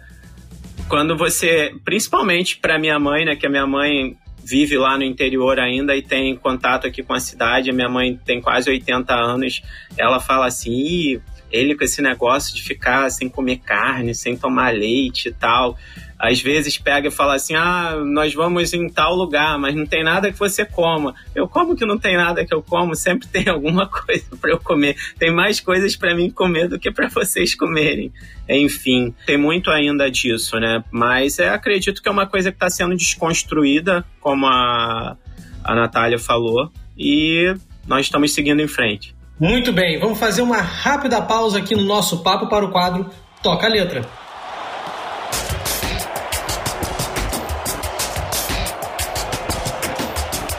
quando 0.89 1.14
você, 1.18 1.75
principalmente 1.85 2.57
para 2.57 2.79
minha 2.79 2.99
mãe, 2.99 3.27
né, 3.27 3.37
que 3.37 3.47
a 3.47 3.51
minha 3.51 3.66
mãe 3.66 4.16
vive 4.43 4.79
lá 4.79 4.97
no 4.97 5.05
interior 5.05 5.59
ainda 5.61 5.95
e 5.95 6.01
tem 6.01 6.35
contato 6.35 6.87
aqui 6.87 7.03
com 7.03 7.12
a 7.12 7.20
cidade, 7.20 7.70
a 7.70 7.72
minha 7.75 7.89
mãe 7.89 8.18
tem 8.25 8.41
quase 8.41 8.70
80 8.70 9.14
anos, 9.14 9.62
ela 9.99 10.18
fala 10.18 10.47
assim, 10.47 11.20
ele 11.51 11.75
com 11.75 11.85
esse 11.85 12.03
negócio 12.03 12.55
de 12.55 12.62
ficar 12.62 13.11
sem 13.11 13.29
comer 13.29 13.59
carne, 13.59 14.14
sem 14.14 14.37
tomar 14.37 14.75
leite 14.75 15.29
e 15.29 15.33
tal 15.33 15.77
às 16.19 16.41
vezes 16.41 16.79
pega 16.79 17.09
e 17.09 17.11
fala 17.11 17.35
assim: 17.35 17.55
ah, 17.55 17.97
nós 18.05 18.35
vamos 18.35 18.73
em 18.73 18.89
tal 18.89 19.15
lugar, 19.15 19.59
mas 19.59 19.75
não 19.75 19.87
tem 19.87 20.03
nada 20.03 20.31
que 20.31 20.39
você 20.39 20.65
coma. 20.65 21.15
Eu 21.35 21.49
como 21.49 21.77
que 21.77 21.85
não 21.85 21.99
tem 21.99 22.17
nada 22.17 22.45
que 22.45 22.55
eu 22.55 22.62
como? 22.62 22.95
Sempre 22.95 23.27
tem 23.29 23.49
alguma 23.53 23.87
coisa 23.87 24.25
para 24.41 24.51
eu 24.51 24.59
comer. 24.59 24.97
Tem 25.19 25.33
mais 25.33 25.61
coisas 25.61 25.97
para 25.97 26.15
mim 26.15 26.31
comer 26.31 26.69
do 26.69 26.79
que 26.79 26.91
para 26.91 27.09
vocês 27.09 27.55
comerem. 27.55 28.12
Enfim, 28.49 29.15
tem 29.27 29.37
muito 29.37 29.71
ainda 29.71 30.11
disso, 30.11 30.59
né? 30.59 30.83
Mas 30.91 31.39
é, 31.39 31.49
acredito 31.49 32.03
que 32.03 32.09
é 32.09 32.12
uma 32.12 32.27
coisa 32.27 32.51
que 32.51 32.57
está 32.57 32.71
sendo 32.71 32.97
desconstruída, 32.97 34.05
como 34.21 34.47
a, 34.47 35.17
a 35.62 35.75
Natália 35.75 36.19
falou, 36.19 36.71
e 36.97 37.55
nós 37.87 38.07
estamos 38.07 38.33
seguindo 38.33 38.61
em 38.61 38.69
frente. 38.69 39.15
Muito 39.39 39.73
bem, 39.73 39.99
vamos 39.99 40.19
fazer 40.19 40.43
uma 40.43 40.61
rápida 40.61 41.21
pausa 41.21 41.59
aqui 41.59 41.75
no 41.75 41.83
nosso 41.83 42.23
papo 42.23 42.49
para 42.49 42.65
o 42.65 42.71
quadro 42.71 43.11
Toca 43.43 43.67
a 43.67 43.69
Letra. 43.69 44.24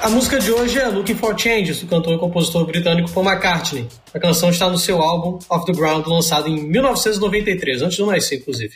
A 0.05 0.09
música 0.11 0.37
de 0.37 0.51
hoje 0.51 0.77
é 0.77 0.87
Looking 0.87 1.15
for 1.15 1.35
Changes, 1.35 1.79
do 1.79 1.87
cantor 1.87 2.13
e 2.13 2.19
compositor 2.19 2.63
britânico 2.63 3.09
Paul 3.09 3.25
McCartney. 3.25 3.87
A 4.13 4.19
canção 4.19 4.51
está 4.51 4.69
no 4.69 4.77
seu 4.77 5.01
álbum 5.01 5.39
Off 5.49 5.65
the 5.65 5.73
Ground, 5.73 6.05
lançado 6.05 6.47
em 6.47 6.61
1993, 6.61 7.81
antes 7.81 7.97
do 7.97 8.05
nascer, 8.05 8.37
inclusive. 8.37 8.75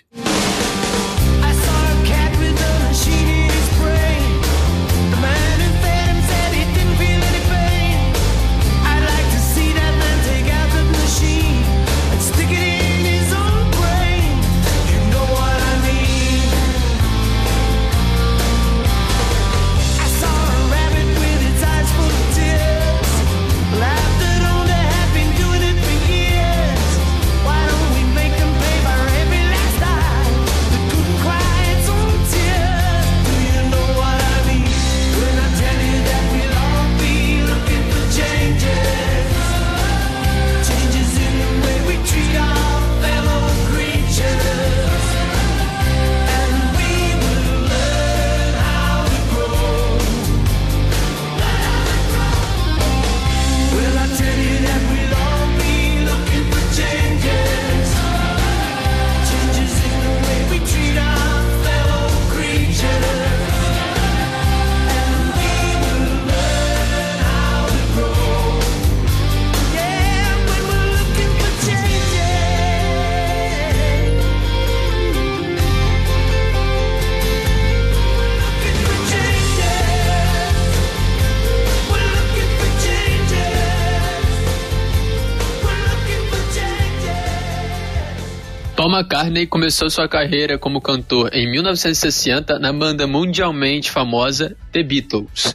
McCartney 89.20 89.48
começou 89.48 89.90
sua 89.90 90.08
carreira 90.08 90.58
como 90.58 90.80
cantor 90.80 91.30
em 91.34 91.52
1960 91.52 92.58
na 92.58 92.72
banda 92.72 93.06
mundialmente 93.06 93.92
famosa 93.92 94.56
The 94.72 94.82
Beatles, 94.82 95.54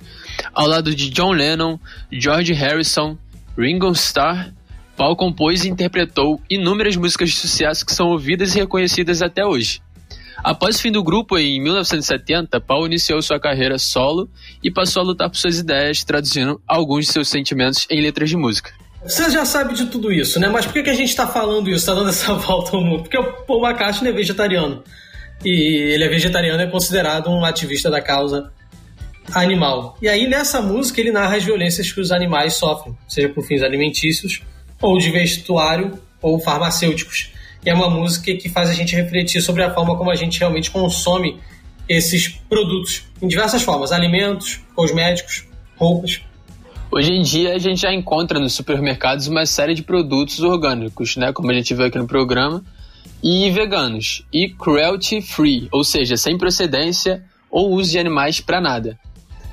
ao 0.53 0.67
lado 0.67 0.95
de 0.95 1.09
John 1.09 1.33
Lennon, 1.33 1.79
George 2.13 2.53
Harrison, 2.53 3.17
Ringo 3.57 3.91
Starr. 3.93 4.53
Paul 4.97 5.17
compôs 5.17 5.65
e 5.65 5.71
interpretou 5.71 6.41
inúmeras 6.49 6.95
músicas 6.97 7.31
de 7.31 7.37
sucesso 7.37 7.87
que 7.87 7.95
são 7.95 8.09
ouvidas 8.09 8.55
e 8.55 8.59
reconhecidas 8.59 9.23
até 9.23 9.47
hoje. 9.47 9.81
Após 10.37 10.77
o 10.77 10.83
fim 10.83 10.93
do 10.93 11.03
grupo 11.03 11.39
em 11.39 11.59
1970, 11.63 12.61
Paul 12.61 12.87
iniciou 12.87 13.23
sua 13.23 13.41
carreira 13.41 13.79
solo 13.79 14.29
e 14.63 14.71
passou 14.71 15.01
a 15.01 15.07
lutar 15.07 15.31
por 15.31 15.39
suas 15.39 15.59
ideias, 15.59 16.05
traduzindo 16.05 16.61
alguns 16.69 17.07
de 17.07 17.13
seus 17.13 17.29
sentimentos 17.29 17.87
em 17.89 18.03
letras 18.03 18.29
de 18.29 18.37
música. 18.37 18.84
Você 19.05 19.31
já 19.31 19.45
sabe 19.45 19.75
de 19.75 19.87
tudo 19.87 20.11
isso, 20.11 20.41
né? 20.41 20.49
Mas 20.49 20.65
por 20.65 20.73
que, 20.73 20.83
que 20.83 20.91
a 20.91 20.95
gente 20.95 21.11
está 21.11 21.27
falando 21.27 21.69
isso, 21.69 21.81
está 21.81 21.95
dando 21.95 22.09
essa 22.09 22.33
volta 22.35 22.75
ao 22.75 22.83
mundo? 22.83 23.03
Porque 23.03 23.19
o 23.19 23.33
Paul 23.45 23.67
McCartney 23.67 24.11
é 24.11 24.15
vegetariano. 24.15 24.83
E 25.45 25.93
ele 25.93 26.05
é 26.05 26.09
vegetariano 26.09 26.63
e 26.63 26.65
é 26.65 26.71
considerado 26.71 27.29
um 27.29 27.45
ativista 27.45 27.91
da 27.91 28.01
causa 28.01 28.51
animal. 29.33 29.99
E 30.01 30.09
aí, 30.09 30.27
nessa 30.27 30.63
música, 30.63 31.01
ele 31.01 31.13
narra 31.13 31.37
as 31.37 31.45
violências 31.45 31.93
que 31.93 32.01
os 32.01 32.11
animais 32.11 32.55
sofrem, 32.55 32.97
seja 33.07 33.29
por 33.29 33.45
fins 33.45 33.63
alimentícios, 33.63 34.43
ou 34.81 34.99
de 34.99 35.11
vestuário, 35.11 35.99
ou 36.23 36.41
farmacêuticos. 36.41 37.31
E 37.65 37.69
é 37.69 37.75
uma 37.75 37.91
música 37.91 38.35
que 38.35 38.49
faz 38.49 38.71
a 38.71 38.73
gente 38.73 38.97
refletir 38.97 39.43
sobre 39.43 39.63
a 39.63 39.73
forma 39.73 39.97
como 39.99 40.11
a 40.11 40.15
gente 40.15 40.39
realmente 40.39 40.71
consome 40.71 41.41
esses 41.87 42.29
produtos, 42.29 43.05
em 43.21 43.29
diversas 43.29 43.63
formas: 43.63 43.93
alimentos, 43.93 44.61
cosméticos, 44.75 45.45
roupas. 45.77 46.23
Hoje 46.97 47.13
em 47.13 47.23
dia 47.23 47.57
a 47.57 47.59
gente 47.59 47.81
já 47.81 47.93
encontra 47.93 48.39
nos 48.39 48.53
supermercados 48.53 49.27
uma 49.27 49.45
série 49.47 49.75
de 49.75 49.83
produtos 49.83 50.39
orgânicos, 50.39 51.17
né, 51.17 51.33
como 51.33 51.51
a 51.51 51.55
gente 51.55 51.75
viu 51.75 51.87
aqui 51.87 51.99
no 51.99 52.07
programa, 52.07 52.63
e 53.21 53.51
veganos, 53.51 54.25
e 54.33 54.49
cruelty 54.49 55.21
free, 55.21 55.67
ou 55.73 55.83
seja, 55.83 56.17
sem 56.17 56.39
procedência 56.39 57.25
ou 57.51 57.73
uso 57.73 57.91
de 57.91 57.99
animais 57.99 58.41
para 58.41 58.61
nada. 58.61 58.97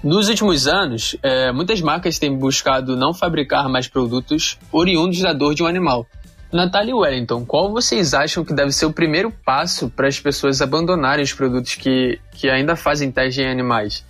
Nos 0.04 0.30
últimos 0.30 0.68
anos, 0.68 1.18
é, 1.24 1.52
muitas 1.52 1.82
marcas 1.82 2.20
têm 2.20 2.32
buscado 2.32 2.96
não 2.96 3.12
fabricar 3.12 3.68
mais 3.68 3.88
produtos 3.88 4.60
oriundos 4.72 5.20
da 5.22 5.34
dor 5.34 5.56
de 5.56 5.64
um 5.64 5.66
animal. 5.66 6.06
Natalie 6.54 6.94
Wellington, 6.94 7.44
qual 7.44 7.72
vocês 7.72 8.14
acham 8.14 8.46
que 8.46 8.54
deve 8.54 8.72
ser 8.72 8.86
o 8.86 8.94
primeiro 8.94 9.34
passo 9.44 9.90
para 9.90 10.08
as 10.08 10.20
pessoas 10.20 10.62
abandonarem 10.62 11.24
os 11.24 11.34
produtos 11.34 11.74
que, 11.74 12.20
que 12.34 12.52
ainda 12.52 12.76
fazem 12.76 13.12
teste 13.12 13.42
em 13.42 13.50
animais? 13.50 14.06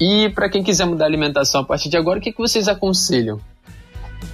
E 0.00 0.30
para 0.30 0.48
quem 0.48 0.62
quiser 0.62 0.86
mudar 0.86 1.04
a 1.04 1.08
alimentação 1.08 1.60
a 1.60 1.64
partir 1.64 1.90
de 1.90 1.96
agora, 1.96 2.18
o 2.18 2.22
que, 2.22 2.32
que 2.32 2.38
vocês 2.38 2.68
aconselham? 2.68 3.38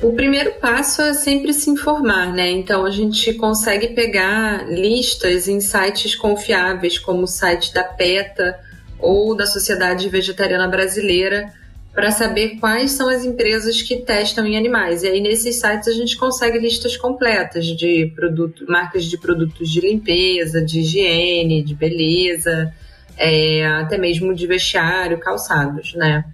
O 0.01 0.13
primeiro 0.13 0.53
passo 0.61 1.03
é 1.03 1.15
sempre 1.15 1.53
se 1.53 1.71
informar, 1.71 2.33
né? 2.33 2.51
Então 2.51 2.85
a 2.85 2.91
gente 2.91 3.33
consegue 3.35 3.89
pegar 3.89 4.69
listas 4.69 5.49
em 5.49 5.61
sites 5.61 6.15
confiáveis, 6.15 6.99
como 6.99 7.23
o 7.23 7.27
site 7.27 7.73
da 7.73 7.83
PETA 7.83 8.59
ou 8.99 9.35
da 9.35 9.47
Sociedade 9.47 10.09
Vegetariana 10.09 10.69
Brasileira, 10.69 11.53
para 11.93 12.11
saber 12.11 12.59
quais 12.61 12.93
são 12.93 13.09
as 13.09 13.25
empresas 13.25 13.81
que 13.81 13.97
testam 13.97 14.47
em 14.47 14.57
animais. 14.57 15.03
E 15.03 15.09
aí 15.09 15.21
nesses 15.21 15.57
sites 15.57 15.89
a 15.89 15.93
gente 15.93 16.17
consegue 16.17 16.59
listas 16.59 16.97
completas 16.97 17.65
de 17.67 18.13
produto, 18.15 18.67
marcas 18.69 19.07
de 19.07 19.17
produtos 19.17 19.71
de 19.71 19.81
limpeza, 19.81 20.63
de 20.63 20.81
higiene, 20.81 21.63
de 21.63 21.75
beleza, 21.75 22.73
é, 23.17 23.67
até 23.67 23.99
mesmo 23.99 24.35
de 24.35 24.47
vestiário, 24.47 25.19
calçados, 25.19 25.95
né? 25.95 26.25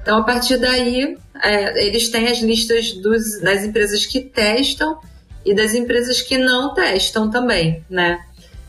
Então, 0.00 0.18
a 0.18 0.24
partir 0.24 0.56
daí, 0.56 1.16
é, 1.42 1.86
eles 1.86 2.08
têm 2.08 2.28
as 2.28 2.38
listas 2.38 2.92
dos, 2.92 3.40
das 3.40 3.64
empresas 3.64 4.06
que 4.06 4.20
testam 4.20 4.98
e 5.44 5.54
das 5.54 5.74
empresas 5.74 6.22
que 6.22 6.38
não 6.38 6.74
testam 6.74 7.30
também, 7.30 7.84
né? 7.88 8.20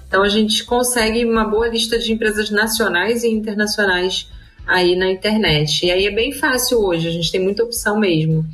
Então, 0.08 0.24
a 0.24 0.30
gente 0.30 0.66
consegue 0.66 1.24
uma 1.24 1.46
boa 1.46 1.70
lista 1.70 1.98
de 1.98 2.12
empresas 2.12 2.50
nacionais 2.50 3.24
e 3.24 3.30
internacionais 3.30 4.28
aí 4.68 4.96
na 4.96 5.10
internet. 5.10 5.86
E 5.86 5.92
aí 5.92 6.06
é 6.06 6.12
bem 6.12 6.34
fácil 6.34 6.80
hoje, 6.80 7.08
a 7.08 7.12
gente 7.12 7.32
tem 7.32 7.42
muita 7.42 7.64
opção 7.64 7.98
mesmo. 7.98 8.46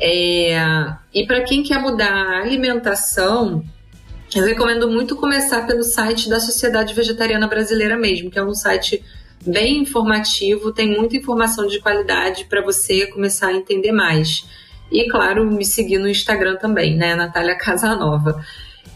É, 0.00 0.56
e 1.12 1.26
para 1.26 1.42
quem 1.42 1.62
quer 1.62 1.78
mudar 1.78 2.10
a 2.10 2.40
alimentação, 2.40 3.64
eu 4.34 4.44
recomendo 4.44 4.90
muito 4.90 5.14
começar 5.16 5.66
pelo 5.66 5.84
site 5.84 6.28
da 6.28 6.40
Sociedade 6.40 6.92
Vegetariana 6.92 7.46
Brasileira 7.46 7.96
mesmo, 7.96 8.30
que 8.30 8.38
é 8.38 8.44
um 8.44 8.54
site 8.54 9.04
bem 9.46 9.78
informativo, 9.78 10.72
tem 10.72 10.90
muita 10.96 11.16
informação 11.16 11.66
de 11.66 11.78
qualidade 11.78 12.46
para 12.46 12.62
você 12.62 13.06
começar 13.06 13.48
a 13.48 13.52
entender 13.52 13.92
mais. 13.92 14.44
E 14.90 15.08
claro, 15.08 15.44
me 15.44 15.64
seguir 15.64 15.98
no 15.98 16.08
Instagram 16.08 16.56
também, 16.56 16.96
né, 16.96 17.14
Natália 17.14 17.56
Casanova. 17.56 18.44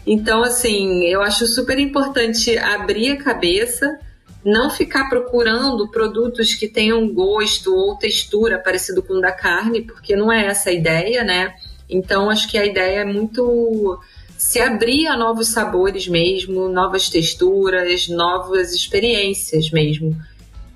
Então, 0.05 0.43
assim, 0.43 1.05
eu 1.05 1.21
acho 1.21 1.45
super 1.47 1.77
importante 1.79 2.57
abrir 2.57 3.11
a 3.11 3.23
cabeça, 3.23 3.99
não 4.43 4.69
ficar 4.69 5.09
procurando 5.09 5.89
produtos 5.89 6.53
que 6.53 6.67
tenham 6.67 7.07
gosto 7.13 7.73
ou 7.73 7.97
textura 7.97 8.57
parecido 8.57 9.03
com 9.03 9.15
o 9.15 9.21
da 9.21 9.31
carne, 9.31 9.81
porque 9.81 10.15
não 10.15 10.31
é 10.31 10.47
essa 10.47 10.69
a 10.69 10.73
ideia, 10.73 11.23
né? 11.23 11.53
Então, 11.89 12.29
acho 12.29 12.49
que 12.49 12.57
a 12.57 12.65
ideia 12.65 13.01
é 13.01 13.05
muito 13.05 13.99
se 14.39 14.61
abrir 14.61 15.05
a 15.05 15.17
novos 15.17 15.49
sabores 15.49 16.07
mesmo, 16.07 16.69
novas 16.69 17.09
texturas, 17.09 18.07
novas 18.07 18.73
experiências 18.73 19.69
mesmo. 19.69 20.17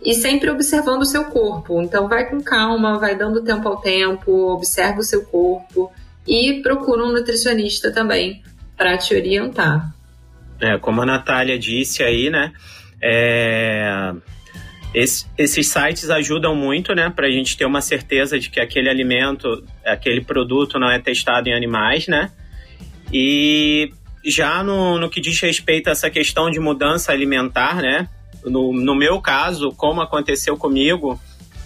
E 0.04 0.14
sempre 0.14 0.50
observando 0.50 1.04
o 1.04 1.06
seu 1.06 1.24
corpo. 1.24 1.82
Então 1.82 2.10
vai 2.10 2.30
com 2.30 2.44
calma, 2.44 3.00
vai 3.00 3.16
dando 3.16 3.42
tempo 3.42 3.66
ao 3.70 3.78
tempo, 3.80 4.52
observa 4.52 5.00
o 5.00 5.04
seu 5.04 5.24
corpo 5.24 5.90
e 6.28 6.62
procura 6.62 7.06
um 7.06 7.14
nutricionista 7.14 7.90
também 7.90 8.44
para 8.76 8.98
te 8.98 9.16
orientar. 9.16 9.96
É, 10.60 10.78
como 10.78 11.02
a 11.02 11.06
Natália 11.06 11.58
disse 11.58 12.04
aí, 12.04 12.30
né? 12.30 12.52
É, 13.02 14.12
esse, 14.94 15.26
esses 15.38 15.68
sites 15.68 16.10
ajudam 16.10 16.54
muito, 16.54 16.94
né, 16.94 17.10
para 17.10 17.28
a 17.28 17.32
gente 17.32 17.56
ter 17.56 17.66
uma 17.66 17.82
certeza 17.82 18.38
de 18.38 18.50
que 18.50 18.60
aquele 18.60 18.90
alimento, 18.90 19.64
aquele 19.86 20.20
produto 20.20 20.78
não 20.78 20.92
é 20.92 21.00
testado 21.00 21.48
em 21.48 21.54
animais, 21.54 22.08
né? 22.08 22.30
E 23.14 23.92
já 24.26 24.64
no, 24.64 24.98
no 24.98 25.10
que 25.10 25.22
diz 25.22 25.40
respeito 25.40 25.88
a 25.88 25.92
essa 25.92 26.10
questão 26.10 26.50
de 26.50 26.60
mudança 26.60 27.12
alimentar, 27.12 27.76
né? 27.76 28.10
No, 28.44 28.74
no 28.74 28.96
meu 28.96 29.22
caso, 29.22 29.72
como 29.72 30.02
aconteceu 30.02 30.58
comigo, 30.58 31.20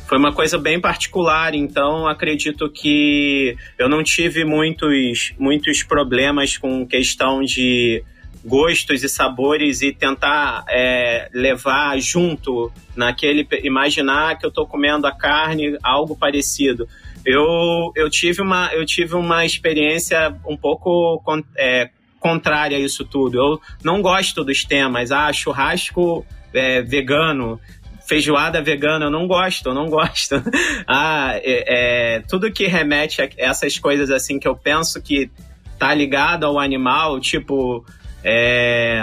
foi 0.08 0.18
uma 0.18 0.34
coisa 0.34 0.58
bem 0.58 0.80
particular, 0.80 1.54
então 1.54 2.08
acredito 2.08 2.70
que 2.70 3.58
eu 3.78 3.90
não 3.90 4.04
tive 4.04 4.46
muitos, 4.46 5.34
muitos 5.38 5.84
problemas 5.84 6.58
com 6.58 6.86
questão 6.86 7.42
de 7.42 8.04
gostos 8.46 9.04
e 9.04 9.10
sabores 9.10 9.82
e 9.82 9.92
tentar 9.92 10.64
é, 10.70 11.30
levar 11.34 12.00
junto 12.00 12.72
naquele 12.96 13.46
imaginar 13.64 14.38
que 14.38 14.46
eu 14.46 14.50
estou 14.50 14.66
comendo 14.66 15.06
a 15.06 15.12
carne 15.12 15.78
algo 15.84 16.16
parecido 16.16 16.88
eu, 17.28 17.92
eu 17.96 18.10
tive 18.10 18.42
uma 18.42 18.74
eu 18.74 18.86
tive 18.86 19.16
uma 19.16 19.46
experiência 19.46 20.36
um 20.46 20.58
pouco 20.58 21.22
é, 21.58 21.90
contrária 22.20 22.78
a 22.78 22.80
isso 22.80 23.06
tudo 23.06 23.38
eu 23.38 23.62
não 23.84 24.02
gosto 24.02 24.44
dos 24.44 24.64
temas 24.64 25.12
ah 25.12 25.32
churrasco 25.32 26.26
é, 26.54 26.82
vegano 26.82 27.60
feijoada 28.08 28.62
vegana 28.62 29.06
eu 29.06 29.12
não 29.12 29.28
gosto, 29.28 29.68
eu 29.70 29.74
não 29.76 29.90
gosto. 29.90 30.36
ah, 30.88 31.34
é, 31.44 32.16
é, 32.16 32.20
tudo 32.22 32.52
que 32.52 32.66
remete 32.66 33.22
a 33.22 33.30
essas 33.38 33.78
coisas 33.78 34.10
assim 34.10 34.40
que 34.40 34.48
eu 34.48 34.56
penso 34.56 35.02
que 35.02 35.30
tá 35.78 35.94
ligado 35.94 36.46
ao 36.46 36.58
animal, 36.58 37.20
tipo. 37.20 37.86
É, 38.24 39.02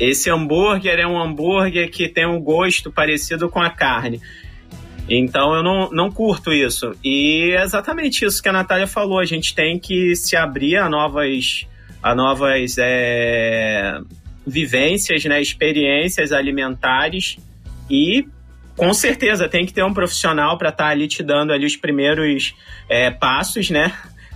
esse 0.00 0.30
hambúrguer 0.30 0.98
é 0.98 1.06
um 1.06 1.20
hambúrguer 1.20 1.90
que 1.90 2.08
tem 2.08 2.26
um 2.26 2.40
gosto 2.40 2.90
parecido 2.90 3.48
com 3.48 3.60
a 3.60 3.70
carne. 3.70 4.20
Então 5.08 5.54
eu 5.54 5.62
não, 5.62 5.90
não 5.90 6.10
curto 6.10 6.52
isso. 6.52 6.94
E 7.04 7.52
é 7.56 7.62
exatamente 7.62 8.24
isso 8.24 8.42
que 8.42 8.48
a 8.48 8.52
Natália 8.52 8.86
falou. 8.86 9.18
A 9.18 9.24
gente 9.24 9.54
tem 9.54 9.78
que 9.78 10.14
se 10.14 10.36
abrir 10.36 10.76
a 10.76 10.88
novas, 10.88 11.66
a 12.02 12.14
novas 12.14 12.76
é, 12.78 13.98
vivências, 14.46 15.24
né, 15.24 15.40
experiências 15.40 16.32
alimentares 16.32 17.36
e 17.90 18.26
com 18.76 18.92
certeza 18.94 19.48
tem 19.48 19.66
que 19.66 19.72
ter 19.72 19.84
um 19.84 19.92
profissional 19.92 20.56
para 20.56 20.70
estar 20.70 20.84
tá 20.84 20.90
ali 20.90 21.06
te 21.06 21.22
dando 21.22 21.52
ali 21.52 21.66
os 21.66 21.76
primeiros 21.76 22.54
é, 22.88 23.10
passos, 23.10 23.70
né? 23.70 23.92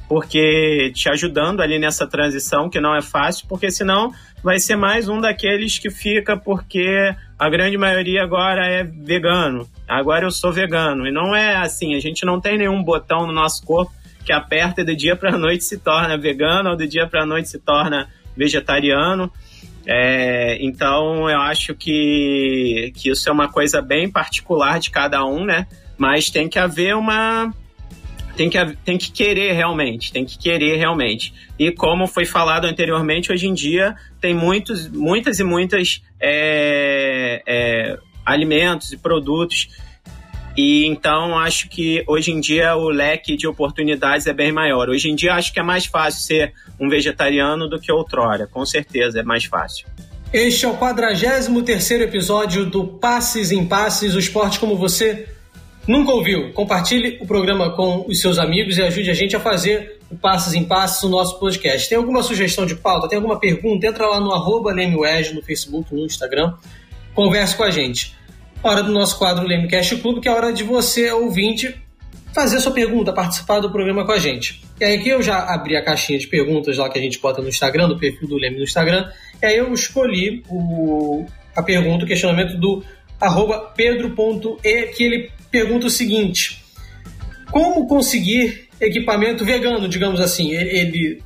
Porque 0.08 0.92
te 0.94 1.08
ajudando 1.08 1.60
ali 1.62 1.78
nessa 1.78 2.06
transição 2.06 2.68
que 2.68 2.80
não 2.80 2.94
é 2.94 3.02
fácil, 3.02 3.46
porque 3.48 3.70
senão 3.70 4.12
vai 4.42 4.60
ser 4.60 4.76
mais 4.76 5.08
um 5.08 5.20
daqueles 5.20 5.78
que 5.78 5.90
fica 5.90 6.36
porque 6.36 7.12
a 7.38 7.48
grande 7.48 7.76
maioria 7.76 8.22
agora 8.22 8.66
é 8.66 8.84
vegano. 8.84 9.68
Agora 9.88 10.24
eu 10.24 10.30
sou 10.30 10.52
vegano. 10.52 11.06
E 11.06 11.12
não 11.12 11.34
é 11.34 11.56
assim, 11.56 11.94
a 11.94 12.00
gente 12.00 12.24
não 12.24 12.40
tem 12.40 12.58
nenhum 12.58 12.82
botão 12.82 13.26
no 13.26 13.32
nosso 13.32 13.64
corpo 13.64 13.92
que 14.24 14.32
aperta 14.32 14.80
e 14.80 14.84
do 14.84 14.96
dia 14.96 15.14
para 15.14 15.38
noite 15.38 15.62
se 15.62 15.78
torna 15.78 16.18
vegano 16.18 16.70
ou 16.70 16.76
do 16.76 16.86
dia 16.86 17.06
para 17.06 17.24
noite 17.24 17.48
se 17.48 17.60
torna 17.60 18.08
vegetariano. 18.36 19.32
É, 19.86 20.58
então 20.60 21.30
eu 21.30 21.40
acho 21.40 21.72
que, 21.74 22.92
que 22.96 23.10
isso 23.10 23.28
é 23.28 23.32
uma 23.32 23.48
coisa 23.48 23.80
bem 23.80 24.10
particular 24.10 24.80
de 24.80 24.90
cada 24.90 25.24
um, 25.24 25.44
né? 25.44 25.68
Mas 25.96 26.28
tem 26.28 26.48
que 26.48 26.58
haver 26.58 26.96
uma. 26.96 27.54
Tem 28.36 28.50
que, 28.50 28.58
tem 28.84 28.98
que 28.98 29.10
querer 29.10 29.52
realmente, 29.52 30.12
tem 30.12 30.26
que 30.26 30.36
querer 30.36 30.76
realmente. 30.76 31.32
E 31.58 31.72
como 31.72 32.06
foi 32.06 32.26
falado 32.26 32.66
anteriormente, 32.66 33.32
hoje 33.32 33.46
em 33.46 33.54
dia 33.54 33.94
tem 34.20 34.34
muitos, 34.34 34.88
muitas 34.88 35.40
e 35.40 35.44
muitas 35.44 36.02
é, 36.20 37.42
é, 37.46 37.98
alimentos 38.26 38.92
e 38.92 38.96
produtos 38.96 39.68
e 40.56 40.86
então 40.86 41.38
acho 41.38 41.68
que 41.68 42.02
hoje 42.06 42.32
em 42.32 42.40
dia 42.40 42.74
o 42.76 42.88
leque 42.88 43.36
de 43.36 43.46
oportunidades 43.46 44.26
é 44.26 44.32
bem 44.32 44.50
maior. 44.50 44.88
Hoje 44.88 45.10
em 45.10 45.14
dia 45.14 45.34
acho 45.34 45.52
que 45.52 45.60
é 45.60 45.62
mais 45.62 45.84
fácil 45.84 46.22
ser 46.22 46.54
um 46.80 46.88
vegetariano 46.88 47.68
do 47.68 47.78
que 47.78 47.92
outrora, 47.92 48.46
com 48.46 48.64
certeza 48.64 49.20
é 49.20 49.22
mais 49.22 49.44
fácil. 49.44 49.86
Este 50.32 50.64
é 50.64 50.68
o 50.68 50.74
43 50.74 51.90
episódio 52.00 52.64
do 52.64 52.86
Passes 52.86 53.52
em 53.52 53.66
Passes, 53.66 54.14
o 54.14 54.18
esporte 54.18 54.58
como 54.58 54.76
você 54.76 55.28
nunca 55.86 56.10
ouviu. 56.12 56.52
Compartilhe 56.52 57.18
o 57.20 57.26
programa 57.26 57.70
com 57.76 58.06
os 58.08 58.20
seus 58.20 58.38
amigos 58.38 58.78
e 58.78 58.82
ajude 58.82 59.10
a 59.10 59.14
gente 59.14 59.36
a 59.36 59.40
fazer 59.40 60.00
o 60.10 60.16
Passes 60.16 60.54
em 60.54 60.64
Passes 60.64 61.02
no 61.02 61.10
nosso 61.10 61.38
podcast. 61.38 61.86
Tem 61.86 61.98
alguma 61.98 62.22
sugestão 62.22 62.64
de 62.64 62.74
pauta, 62.74 63.08
tem 63.08 63.16
alguma 63.16 63.38
pergunta? 63.38 63.86
Entra 63.86 64.06
lá 64.06 64.20
no 64.20 64.32
arroba 64.32 64.74
no 64.74 65.42
Facebook, 65.42 65.94
no 65.94 66.04
Instagram, 66.06 66.54
converse 67.14 67.54
com 67.54 67.62
a 67.62 67.70
gente 67.70 68.15
hora 68.62 68.82
do 68.82 68.92
nosso 68.92 69.18
quadro 69.18 69.46
Lemecast 69.46 69.96
Clube, 69.96 70.20
que 70.20 70.28
é 70.28 70.30
a 70.30 70.34
hora 70.34 70.52
de 70.52 70.64
você, 70.64 71.10
ouvinte, 71.10 71.74
fazer 72.34 72.60
sua 72.60 72.72
pergunta, 72.72 73.12
participar 73.12 73.60
do 73.60 73.70
programa 73.70 74.04
com 74.04 74.12
a 74.12 74.18
gente. 74.18 74.62
E 74.78 74.84
aí 74.84 74.96
aqui 74.96 75.08
eu 75.08 75.22
já 75.22 75.38
abri 75.38 75.76
a 75.76 75.82
caixinha 75.82 76.18
de 76.18 76.26
perguntas 76.26 76.76
lá 76.76 76.88
que 76.88 76.98
a 76.98 77.02
gente 77.02 77.18
bota 77.18 77.40
no 77.40 77.48
Instagram, 77.48 77.88
do 77.88 77.98
perfil 77.98 78.28
do 78.28 78.36
Leme 78.36 78.58
no 78.58 78.64
Instagram, 78.64 79.10
e 79.42 79.46
aí 79.46 79.56
eu 79.56 79.72
escolhi 79.72 80.42
o, 80.48 81.24
a 81.54 81.62
pergunta, 81.62 82.04
o 82.04 82.08
questionamento 82.08 82.58
do 82.58 82.84
arroba 83.20 83.72
pedro.e, 83.74 84.82
que 84.88 85.02
ele 85.02 85.30
pergunta 85.50 85.86
o 85.86 85.90
seguinte, 85.90 86.62
como 87.50 87.86
conseguir 87.86 88.68
equipamento 88.80 89.44
vegano, 89.44 89.88
digamos 89.88 90.20
assim? 90.20 90.52
Ele, 90.52 90.78
ele 90.78 91.22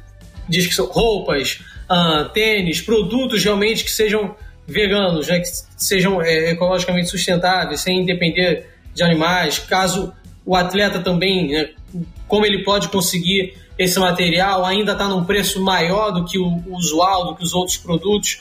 diz 0.49 0.67
que 0.67 0.75
são 0.75 0.87
roupas, 0.87 1.61
uh, 1.91 2.29
tênis, 2.29 2.81
produtos 2.81 3.43
realmente 3.43 3.85
que 3.85 3.91
sejam 3.91 4.37
veganos, 4.71 5.29
né, 5.29 5.41
que 5.41 5.49
sejam 5.77 6.23
é, 6.23 6.51
ecologicamente 6.51 7.09
sustentáveis, 7.09 7.81
sem 7.81 8.05
depender 8.05 8.69
de 8.95 9.03
animais. 9.03 9.59
Caso 9.59 10.13
o 10.45 10.57
atleta 10.57 11.01
também, 11.01 11.49
né, 11.49 11.71
como 12.27 12.47
ele 12.47 12.65
pode 12.65 12.89
conseguir 12.89 13.55
esse 13.79 13.99
material, 13.99 14.65
ainda 14.65 14.93
está 14.93 15.09
num 15.09 15.25
preço 15.25 15.63
maior 15.63 16.11
do 16.11 16.25
que 16.25 16.39
o 16.39 16.63
usual, 16.69 17.29
do 17.29 17.37
que 17.37 17.43
os 17.43 17.55
outros 17.55 17.77
produtos. 17.77 18.41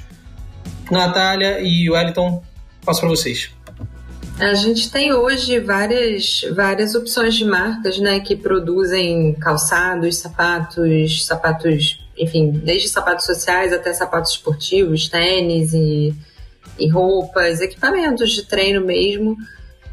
Natália 0.91 1.59
e 1.61 1.89
Wellington, 1.89 2.43
passo 2.84 3.01
para 3.01 3.09
vocês. 3.09 3.49
A 4.39 4.53
gente 4.53 4.89
tem 4.89 5.13
hoje 5.13 5.59
várias, 5.59 6.41
várias 6.55 6.95
opções 6.95 7.36
de 7.36 7.43
marcas 7.43 7.99
né, 7.99 8.19
que 8.21 8.36
produzem 8.36 9.34
calçados, 9.34 10.17
sapatos, 10.17 11.25
sapatos 11.25 11.99
enfim, 12.20 12.51
desde 12.51 12.89
sapatos 12.89 13.26
sociais 13.26 13.72
até 13.72 13.93
sapatos 13.93 14.32
esportivos, 14.32 15.07
tênis 15.07 15.74
e, 15.74 16.13
e 16.78 16.88
roupas, 16.89 17.61
equipamentos 17.61 18.32
de 18.32 18.45
treino 18.45 18.86
mesmo, 18.86 19.38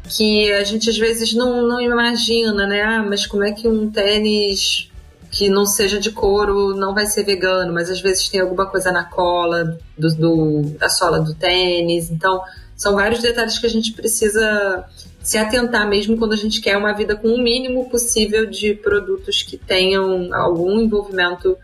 que 0.09 0.51
a 0.51 0.63
gente 0.63 0.89
às 0.89 0.97
vezes 0.97 1.33
não, 1.33 1.65
não 1.65 1.81
imagina, 1.81 2.67
né? 2.67 2.81
Ah, 2.81 3.03
mas 3.03 3.25
como 3.25 3.43
é 3.43 3.51
que 3.51 3.67
um 3.67 3.89
tênis 3.89 4.91
que 5.31 5.49
não 5.49 5.65
seja 5.65 5.99
de 5.99 6.11
couro 6.11 6.75
não 6.75 6.93
vai 6.93 7.05
ser 7.05 7.23
vegano, 7.23 7.73
mas 7.73 7.89
às 7.89 8.01
vezes 8.01 8.29
tem 8.29 8.39
alguma 8.39 8.65
coisa 8.65 8.91
na 8.91 9.03
cola 9.03 9.77
do, 9.97 10.15
do, 10.15 10.61
da 10.77 10.89
sola 10.89 11.19
do 11.19 11.33
tênis. 11.33 12.09
Então, 12.09 12.41
são 12.75 12.95
vários 12.95 13.21
detalhes 13.21 13.59
que 13.59 13.65
a 13.65 13.69
gente 13.69 13.93
precisa 13.93 14.85
se 15.21 15.37
atentar 15.37 15.87
mesmo 15.87 16.17
quando 16.17 16.33
a 16.33 16.37
gente 16.37 16.61
quer 16.61 16.77
uma 16.77 16.93
vida 16.93 17.15
com 17.15 17.27
o 17.27 17.37
mínimo 17.37 17.89
possível 17.89 18.45
de 18.45 18.73
produtos 18.73 19.43
que 19.43 19.57
tenham 19.57 20.33
algum 20.33 20.79
envolvimento 20.79 21.57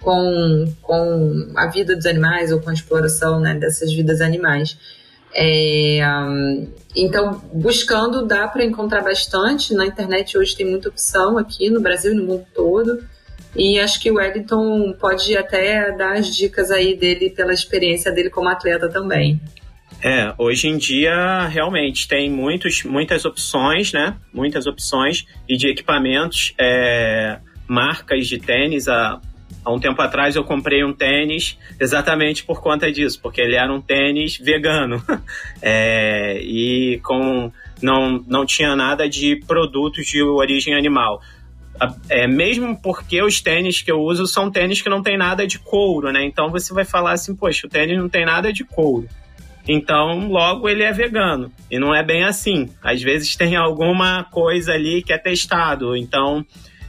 com, 0.00 0.72
com 0.82 1.52
a 1.56 1.66
vida 1.68 1.94
dos 1.94 2.06
animais 2.06 2.50
ou 2.52 2.60
com 2.60 2.70
a 2.70 2.72
exploração 2.72 3.40
né, 3.40 3.54
dessas 3.54 3.92
vidas 3.92 4.20
animais. 4.20 4.76
É, 5.32 6.00
um, 6.26 6.68
então, 6.96 7.40
buscando, 7.52 8.26
dá 8.26 8.48
para 8.48 8.64
encontrar 8.64 9.02
bastante. 9.02 9.74
Na 9.74 9.86
internet 9.86 10.36
hoje 10.36 10.56
tem 10.56 10.66
muita 10.66 10.88
opção 10.88 11.38
aqui 11.38 11.70
no 11.70 11.80
Brasil 11.80 12.12
e 12.12 12.16
no 12.16 12.24
mundo 12.24 12.46
todo. 12.54 13.04
E 13.54 13.78
acho 13.78 14.00
que 14.00 14.10
o 14.10 14.14
Wellington 14.14 14.92
pode 14.98 15.36
até 15.36 15.92
dar 15.96 16.14
as 16.14 16.34
dicas 16.34 16.70
aí 16.70 16.96
dele 16.96 17.30
pela 17.30 17.52
experiência 17.52 18.12
dele 18.12 18.30
como 18.30 18.48
atleta 18.48 18.88
também. 18.88 19.40
É, 20.02 20.32
hoje 20.38 20.68
em 20.68 20.78
dia 20.78 21.46
realmente 21.48 22.08
tem 22.08 22.30
muitos, 22.30 22.84
muitas 22.84 23.24
opções, 23.24 23.92
né? 23.92 24.16
Muitas 24.32 24.66
opções 24.66 25.26
e 25.48 25.56
de 25.56 25.68
equipamentos, 25.68 26.54
é, 26.58 27.38
marcas 27.68 28.26
de 28.26 28.38
tênis. 28.38 28.88
A 28.88 29.20
Há 29.64 29.72
um 29.72 29.78
tempo 29.78 30.00
atrás 30.00 30.36
eu 30.36 30.44
comprei 30.44 30.82
um 30.82 30.92
tênis 30.92 31.58
exatamente 31.78 32.44
por 32.44 32.62
conta 32.62 32.90
disso, 32.90 33.20
porque 33.20 33.40
ele 33.40 33.56
era 33.56 33.72
um 33.72 33.80
tênis 33.80 34.38
vegano. 34.38 35.02
é, 35.60 36.40
e 36.42 36.98
com 37.02 37.52
não, 37.82 38.24
não 38.26 38.46
tinha 38.46 38.74
nada 38.74 39.08
de 39.08 39.36
produtos 39.46 40.06
de 40.06 40.22
origem 40.22 40.74
animal. 40.74 41.20
É, 42.08 42.26
mesmo 42.26 42.80
porque 42.80 43.22
os 43.22 43.40
tênis 43.40 43.80
que 43.80 43.90
eu 43.90 44.00
uso 44.00 44.26
são 44.26 44.50
tênis 44.50 44.82
que 44.82 44.88
não 44.88 45.02
tem 45.02 45.16
nada 45.16 45.46
de 45.46 45.58
couro, 45.58 46.12
né? 46.12 46.24
Então 46.24 46.50
você 46.50 46.74
vai 46.74 46.84
falar 46.84 47.12
assim, 47.12 47.34
poxa, 47.34 47.66
o 47.66 47.70
tênis 47.70 47.96
não 47.98 48.08
tem 48.08 48.24
nada 48.24 48.52
de 48.52 48.64
couro. 48.64 49.08
Então, 49.68 50.28
logo 50.28 50.68
ele 50.68 50.82
é 50.82 50.92
vegano. 50.92 51.52
E 51.70 51.78
não 51.78 51.94
é 51.94 52.02
bem 52.02 52.24
assim. 52.24 52.68
Às 52.82 53.02
vezes 53.02 53.36
tem 53.36 53.56
alguma 53.56 54.24
coisa 54.24 54.72
ali 54.72 55.02
que 55.02 55.12
é 55.12 55.18
testado. 55.18 55.96
Então, 55.96 56.44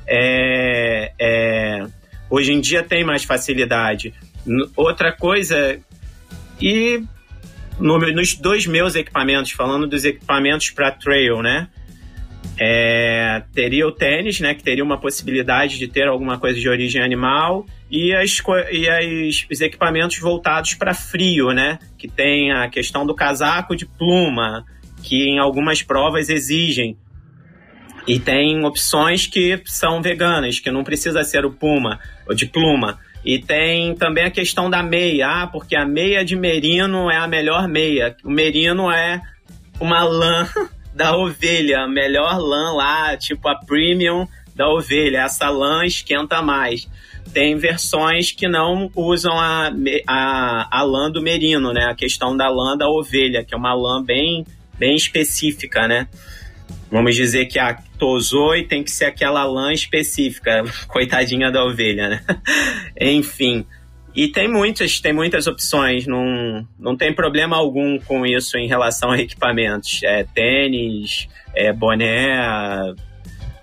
é, 0.07 1.11
é 1.19 1.85
Hoje 2.31 2.53
em 2.53 2.61
dia 2.61 2.81
tem 2.81 3.03
mais 3.03 3.25
facilidade. 3.25 4.13
Outra 4.77 5.11
coisa, 5.11 5.77
e 6.61 7.03
no, 7.77 7.99
nos 7.99 8.35
dois 8.35 8.65
meus 8.65 8.95
equipamentos, 8.95 9.51
falando 9.51 9.85
dos 9.85 10.05
equipamentos 10.05 10.69
para 10.69 10.91
trail, 10.91 11.41
né? 11.41 11.67
É, 12.57 13.43
teria 13.53 13.85
o 13.85 13.91
tênis, 13.91 14.39
né, 14.39 14.53
que 14.53 14.63
teria 14.63 14.83
uma 14.83 14.97
possibilidade 14.97 15.77
de 15.77 15.87
ter 15.87 16.07
alguma 16.07 16.39
coisa 16.39 16.59
de 16.59 16.69
origem 16.69 17.01
animal, 17.01 17.65
e, 17.89 18.13
as, 18.13 18.37
e 18.71 18.87
as, 18.87 19.47
os 19.51 19.61
equipamentos 19.61 20.17
voltados 20.19 20.75
para 20.75 20.93
frio, 20.93 21.51
né, 21.51 21.79
que 21.97 22.07
tem 22.07 22.51
a 22.51 22.69
questão 22.69 23.05
do 23.05 23.15
casaco 23.15 23.75
de 23.75 23.85
pluma, 23.85 24.63
que 25.01 25.23
em 25.23 25.39
algumas 25.39 25.81
provas 25.81 26.29
exigem. 26.29 26.97
E 28.07 28.19
tem 28.19 28.63
opções 28.65 29.27
que 29.27 29.61
são 29.65 30.01
veganas, 30.01 30.59
que 30.59 30.71
não 30.71 30.83
precisa 30.83 31.23
ser 31.23 31.45
o 31.45 31.51
puma 31.51 31.99
ou 32.27 32.33
de 32.33 32.45
pluma. 32.45 32.99
E 33.23 33.39
tem 33.39 33.93
também 33.95 34.25
a 34.25 34.31
questão 34.31 34.69
da 34.69 34.81
meia, 34.81 35.27
ah, 35.27 35.47
porque 35.47 35.75
a 35.75 35.85
meia 35.85 36.25
de 36.25 36.35
merino 36.35 37.09
é 37.09 37.17
a 37.17 37.27
melhor 37.27 37.67
meia. 37.67 38.15
O 38.23 38.31
merino 38.31 38.91
é 38.91 39.21
uma 39.79 40.03
lã 40.03 40.47
da 40.93 41.15
ovelha, 41.15 41.81
a 41.81 41.87
melhor 41.87 42.39
lã 42.39 42.73
lá, 42.73 43.15
tipo 43.15 43.47
a 43.47 43.55
premium 43.55 44.27
da 44.55 44.67
ovelha. 44.67 45.23
Essa 45.23 45.49
lã 45.49 45.85
esquenta 45.85 46.41
mais. 46.41 46.89
Tem 47.31 47.55
versões 47.55 48.31
que 48.31 48.47
não 48.47 48.91
usam 48.95 49.33
a, 49.39 49.71
a, 50.07 50.79
a 50.79 50.83
lã 50.83 51.09
do 51.09 51.21
merino, 51.21 51.71
né? 51.71 51.85
A 51.85 51.95
questão 51.95 52.35
da 52.35 52.49
lã 52.49 52.75
da 52.75 52.89
ovelha, 52.89 53.43
que 53.43 53.53
é 53.53 53.57
uma 53.57 53.73
lã 53.73 54.03
bem, 54.03 54.45
bem 54.77 54.95
específica, 54.95 55.87
né? 55.87 56.07
Vamos 56.91 57.15
dizer 57.15 57.45
que 57.45 57.57
a 57.57 57.73
Tozoi 57.97 58.63
tem 58.63 58.83
que 58.83 58.91
ser 58.91 59.05
aquela 59.05 59.45
lã 59.45 59.71
específica, 59.71 60.63
coitadinha 60.89 61.49
da 61.49 61.63
ovelha, 61.63 62.09
né? 62.09 62.23
Enfim. 62.99 63.65
E 64.13 64.27
tem 64.27 64.51
muitas, 64.51 64.99
tem 64.99 65.13
muitas 65.13 65.47
opções, 65.47 66.05
não, 66.05 66.67
não 66.77 66.97
tem 66.97 67.15
problema 67.15 67.55
algum 67.55 67.97
com 67.97 68.25
isso 68.25 68.57
em 68.57 68.67
relação 68.67 69.11
a 69.11 69.17
equipamentos. 69.17 70.03
É 70.03 70.25
tênis, 70.25 71.29
é 71.55 71.71
boné, 71.71 72.93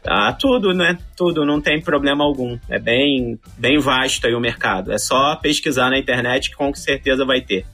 ah, 0.07 0.33
tudo, 0.33 0.73
né? 0.73 0.97
Tudo, 1.15 1.45
não 1.45 1.61
tem 1.61 1.83
problema 1.83 2.25
algum. 2.25 2.59
É 2.67 2.79
bem, 2.79 3.39
bem 3.59 3.79
vasto 3.79 4.27
aí 4.27 4.35
o 4.35 4.41
mercado. 4.41 4.91
É 4.91 4.97
só 4.97 5.37
pesquisar 5.37 5.91
na 5.91 5.99
internet 5.99 6.49
que 6.49 6.57
com 6.57 6.73
certeza 6.75 7.27
vai 7.27 7.43
ter. 7.43 7.67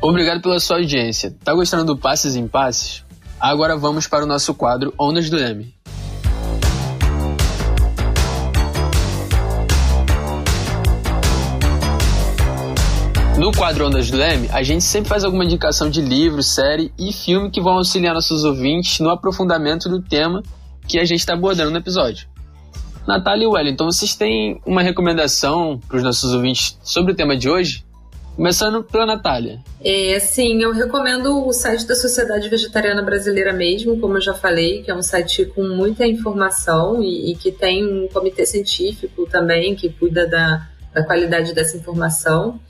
Obrigado 0.00 0.40
pela 0.40 0.58
sua 0.60 0.78
audiência. 0.78 1.34
Tá 1.44 1.52
gostando 1.52 1.84
do 1.84 1.98
Passes 1.98 2.36
em 2.36 2.48
Passes? 2.48 3.04
Agora 3.40 3.76
vamos 3.76 4.08
para 4.08 4.24
o 4.24 4.26
nosso 4.26 4.52
quadro 4.52 4.92
Ondas 4.98 5.30
do 5.30 5.36
Leme. 5.36 5.72
No 13.38 13.52
quadro 13.52 13.86
Ondas 13.86 14.10
do 14.10 14.16
Leme, 14.16 14.48
a 14.52 14.64
gente 14.64 14.82
sempre 14.82 15.08
faz 15.08 15.22
alguma 15.22 15.44
indicação 15.44 15.88
de 15.88 16.00
livro, 16.00 16.42
série 16.42 16.92
e 16.98 17.12
filme 17.12 17.48
que 17.48 17.60
vão 17.60 17.74
auxiliar 17.74 18.12
nossos 18.12 18.42
ouvintes 18.44 18.98
no 18.98 19.08
aprofundamento 19.08 19.88
do 19.88 20.02
tema 20.02 20.42
que 20.88 20.98
a 20.98 21.04
gente 21.04 21.20
está 21.20 21.34
abordando 21.34 21.70
no 21.70 21.78
episódio. 21.78 22.26
Natália 23.06 23.44
e 23.44 23.46
Wellington, 23.46 23.84
vocês 23.84 24.16
têm 24.16 24.60
uma 24.66 24.82
recomendação 24.82 25.80
para 25.86 25.96
os 25.96 26.02
nossos 26.02 26.34
ouvintes 26.34 26.76
sobre 26.82 27.12
o 27.12 27.14
tema 27.14 27.36
de 27.36 27.48
hoje? 27.48 27.84
Começando 28.38 28.84
pela 28.84 29.04
Natália. 29.04 29.58
É, 29.84 30.16
sim, 30.20 30.62
eu 30.62 30.70
recomendo 30.70 31.44
o 31.44 31.52
site 31.52 31.84
da 31.88 31.96
Sociedade 31.96 32.48
Vegetariana 32.48 33.02
Brasileira 33.02 33.52
mesmo, 33.52 33.98
como 33.98 34.16
eu 34.16 34.20
já 34.20 34.32
falei, 34.32 34.80
que 34.80 34.92
é 34.92 34.94
um 34.94 35.02
site 35.02 35.44
com 35.46 35.64
muita 35.64 36.06
informação 36.06 37.02
e, 37.02 37.32
e 37.32 37.34
que 37.34 37.50
tem 37.50 37.84
um 37.84 38.06
comitê 38.06 38.46
científico 38.46 39.26
também 39.26 39.74
que 39.74 39.88
cuida 39.88 40.24
da, 40.24 40.68
da 40.94 41.02
qualidade 41.02 41.52
dessa 41.52 41.76
informação. 41.76 42.60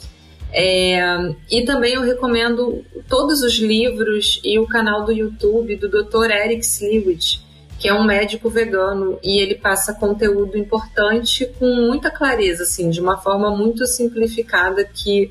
É, 0.51 1.05
e 1.51 1.63
também 1.67 1.97
eu 1.97 2.01
recomendo 2.01 2.83
todos 3.07 3.43
os 3.43 3.59
livros 3.59 4.41
e 4.43 4.59
o 4.59 4.67
canal 4.67 5.05
do 5.05 5.13
YouTube 5.13 5.77
do 5.77 5.91
Dr. 5.91 6.31
Eric 6.31 6.65
Sliwich, 6.65 7.43
que 7.79 7.89
é 7.89 7.93
um 7.93 8.05
médico 8.05 8.49
vegano 8.49 9.19
e 9.23 9.39
ele 9.39 9.57
passa 9.57 9.93
conteúdo 9.93 10.57
importante 10.57 11.45
com 11.59 11.67
muita 11.75 12.11
clareza, 12.11 12.63
assim, 12.63 12.89
de 12.89 13.03
uma 13.03 13.19
forma 13.19 13.55
muito 13.55 13.87
simplificada 13.87 14.83
que 14.83 15.31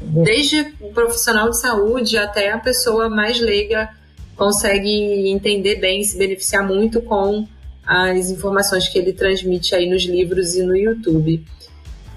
desde 0.00 0.74
o 0.80 0.92
profissional 0.92 1.50
de 1.50 1.60
saúde 1.60 2.16
até 2.18 2.52
a 2.52 2.58
pessoa 2.58 3.08
mais 3.08 3.40
leiga 3.40 3.88
consegue 4.36 5.28
entender 5.30 5.76
bem, 5.76 6.04
se 6.04 6.18
beneficiar 6.18 6.66
muito 6.66 7.00
com 7.00 7.46
as 7.86 8.30
informações 8.30 8.88
que 8.88 8.98
ele 8.98 9.12
transmite 9.12 9.74
aí 9.74 9.88
nos 9.88 10.04
livros 10.04 10.54
e 10.54 10.62
no 10.62 10.76
YouTube. 10.76 11.44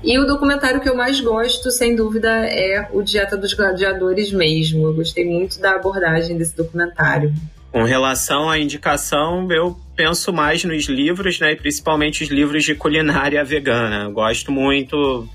E 0.04 0.18
o 0.18 0.26
documentário 0.26 0.80
que 0.80 0.90
eu 0.90 0.96
mais 0.96 1.20
gosto, 1.20 1.70
sem 1.72 1.96
dúvida, 1.96 2.30
é 2.30 2.88
o 2.92 3.02
Dieta 3.02 3.36
dos 3.36 3.54
Gladiadores 3.54 4.32
mesmo. 4.32 4.88
Eu 4.88 4.94
gostei 4.94 5.26
muito 5.26 5.60
da 5.60 5.76
abordagem 5.76 6.38
desse 6.38 6.56
documentário. 6.56 7.34
Com 7.72 7.84
relação 7.84 8.50
à 8.50 8.58
indicação, 8.58 9.52
eu 9.52 9.78
penso 9.96 10.34
mais 10.34 10.64
nos 10.64 10.86
livros, 10.86 11.40
né? 11.40 11.54
Principalmente 11.56 12.24
os 12.24 12.30
livros 12.30 12.64
de 12.64 12.74
culinária 12.74 13.44
vegana. 13.44 14.06
Eu 14.06 14.12
gosto 14.12 14.52
muito. 14.52 15.28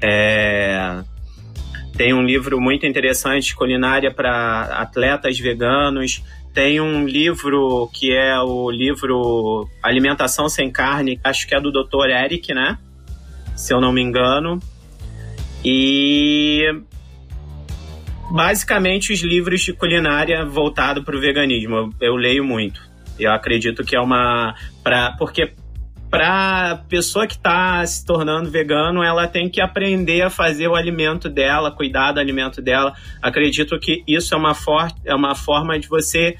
É... 0.00 1.02
Tem 2.00 2.14
um 2.14 2.22
livro 2.22 2.58
muito 2.58 2.86
interessante 2.86 3.54
culinária 3.54 4.10
para 4.10 4.62
atletas 4.80 5.38
veganos. 5.38 6.24
Tem 6.54 6.80
um 6.80 7.06
livro 7.06 7.90
que 7.92 8.10
é 8.10 8.40
o 8.40 8.70
livro 8.70 9.68
Alimentação 9.82 10.48
Sem 10.48 10.70
Carne, 10.70 11.20
acho 11.22 11.46
que 11.46 11.54
é 11.54 11.60
do 11.60 11.70
Dr. 11.70 12.08
Eric, 12.08 12.54
né? 12.54 12.78
Se 13.54 13.74
eu 13.74 13.82
não 13.82 13.92
me 13.92 14.00
engano. 14.00 14.58
E 15.62 16.62
basicamente 18.30 19.12
os 19.12 19.20
livros 19.20 19.60
de 19.60 19.74
culinária 19.74 20.42
voltado 20.46 21.04
para 21.04 21.14
o 21.14 21.20
veganismo. 21.20 21.76
Eu, 21.76 21.92
eu, 22.00 22.16
leio 22.16 22.42
muito. 22.42 22.80
Eu 23.18 23.30
acredito 23.30 23.84
que 23.84 23.94
é 23.94 24.00
uma 24.00 24.54
para 24.82 25.12
porque 25.18 25.52
para 26.10 26.82
pessoa 26.88 27.24
que 27.24 27.34
está 27.34 27.86
se 27.86 28.04
tornando 28.04 28.50
vegano, 28.50 29.02
ela 29.02 29.28
tem 29.28 29.48
que 29.48 29.60
aprender 29.60 30.22
a 30.22 30.28
fazer 30.28 30.66
o 30.66 30.74
alimento 30.74 31.28
dela, 31.28 31.70
cuidar 31.70 32.12
do 32.12 32.18
alimento 32.18 32.60
dela. 32.60 32.92
Acredito 33.22 33.78
que 33.78 34.02
isso 34.08 34.34
é 34.34 34.36
uma, 34.36 34.52
for 34.52 34.88
é 35.04 35.14
uma 35.14 35.36
forma 35.36 35.78
de 35.78 35.86
você 35.86 36.36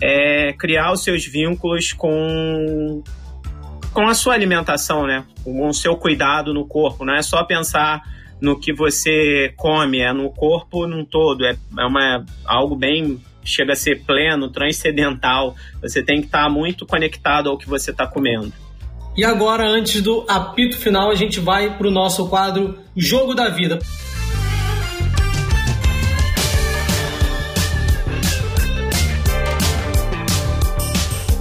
é, 0.00 0.54
criar 0.54 0.90
os 0.92 1.04
seus 1.04 1.26
vínculos 1.26 1.92
com 1.92 3.02
com 3.92 4.06
a 4.06 4.14
sua 4.14 4.34
alimentação, 4.34 5.04
né? 5.04 5.24
Com 5.42 5.68
o 5.68 5.74
seu 5.74 5.96
cuidado 5.96 6.54
no 6.54 6.64
corpo. 6.66 7.04
Não 7.04 7.14
é 7.14 7.22
só 7.22 7.42
pensar 7.44 8.02
no 8.40 8.58
que 8.58 8.72
você 8.72 9.52
come, 9.56 9.98
é 9.98 10.12
no 10.12 10.30
corpo 10.30 10.86
num 10.86 11.04
todo. 11.04 11.44
É, 11.44 11.56
é 11.78 11.84
uma, 11.84 12.24
algo 12.46 12.74
bem. 12.74 13.20
chega 13.44 13.72
a 13.72 13.76
ser 13.76 14.04
pleno, 14.04 14.48
transcendental. 14.48 15.56
Você 15.82 16.02
tem 16.02 16.20
que 16.20 16.26
estar 16.26 16.44
tá 16.44 16.48
muito 16.48 16.86
conectado 16.86 17.50
ao 17.50 17.58
que 17.58 17.68
você 17.68 17.90
está 17.90 18.06
comendo. 18.06 18.52
E 19.16 19.24
agora, 19.24 19.68
antes 19.68 20.00
do 20.00 20.24
apito 20.28 20.76
final, 20.76 21.10
a 21.10 21.14
gente 21.14 21.40
vai 21.40 21.76
para 21.76 21.88
o 21.88 21.90
nosso 21.90 22.28
quadro 22.28 22.78
Jogo 22.96 23.34
da 23.34 23.48
Vida. 23.48 23.78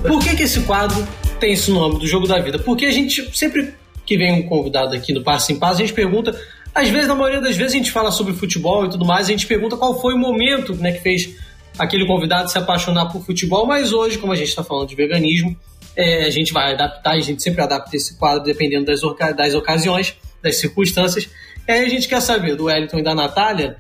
Por 0.02 0.20
que, 0.24 0.36
que 0.36 0.44
esse 0.44 0.62
quadro 0.62 1.08
tem 1.40 1.54
esse 1.54 1.70
nome 1.70 2.00
do 2.00 2.08
Jogo 2.08 2.28
da 2.28 2.40
Vida? 2.40 2.58
Porque 2.58 2.86
a 2.86 2.92
gente 2.92 3.38
sempre 3.38 3.74
que 4.06 4.18
vem 4.18 4.34
um 4.34 4.48
convidado 4.48 4.96
aqui 4.96 5.14
no 5.14 5.24
Passo 5.24 5.52
em 5.52 5.60
Passo, 5.60 5.76
a 5.76 5.86
gente 5.86 5.94
pergunta 5.94 6.36
às 6.74 6.90
vezes, 6.90 7.08
na 7.08 7.16
maioria 7.16 7.42
das 7.42 7.56
vezes, 7.56 7.74
a 7.74 7.78
gente 7.78 7.92
fala 7.92 8.12
sobre 8.12 8.34
futebol 8.34 8.86
e 8.86 8.90
tudo 8.90 9.06
mais, 9.06 9.28
a 9.28 9.32
gente 9.32 9.46
pergunta 9.48 9.76
qual 9.76 10.00
foi 10.00 10.14
o 10.14 10.18
momento 10.18 10.74
né, 10.76 10.92
que 10.92 11.02
fez 11.02 11.36
aquele 11.78 12.06
convidado 12.06 12.50
se 12.50 12.58
apaixonar 12.58 13.08
por 13.08 13.24
futebol, 13.24 13.66
mas 13.66 13.92
hoje, 13.92 14.18
como 14.18 14.34
a 14.34 14.36
gente 14.36 14.50
está 14.50 14.64
falando 14.64 14.88
de 14.88 14.96
veganismo, 14.96 15.58
é, 15.96 16.26
a 16.26 16.30
gente 16.30 16.54
vai 16.54 16.74
adaptar, 16.74 17.12
a 17.12 17.20
gente 17.20 17.42
sempre 17.42 17.62
adapta 17.62 17.96
esse 17.96 18.18
quadro 18.18 18.44
dependendo 18.44 18.86
das, 18.86 19.02
das 19.36 19.54
ocasiões, 19.54 20.16
das 20.42 20.58
circunstâncias. 20.58 21.30
E 21.68 21.72
aí 21.72 21.86
a 21.86 21.90
gente 21.90 22.08
quer 22.08 22.22
saber 22.22 22.56
do 22.56 22.66
Wellington 22.66 23.00
e 23.00 23.04
da 23.04 23.14
Natália 23.14 23.78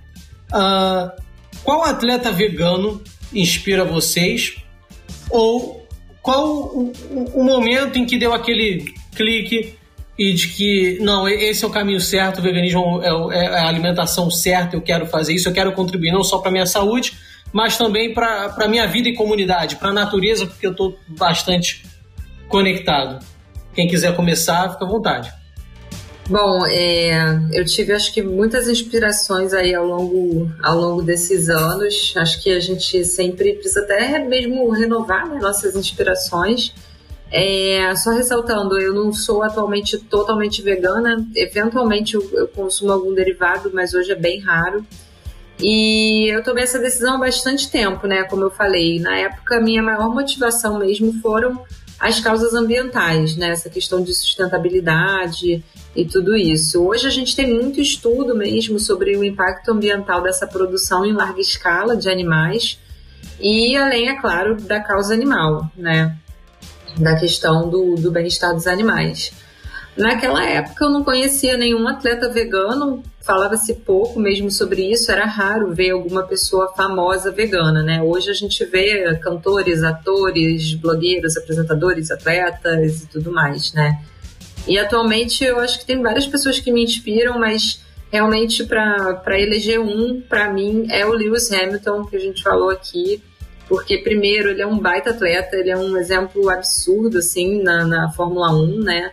uh, 0.53 1.11
qual 1.63 1.83
atleta 1.83 2.31
vegano 2.31 3.01
inspira 3.33 3.83
vocês 3.85 4.57
ou 5.29 5.87
qual 6.21 6.47
o, 6.47 6.91
o, 7.11 7.41
o 7.41 7.43
momento 7.43 7.97
em 7.97 8.05
que 8.05 8.17
deu 8.17 8.33
aquele 8.33 8.93
clique 9.15 9.77
e 10.17 10.33
de 10.33 10.49
que, 10.49 10.97
não, 10.99 11.29
esse 11.29 11.63
é 11.63 11.67
o 11.67 11.71
caminho 11.71 12.01
certo, 12.01 12.39
o 12.39 12.41
veganismo 12.41 13.01
é, 13.01 13.37
é, 13.37 13.45
é 13.45 13.59
a 13.59 13.67
alimentação 13.69 14.29
certa, 14.29 14.75
eu 14.75 14.81
quero 14.81 15.05
fazer 15.05 15.33
isso, 15.33 15.47
eu 15.47 15.53
quero 15.53 15.71
contribuir 15.71 16.11
não 16.11 16.23
só 16.23 16.39
para 16.39 16.51
minha 16.51 16.65
saúde, 16.65 17.13
mas 17.53 17.77
também 17.77 18.13
para 18.13 18.53
a 18.57 18.67
minha 18.67 18.85
vida 18.85 19.07
e 19.07 19.15
comunidade, 19.15 19.77
para 19.77 19.89
a 19.89 19.93
natureza, 19.93 20.45
porque 20.45 20.67
eu 20.67 20.71
estou 20.71 20.99
bastante 21.07 21.85
conectado. 22.49 23.23
Quem 23.73 23.87
quiser 23.87 24.15
começar, 24.15 24.69
fica 24.71 24.83
à 24.83 24.87
vontade. 24.87 25.31
Bom, 26.29 26.63
é, 26.67 27.39
eu 27.51 27.65
tive 27.65 27.91
acho 27.91 28.13
que 28.13 28.21
muitas 28.21 28.67
inspirações 28.67 29.51
aí 29.51 29.73
ao 29.73 29.83
longo, 29.83 30.51
ao 30.61 30.77
longo 30.77 31.01
desses 31.01 31.49
anos. 31.49 32.13
Acho 32.15 32.43
que 32.43 32.51
a 32.51 32.59
gente 32.59 33.03
sempre 33.03 33.53
precisa 33.53 33.81
até 33.81 34.19
mesmo 34.19 34.69
renovar 34.69 35.27
né, 35.27 35.39
nossas 35.39 35.75
inspirações. 35.75 36.71
É, 37.31 37.95
só 37.95 38.11
ressaltando, 38.11 38.79
eu 38.79 38.93
não 38.93 39.11
sou 39.11 39.41
atualmente 39.41 39.97
totalmente 39.97 40.61
vegana, 40.63 41.27
eventualmente 41.35 42.15
eu, 42.15 42.27
eu, 42.33 42.47
consumo 42.47 42.91
algum 42.91 43.13
derivado, 43.13 43.69
mas 43.73 43.93
hoje 43.93 44.11
é 44.11 44.15
bem 44.15 44.39
raro. 44.39 44.85
E 45.59 46.27
eu 46.31 46.43
tomei 46.43 46.63
essa 46.63 46.79
decisão 46.79 47.15
há 47.15 47.19
bastante 47.19 47.71
tempo, 47.71 48.07
né? 48.07 48.23
Como 48.23 48.43
eu 48.43 48.51
falei, 48.51 48.99
na 48.99 49.17
época 49.17 49.59
minha 49.59 49.81
maior 49.81 50.13
motivação 50.13 50.77
mesmo 50.77 51.13
foram 51.21 51.59
as 51.99 52.19
causas 52.19 52.53
ambientais, 52.53 53.35
né? 53.35 53.49
Essa 53.49 53.69
questão 53.69 54.01
de 54.01 54.13
sustentabilidade 54.13 55.63
e 55.95 56.05
tudo 56.05 56.35
isso. 56.35 56.81
Hoje 56.85 57.07
a 57.07 57.09
gente 57.09 57.35
tem 57.35 57.53
muito 57.53 57.81
estudo 57.81 58.35
mesmo 58.35 58.79
sobre 58.79 59.17
o 59.17 59.23
impacto 59.23 59.71
ambiental 59.71 60.21
dessa 60.21 60.47
produção 60.47 61.05
em 61.05 61.11
larga 61.11 61.41
escala 61.41 61.97
de 61.97 62.09
animais 62.09 62.79
E 63.39 63.75
além, 63.75 64.09
é 64.09 64.19
claro, 64.19 64.55
da 64.55 64.79
causa 64.79 65.13
animal, 65.13 65.69
né? 65.75 66.17
Da 66.97 67.15
questão 67.17 67.69
do, 67.69 67.95
do 67.95 68.11
bem-estar 68.11 68.53
dos 68.53 68.67
animais. 68.67 69.31
Naquela 69.99 70.45
época 70.45 70.85
eu 70.85 70.89
não 70.89 71.03
conhecia 71.03 71.57
nenhum 71.57 71.85
atleta 71.85 72.29
vegano, 72.29 73.03
falava-se 73.19 73.73
pouco 73.75 74.17
mesmo 74.17 74.49
sobre 74.49 74.89
isso, 74.89 75.11
era 75.11 75.25
raro 75.25 75.73
ver 75.73 75.89
alguma 75.89 76.23
pessoa 76.23 76.73
famosa 76.73 77.33
vegana, 77.33 77.83
né? 77.83 78.01
Hoje 78.01 78.31
a 78.31 78.33
gente 78.33 78.63
vê 78.63 79.13
cantores, 79.17 79.83
atores, 79.83 80.73
blogueiros, 80.75 81.35
apresentadores, 81.35 82.11
atletas 82.11 83.03
e 83.03 83.07
tudo 83.07 83.29
mais, 83.33 83.73
né? 83.73 84.01
E 84.65 84.79
atualmente 84.79 85.43
eu 85.43 85.59
acho 85.59 85.79
que 85.79 85.85
tem 85.85 86.01
várias 86.01 86.25
pessoas 86.25 86.61
que 86.61 86.71
me 86.71 86.81
inspiram, 86.81 87.37
mas 87.37 87.83
realmente 88.09 88.63
para 88.63 89.37
eleger 89.37 89.81
um, 89.81 90.21
para 90.21 90.49
mim, 90.49 90.87
é 90.89 91.05
o 91.05 91.11
Lewis 91.11 91.51
Hamilton, 91.51 92.05
que 92.05 92.15
a 92.15 92.21
gente 92.21 92.41
falou 92.41 92.69
aqui, 92.69 93.21
porque 93.67 93.97
primeiro 93.97 94.49
ele 94.49 94.61
é 94.61 94.65
um 94.65 94.79
baita 94.79 95.09
atleta, 95.09 95.57
ele 95.57 95.69
é 95.69 95.77
um 95.77 95.97
exemplo 95.97 96.49
absurdo 96.49 97.17
assim 97.17 97.61
na, 97.61 97.83
na 97.85 98.09
Fórmula 98.13 98.53
1, 98.53 98.79
né? 98.79 99.11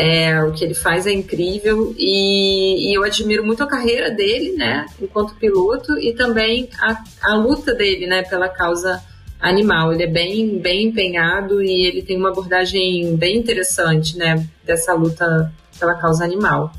É, 0.00 0.40
o 0.44 0.52
que 0.52 0.64
ele 0.64 0.74
faz 0.74 1.08
é 1.08 1.12
incrível 1.12 1.92
e, 1.98 2.88
e, 2.88 2.96
eu 2.96 3.02
admiro 3.02 3.44
muito 3.44 3.64
a 3.64 3.66
carreira 3.66 4.12
dele, 4.12 4.52
né, 4.52 4.86
enquanto 5.02 5.34
piloto 5.34 5.98
e 5.98 6.12
também 6.12 6.68
a, 6.80 7.02
a 7.20 7.34
luta 7.34 7.74
dele, 7.74 8.06
né, 8.06 8.22
pela 8.22 8.48
causa 8.48 9.02
animal. 9.40 9.92
Ele 9.92 10.04
é 10.04 10.06
bem, 10.06 10.56
bem 10.60 10.86
empenhado 10.86 11.60
e 11.60 11.84
ele 11.84 12.00
tem 12.00 12.16
uma 12.16 12.28
abordagem 12.28 13.16
bem 13.16 13.38
interessante, 13.38 14.16
né, 14.16 14.46
dessa 14.64 14.92
luta 14.94 15.52
pela 15.80 15.96
causa 15.96 16.22
animal. 16.22 16.72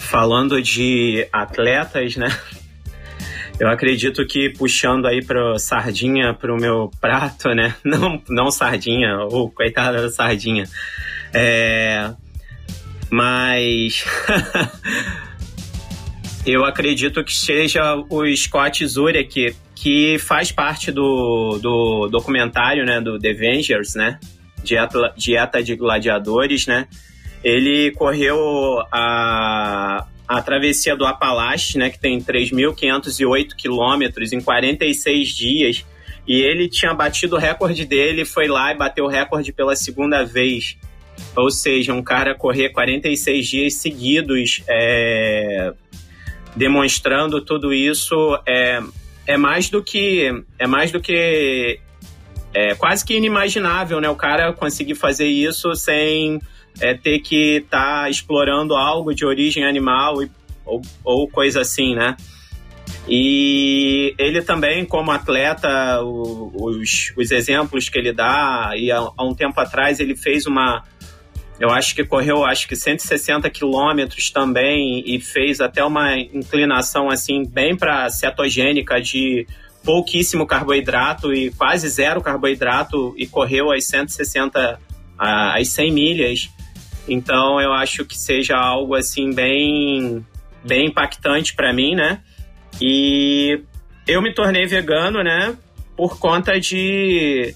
Falando 0.00 0.60
de 0.60 1.26
atletas, 1.32 2.16
né, 2.16 2.28
eu 3.58 3.66
acredito 3.66 4.26
que 4.26 4.50
puxando 4.50 5.06
aí 5.06 5.24
para 5.24 5.58
sardinha 5.58 6.34
para 6.34 6.52
o 6.52 6.60
meu 6.60 6.90
prato, 7.00 7.48
né? 7.54 7.74
Não, 7.82 8.22
não 8.28 8.50
sardinha, 8.50 9.20
ou 9.30 9.50
coitada 9.50 10.02
da 10.02 10.10
sardinha. 10.10 10.64
É, 11.34 12.12
mas 13.10 14.04
eu 16.46 16.64
acredito 16.64 17.24
que 17.24 17.34
seja 17.34 17.96
o 18.08 18.24
Scott 18.36 18.86
Zurek, 18.86 19.56
que 19.74 20.18
faz 20.18 20.52
parte 20.52 20.92
do, 20.92 21.58
do 21.60 22.08
documentário, 22.08 22.86
né, 22.86 23.00
do 23.00 23.18
The 23.18 23.30
Avengers, 23.30 23.94
né? 23.94 24.18
Dieta, 24.62 25.12
Dieta 25.16 25.62
de 25.62 25.76
Gladiadores, 25.76 26.66
né? 26.66 26.86
Ele 27.42 27.90
correu 27.90 28.38
a, 28.90 30.06
a 30.26 30.42
travessia 30.42 30.96
do 30.96 31.04
Apalache, 31.04 31.76
né, 31.76 31.90
que 31.90 31.98
tem 31.98 32.18
3.508 32.18 33.54
quilômetros 33.56 34.32
em 34.32 34.40
46 34.40 35.28
dias, 35.28 35.84
e 36.26 36.40
ele 36.40 36.68
tinha 36.68 36.94
batido 36.94 37.36
o 37.36 37.38
recorde 37.38 37.84
dele, 37.84 38.24
foi 38.24 38.48
lá 38.48 38.72
e 38.72 38.76
bateu 38.76 39.04
o 39.04 39.08
recorde 39.08 39.52
pela 39.52 39.76
segunda 39.76 40.24
vez. 40.24 40.78
Ou 41.36 41.50
seja, 41.50 41.92
um 41.92 42.02
cara 42.02 42.34
correr 42.34 42.70
46 42.70 43.46
dias 43.46 43.74
seguidos, 43.74 44.62
é, 44.68 45.72
demonstrando 46.54 47.40
tudo 47.40 47.72
isso, 47.72 48.38
é, 48.46 48.80
é 49.26 49.36
mais 49.36 49.68
do 49.68 49.82
que 49.82 50.30
é 50.58 50.66
mais 50.66 50.92
do 50.92 51.00
que 51.00 51.80
é 52.54 52.74
quase 52.76 53.04
que 53.04 53.14
inimaginável, 53.14 54.00
né? 54.00 54.08
O 54.08 54.14
cara 54.14 54.52
conseguir 54.52 54.94
fazer 54.94 55.26
isso 55.26 55.74
sem 55.74 56.40
é 56.80 56.94
ter 56.94 57.18
que 57.20 57.56
estar 57.56 58.02
tá 58.04 58.10
explorando 58.10 58.74
algo 58.74 59.14
de 59.14 59.24
origem 59.24 59.64
animal 59.64 60.22
e, 60.22 60.30
ou, 60.64 60.80
ou 61.04 61.28
coisa 61.28 61.60
assim, 61.60 61.94
né? 61.94 62.16
E 63.06 64.14
ele 64.18 64.40
também, 64.40 64.84
como 64.84 65.10
atleta, 65.10 66.02
os, 66.02 67.12
os 67.16 67.30
exemplos 67.30 67.88
que 67.88 67.98
ele 67.98 68.12
dá, 68.12 68.72
e 68.76 68.90
há, 68.90 68.98
há, 68.98 69.24
um 69.24 69.34
tempo 69.34 69.60
atrás 69.60 70.00
ele 70.00 70.16
fez 70.16 70.46
uma. 70.46 70.82
Eu 71.58 71.70
acho 71.70 71.94
que 71.94 72.04
correu 72.04 72.44
acho 72.44 72.66
que 72.66 72.74
160 72.74 73.48
quilômetros 73.50 74.30
também 74.30 75.02
e 75.06 75.20
fez 75.20 75.60
até 75.60 75.84
uma 75.84 76.16
inclinação 76.16 77.08
assim 77.08 77.44
bem 77.44 77.76
para 77.76 78.10
cetogênica 78.10 79.00
de 79.00 79.46
pouquíssimo 79.84 80.46
carboidrato 80.46 81.32
e 81.32 81.50
quase 81.52 81.88
zero 81.88 82.20
carboidrato 82.20 83.14
e 83.16 83.26
correu 83.26 83.70
as 83.70 83.86
160 83.86 84.80
as 85.16 85.68
100 85.68 85.92
milhas 85.92 86.50
então 87.08 87.60
eu 87.60 87.72
acho 87.72 88.04
que 88.04 88.18
seja 88.18 88.56
algo 88.56 88.94
assim 88.94 89.32
bem 89.32 90.24
bem 90.64 90.86
impactante 90.86 91.54
para 91.54 91.72
mim, 91.72 91.94
né? 91.94 92.20
E 92.80 93.60
eu 94.06 94.22
me 94.22 94.32
tornei 94.32 94.66
vegano, 94.66 95.22
né? 95.22 95.54
Por 95.96 96.18
conta 96.18 96.58
de 96.58 97.54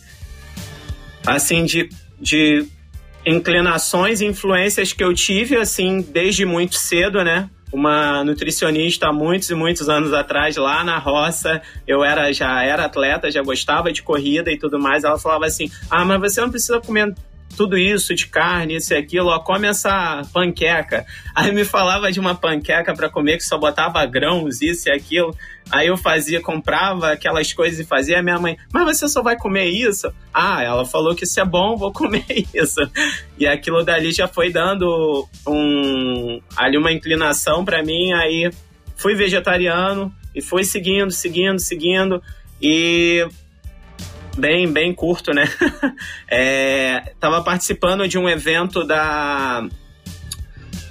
assim 1.27 1.65
de, 1.65 1.89
de 2.21 2.67
inclinações 3.25 4.21
e 4.21 4.27
influências 4.27 4.93
que 4.93 5.03
eu 5.03 5.13
tive 5.15 5.57
assim 5.57 6.01
desde 6.01 6.45
muito 6.45 6.77
cedo, 6.77 7.23
né? 7.23 7.49
Uma 7.73 8.25
nutricionista 8.25 9.13
muitos 9.13 9.51
e 9.51 9.55
muitos 9.55 9.89
anos 9.89 10.15
atrás 10.15 10.57
lá 10.57 10.83
na 10.83 10.99
roça, 10.99 11.61
eu 11.87 12.03
era 12.03 12.33
já 12.33 12.63
era 12.65 12.87
atleta, 12.87 13.31
já 13.31 13.43
gostava 13.43 13.93
de 13.93 14.03
corrida 14.03 14.51
e 14.51 14.59
tudo 14.59 14.79
mais. 14.79 15.05
Ela 15.05 15.19
falava 15.19 15.45
assim: 15.45 15.71
"Ah, 15.91 16.05
mas 16.05 16.21
você 16.21 16.41
não 16.41 16.51
precisa 16.51 16.81
comer 16.81 17.15
tudo 17.57 17.77
isso 17.77 18.15
de 18.15 18.27
carne, 18.27 18.77
isso 18.77 18.93
e 18.93 18.97
aquilo, 18.97 19.29
ó, 19.29 19.39
come 19.41 19.67
essa 19.67 20.23
panqueca. 20.33 21.05
Aí 21.35 21.53
me 21.53 21.65
falava 21.65 22.11
de 22.13 22.21
uma 22.21 22.35
panqueca 22.35 22.95
para 22.95 23.09
comer 23.09 23.37
que 23.37 23.45
só 23.45 23.59
botava 23.59 24.05
grãos, 24.07 24.63
isso 24.63 24.89
e 24.89 24.93
aquilo. 24.93 25.35
Aí 25.71 25.89
eu 25.89 25.97
fazia, 25.97 26.41
comprava 26.41 27.13
aquelas 27.13 27.53
coisas 27.53 27.79
e 27.79 27.85
fazia. 27.85 28.19
A 28.19 28.23
minha 28.23 28.39
mãe, 28.39 28.57
mas 28.73 28.99
você 28.99 29.09
só 29.09 29.23
vai 29.23 29.37
comer 29.37 29.67
isso? 29.67 30.13
Ah, 30.33 30.63
ela 30.63 30.85
falou 30.85 31.15
que 31.15 31.25
isso 31.25 31.39
é 31.39 31.45
bom, 31.45 31.77
vou 31.77 31.93
comer 31.93 32.25
isso. 32.55 32.81
E 33.39 33.47
aquilo 33.47 33.85
dali 33.85 34.11
já 34.13 34.27
foi 34.27 34.51
dando 34.51 35.29
um, 35.47 36.41
ali 36.57 36.79
uma 36.79 36.93
inclinação 36.93 37.65
para 37.65 37.83
mim. 37.83 38.13
Aí 38.13 38.51
fui 38.97 39.15
vegetariano 39.15 40.13
e 40.35 40.41
fui 40.41 40.65
seguindo, 40.65 41.11
seguindo, 41.11 41.59
seguindo. 41.59 42.23
E 42.61 43.27
bem, 44.37 44.71
bem 44.73 44.95
curto, 44.95 45.33
né? 45.33 45.45
é, 46.29 47.13
tava 47.21 47.43
participando 47.43 48.09
de 48.09 48.19
um 48.19 48.29
evento 48.29 48.85
da 48.85 49.67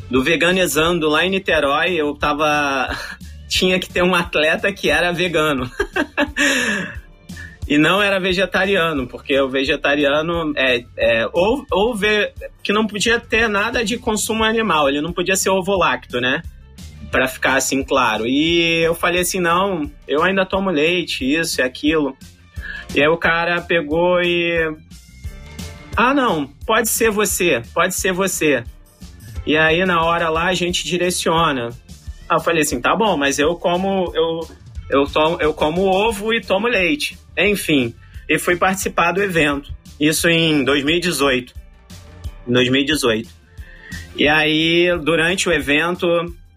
do 0.09 0.23
Veganizando 0.23 1.09
lá 1.09 1.25
em 1.25 1.31
Niterói. 1.31 1.95
Eu 1.95 2.13
tava 2.15 2.95
tinha 3.47 3.79
que 3.79 3.89
ter 3.89 4.03
um 4.03 4.13
atleta 4.13 4.71
que 4.71 4.89
era 4.89 5.11
vegano. 5.11 5.69
e 7.67 7.77
não 7.77 8.01
era 8.01 8.19
vegetariano, 8.19 9.07
porque 9.07 9.39
o 9.39 9.49
vegetariano 9.49 10.53
é, 10.55 10.83
é 10.97 11.27
ou, 11.33 11.65
ou 11.71 11.95
ver, 11.95 12.33
que 12.63 12.71
não 12.71 12.87
podia 12.87 13.19
ter 13.19 13.47
nada 13.47 13.83
de 13.83 13.97
consumo 13.97 14.43
animal, 14.43 14.87
ele 14.87 15.01
não 15.01 15.11
podia 15.11 15.35
ser 15.35 15.49
ovo-lacto, 15.49 16.21
né? 16.21 16.41
Para 17.11 17.27
ficar 17.27 17.55
assim 17.55 17.83
claro. 17.83 18.25
E 18.27 18.83
eu 18.83 18.93
falei 18.93 19.21
assim: 19.21 19.39
não, 19.39 19.89
eu 20.07 20.23
ainda 20.23 20.45
tomo 20.45 20.69
leite, 20.69 21.23
isso 21.23 21.61
e 21.61 21.63
aquilo. 21.63 22.17
E 22.93 23.01
aí 23.01 23.07
o 23.07 23.17
cara 23.17 23.61
pegou 23.61 24.21
e. 24.21 24.75
Ah, 25.95 26.13
não, 26.13 26.47
pode 26.65 26.89
ser 26.89 27.09
você, 27.09 27.61
pode 27.73 27.95
ser 27.95 28.11
você. 28.11 28.63
E 29.45 29.57
aí 29.57 29.85
na 29.85 30.03
hora 30.03 30.29
lá 30.29 30.47
a 30.47 30.53
gente 30.53 30.85
direciona. 30.85 31.69
Aí 32.29 32.37
eu 32.37 32.41
falei 32.41 32.61
assim, 32.61 32.81
tá 32.81 32.95
bom, 32.95 33.15
mas 33.17 33.39
eu 33.39 33.55
como 33.55 34.11
eu 34.15 34.47
eu 34.89 35.05
tomo 35.05 35.37
eu 35.41 35.53
como 35.53 35.81
ovo 35.81 36.33
e 36.33 36.41
tomo 36.41 36.67
leite. 36.67 37.17
Enfim, 37.37 37.93
e 38.27 38.37
fui 38.37 38.55
participar 38.55 39.11
do 39.11 39.21
evento. 39.21 39.73
Isso 39.99 40.27
em 40.29 40.63
2018. 40.63 41.53
Em 42.47 42.51
2018. 42.51 43.29
E 44.15 44.27
aí 44.27 44.87
durante 45.03 45.47
o 45.49 45.53
evento 45.53 46.07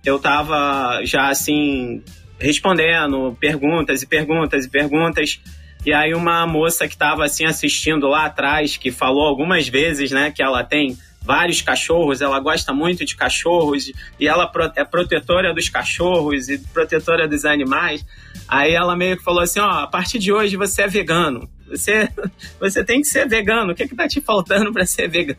eu 0.04 0.18
tava 0.18 1.00
já 1.04 1.28
assim 1.28 2.02
respondendo 2.38 3.36
perguntas 3.38 4.02
e 4.02 4.06
perguntas 4.06 4.64
e 4.64 4.70
perguntas 4.70 5.40
e 5.84 5.94
aí 5.94 6.14
uma 6.14 6.46
moça 6.46 6.86
que 6.86 6.94
estava 6.94 7.24
assim 7.24 7.46
assistindo 7.46 8.06
lá 8.06 8.26
atrás, 8.26 8.76
que 8.76 8.90
falou 8.90 9.26
algumas 9.26 9.66
vezes, 9.66 10.10
né, 10.10 10.30
que 10.30 10.42
ela 10.42 10.62
tem 10.62 10.96
vários 11.22 11.60
cachorros, 11.60 12.20
ela 12.20 12.40
gosta 12.40 12.72
muito 12.72 13.04
de 13.04 13.14
cachorros 13.14 13.92
e 14.18 14.26
ela 14.26 14.50
é 14.76 14.84
protetora 14.84 15.54
dos 15.54 15.68
cachorros 15.68 16.48
e 16.48 16.58
protetora 16.58 17.28
dos 17.28 17.44
animais. 17.44 18.04
Aí 18.48 18.72
ela 18.72 18.96
meio 18.96 19.16
que 19.16 19.22
falou 19.22 19.42
assim, 19.42 19.60
ó, 19.60 19.68
a 19.68 19.86
partir 19.86 20.18
de 20.18 20.32
hoje 20.32 20.56
você 20.56 20.82
é 20.82 20.88
vegano. 20.88 21.48
Você, 21.68 22.08
você 22.58 22.82
tem 22.82 23.00
que 23.00 23.06
ser 23.06 23.28
vegano. 23.28 23.72
O 23.72 23.74
que 23.74 23.84
é 23.84 23.88
que 23.88 23.94
tá 23.94 24.08
te 24.08 24.20
faltando 24.20 24.72
para 24.72 24.86
ser 24.86 25.08
vegano? 25.08 25.38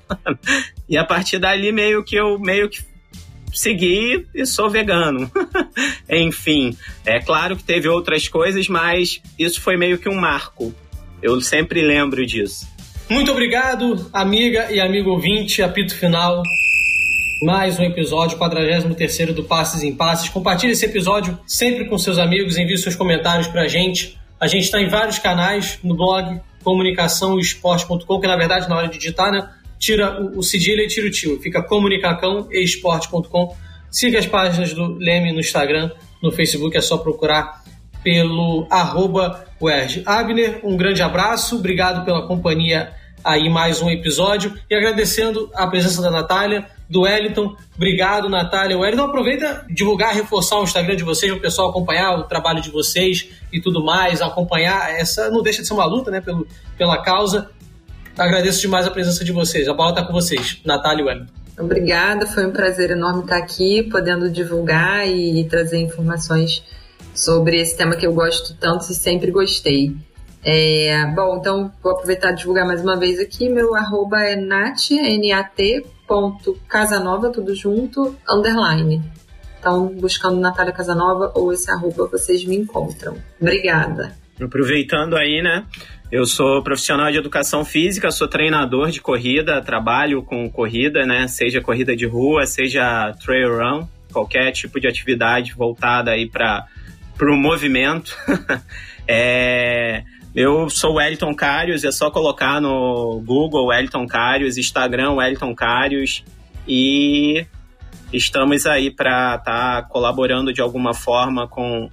E 0.88 0.98
a 0.98 1.04
partir 1.04 1.40
dali 1.40 1.72
meio 1.72 2.04
que 2.04 2.16
eu 2.16 2.40
meio 2.40 2.70
que 2.70 2.82
segui 3.54 4.26
e 4.34 4.46
sou 4.46 4.70
vegano. 4.70 5.30
Enfim, 6.10 6.78
é 7.06 7.20
claro 7.20 7.58
que 7.58 7.64
teve 7.64 7.88
outras 7.88 8.28
coisas, 8.28 8.68
mas 8.68 9.22
isso 9.38 9.60
foi 9.62 9.76
meio 9.76 9.98
que 9.98 10.08
um 10.08 10.16
marco. 10.16 10.74
Eu 11.22 11.40
sempre 11.42 11.82
lembro 11.82 12.26
disso. 12.26 12.68
Muito 13.12 13.30
obrigado, 13.30 14.10
amiga 14.14 14.72
e 14.72 14.80
amigo 14.80 15.10
ouvinte. 15.10 15.62
Apito 15.62 15.94
final. 15.94 16.42
Mais 17.44 17.78
um 17.78 17.84
episódio, 17.84 18.38
43 18.38 18.86
do 19.36 19.44
Passes 19.44 19.84
em 19.84 19.94
Passes. 19.94 20.30
Compartilhe 20.30 20.72
esse 20.72 20.86
episódio 20.86 21.38
sempre 21.46 21.90
com 21.90 21.98
seus 21.98 22.18
amigos, 22.18 22.58
envie 22.58 22.78
seus 22.78 22.96
comentários 22.96 23.50
pra 23.50 23.68
gente 23.68 24.18
A 24.40 24.48
gente 24.48 24.64
está 24.64 24.80
em 24.80 24.88
vários 24.88 25.20
canais 25.20 25.78
no 25.84 25.94
blog 25.94 26.40
comunicaçãoesporte.com, 26.64 28.22
que 28.22 28.28
na 28.28 28.38
verdade 28.38 28.70
na 28.70 28.78
hora 28.78 28.88
de 28.88 28.98
digitar, 28.98 29.30
né, 29.30 29.46
tira 29.78 30.22
o, 30.22 30.40
o 30.40 30.42
cedilha 30.42 30.82
e 30.82 30.88
tira 30.88 31.08
o 31.08 31.12
tio. 31.12 31.38
Fica 31.42 31.62
comunicacãoesporte.com. 31.62 33.58
Siga 33.92 34.20
as 34.20 34.26
páginas 34.26 34.74
do 34.74 34.88
Leme 34.98 35.34
no 35.34 35.42
Instagram, 35.42 35.92
no 36.24 36.32
Facebook, 36.32 36.78
é 36.78 36.82
só 36.82 36.98
procurar 36.98 37.62
pelo 38.02 38.66
arroba 38.72 39.46
Abner, 40.06 40.62
um 40.64 40.78
grande 40.78 41.04
abraço, 41.04 41.58
obrigado 41.58 42.06
pela 42.06 42.26
companhia 42.26 43.01
aí 43.24 43.50
mais 43.50 43.82
um 43.82 43.90
episódio 43.90 44.54
e 44.70 44.76
agradecendo 44.76 45.50
a 45.54 45.68
presença 45.68 46.02
da 46.02 46.12
Natália, 46.12 46.68
do 46.90 47.02
Wellington. 47.02 47.56
Obrigado, 47.76 48.30
Natália. 48.30 48.78
Wellington, 48.78 49.06
aproveita 49.06 49.66
divulgar, 49.70 50.14
reforçar 50.14 50.60
o 50.60 50.64
Instagram 50.64 50.96
de 50.96 51.04
vocês, 51.04 51.32
o 51.32 51.40
pessoal 51.40 51.70
acompanhar 51.70 52.20
o 52.20 52.24
trabalho 52.24 52.62
de 52.62 52.70
vocês 52.70 53.30
e 53.52 53.62
tudo 53.62 53.84
mais, 53.84 54.22
acompanhar 54.22 54.92
essa. 54.92 55.30
Não 55.30 55.42
deixa 55.42 55.62
de 55.62 55.68
ser 55.68 55.74
uma 55.74 55.86
luta, 55.86 56.12
né, 56.12 56.22
pelo, 56.22 56.48
pela 56.78 57.02
causa. 57.02 57.50
Agradeço 58.18 58.62
demais 58.62 58.86
a 58.86 58.92
presença 58.92 59.24
de 59.24 59.32
vocês. 59.32 59.68
A 59.68 59.74
bola 59.74 59.92
está 59.92 60.04
com 60.04 60.12
vocês, 60.12 60.60
Natália 60.66 61.02
e 61.02 61.06
Wellington. 61.06 61.34
Obrigada, 61.60 62.26
foi 62.26 62.46
um 62.46 62.52
prazer 62.52 62.92
enorme 62.92 63.24
estar 63.24 63.38
aqui, 63.38 63.84
podendo 63.84 64.30
divulgar 64.30 65.08
e 65.08 65.44
trazer 65.46 65.80
informações 65.80 66.64
sobre 67.14 67.62
esse 67.62 67.78
tema 67.78 67.96
que 67.96 68.06
eu 68.06 68.14
gosto 68.14 68.56
tanto 68.60 68.90
e 68.92 68.96
sempre 68.96 69.32
gostei. 69.32 69.96
É, 70.44 71.06
bom, 71.14 71.38
então 71.38 71.72
vou 71.84 71.94
aproveitar 71.94 72.32
e 72.32 72.36
divulgar 72.36 72.66
mais 72.66 72.82
uma 72.82 72.98
vez 72.98 73.20
aqui. 73.20 73.48
Meu 73.48 73.76
arroba 73.76 74.20
é 74.22 74.36
nat, 74.36 74.92
N-A-T, 74.92 75.86
ponto 76.08 76.58
Casanova, 76.68 77.32
tudo 77.32 77.54
junto, 77.54 78.16
underline. 78.30 79.02
Então, 79.60 79.88
buscando 79.88 80.40
Natália 80.40 80.74
Casanova 80.74 81.32
ou 81.36 81.54
esse 81.54 81.70
arroba, 81.70 82.08
vocês 82.08 82.44
me 82.44 82.56
encontram. 82.56 83.16
Obrigada. 83.40 84.16
Aproveitando 84.42 85.16
aí, 85.16 85.42
né? 85.44 85.64
Eu 86.12 86.26
sou 86.26 86.64
profissional 86.64 87.12
de 87.12 87.18
educação 87.18 87.64
física, 87.64 88.12
sou 88.12 88.28
treinador 88.28 88.90
de 88.90 89.00
corrida, 89.00 89.62
trabalho 89.62 90.24
com 90.24 90.50
corrida, 90.50 91.06
né? 91.06 91.28
Seja 91.28 91.62
corrida 91.62 91.96
de 91.96 92.08
rua, 92.08 92.46
seja 92.48 93.14
trail 93.24 93.56
run, 93.56 93.88
qualquer 94.12 94.52
tipo 94.52 94.80
de 94.80 94.88
atividade 94.88 95.54
voltada 95.54 96.12
aí 96.12 96.28
para 96.28 96.68
o 97.22 97.38
movimento. 97.38 98.18
é, 99.08 100.04
eu 100.34 100.70
sou 100.70 100.94
Wellington 100.96 101.34
Carius, 101.36 101.84
é 101.84 101.92
só 101.92 102.10
colocar 102.10 102.62
no 102.62 103.22
Google 103.26 103.68
Wellington 103.68 104.08
Carius, 104.08 104.58
Instagram 104.58 105.14
Wellington 105.14 105.54
Carius 105.54 106.24
e 106.68 107.46
estamos 108.14 108.66
aí 108.66 108.90
para 108.90 109.36
estar 109.36 109.82
tá 109.82 109.84
colaborando 109.84 110.54
de 110.54 110.62
alguma 110.62 110.94
forma 110.94 111.48
com 111.48 111.90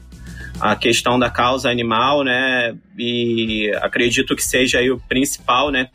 a 0.60 0.76
questão 0.76 1.18
da 1.18 1.30
causa 1.30 1.70
animal, 1.70 2.24
né? 2.24 2.76
E 2.96 3.70
acredito 3.80 4.34
que 4.34 4.42
seja 4.42 4.78
aí 4.78 4.90
o 4.90 4.98
principal, 4.98 5.70
né? 5.70 5.88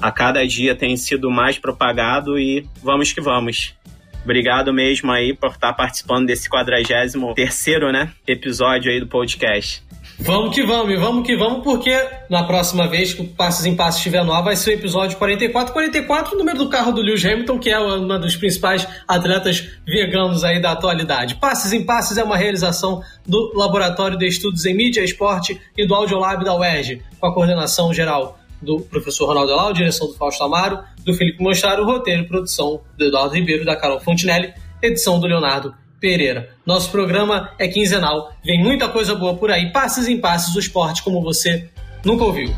A 0.00 0.10
cada 0.10 0.46
dia 0.46 0.74
tem 0.74 0.96
sido 0.96 1.30
mais 1.30 1.58
propagado 1.58 2.38
e 2.38 2.66
vamos 2.82 3.12
que 3.12 3.20
vamos. 3.20 3.74
Obrigado 4.22 4.72
mesmo 4.72 5.10
aí 5.10 5.34
por 5.34 5.50
estar 5.50 5.68
tá 5.68 5.72
participando 5.72 6.26
desse 6.26 6.48
43 6.48 7.14
terceiro, 7.34 7.90
né, 7.90 8.12
episódio 8.26 8.92
aí 8.92 9.00
do 9.00 9.06
podcast. 9.06 9.82
Vamos 10.20 10.52
que 10.52 10.64
vamos, 10.64 10.98
vamos 10.98 11.24
que 11.24 11.36
vamos, 11.36 11.62
porque 11.62 11.96
na 12.28 12.42
próxima 12.42 12.88
vez 12.88 13.14
que 13.14 13.22
o 13.22 13.28
Passos 13.28 13.64
em 13.64 13.76
Passos 13.76 13.98
estiver 13.98 14.24
no 14.24 14.32
ar, 14.32 14.42
vai 14.42 14.56
ser 14.56 14.70
o 14.70 14.74
episódio 14.74 15.16
44. 15.16 15.72
44, 15.72 16.34
o 16.34 16.38
número 16.38 16.58
do 16.58 16.68
carro 16.68 16.90
do 16.90 17.00
Lewis 17.00 17.24
Hamilton, 17.24 17.58
que 17.58 17.70
é 17.70 17.78
uma 17.78 18.18
dos 18.18 18.34
principais 18.34 18.86
atletas 19.06 19.68
veganos 19.86 20.42
aí 20.42 20.60
da 20.60 20.72
atualidade. 20.72 21.36
Passos 21.36 21.72
em 21.72 21.84
Passos 21.84 22.18
é 22.18 22.24
uma 22.24 22.36
realização 22.36 23.00
do 23.24 23.52
Laboratório 23.54 24.18
de 24.18 24.26
Estudos 24.26 24.66
em 24.66 24.74
Mídia, 24.74 25.04
Esporte 25.04 25.60
e 25.76 25.86
do 25.86 25.94
Audiolab 25.94 26.44
da 26.44 26.54
UERJ, 26.56 27.00
com 27.20 27.26
a 27.26 27.32
coordenação 27.32 27.94
geral 27.94 28.40
do 28.60 28.80
professor 28.80 29.26
Ronaldo 29.26 29.52
Elau, 29.52 29.72
direção 29.72 30.08
do 30.08 30.14
Fausto 30.14 30.42
Amaro, 30.42 30.80
do 31.04 31.14
Felipe 31.14 31.40
Moncharo, 31.40 31.84
roteiro 31.84 32.22
e 32.22 32.26
produção 32.26 32.80
do 32.96 33.04
Eduardo 33.04 33.36
Ribeiro, 33.36 33.64
da 33.64 33.76
Carol 33.76 34.00
Fontinelli, 34.00 34.52
edição 34.82 35.20
do 35.20 35.28
Leonardo 35.28 35.72
Pereira. 36.00 36.50
Nosso 36.64 36.90
programa 36.90 37.50
é 37.58 37.68
quinzenal, 37.68 38.32
vem 38.44 38.62
muita 38.62 38.88
coisa 38.88 39.14
boa 39.14 39.36
por 39.36 39.50
aí, 39.50 39.72
passes 39.72 40.08
em 40.08 40.18
passes, 40.18 40.54
o 40.54 40.58
esporte 40.58 41.02
como 41.02 41.22
você 41.22 41.68
nunca 42.04 42.24
ouviu. 42.24 42.54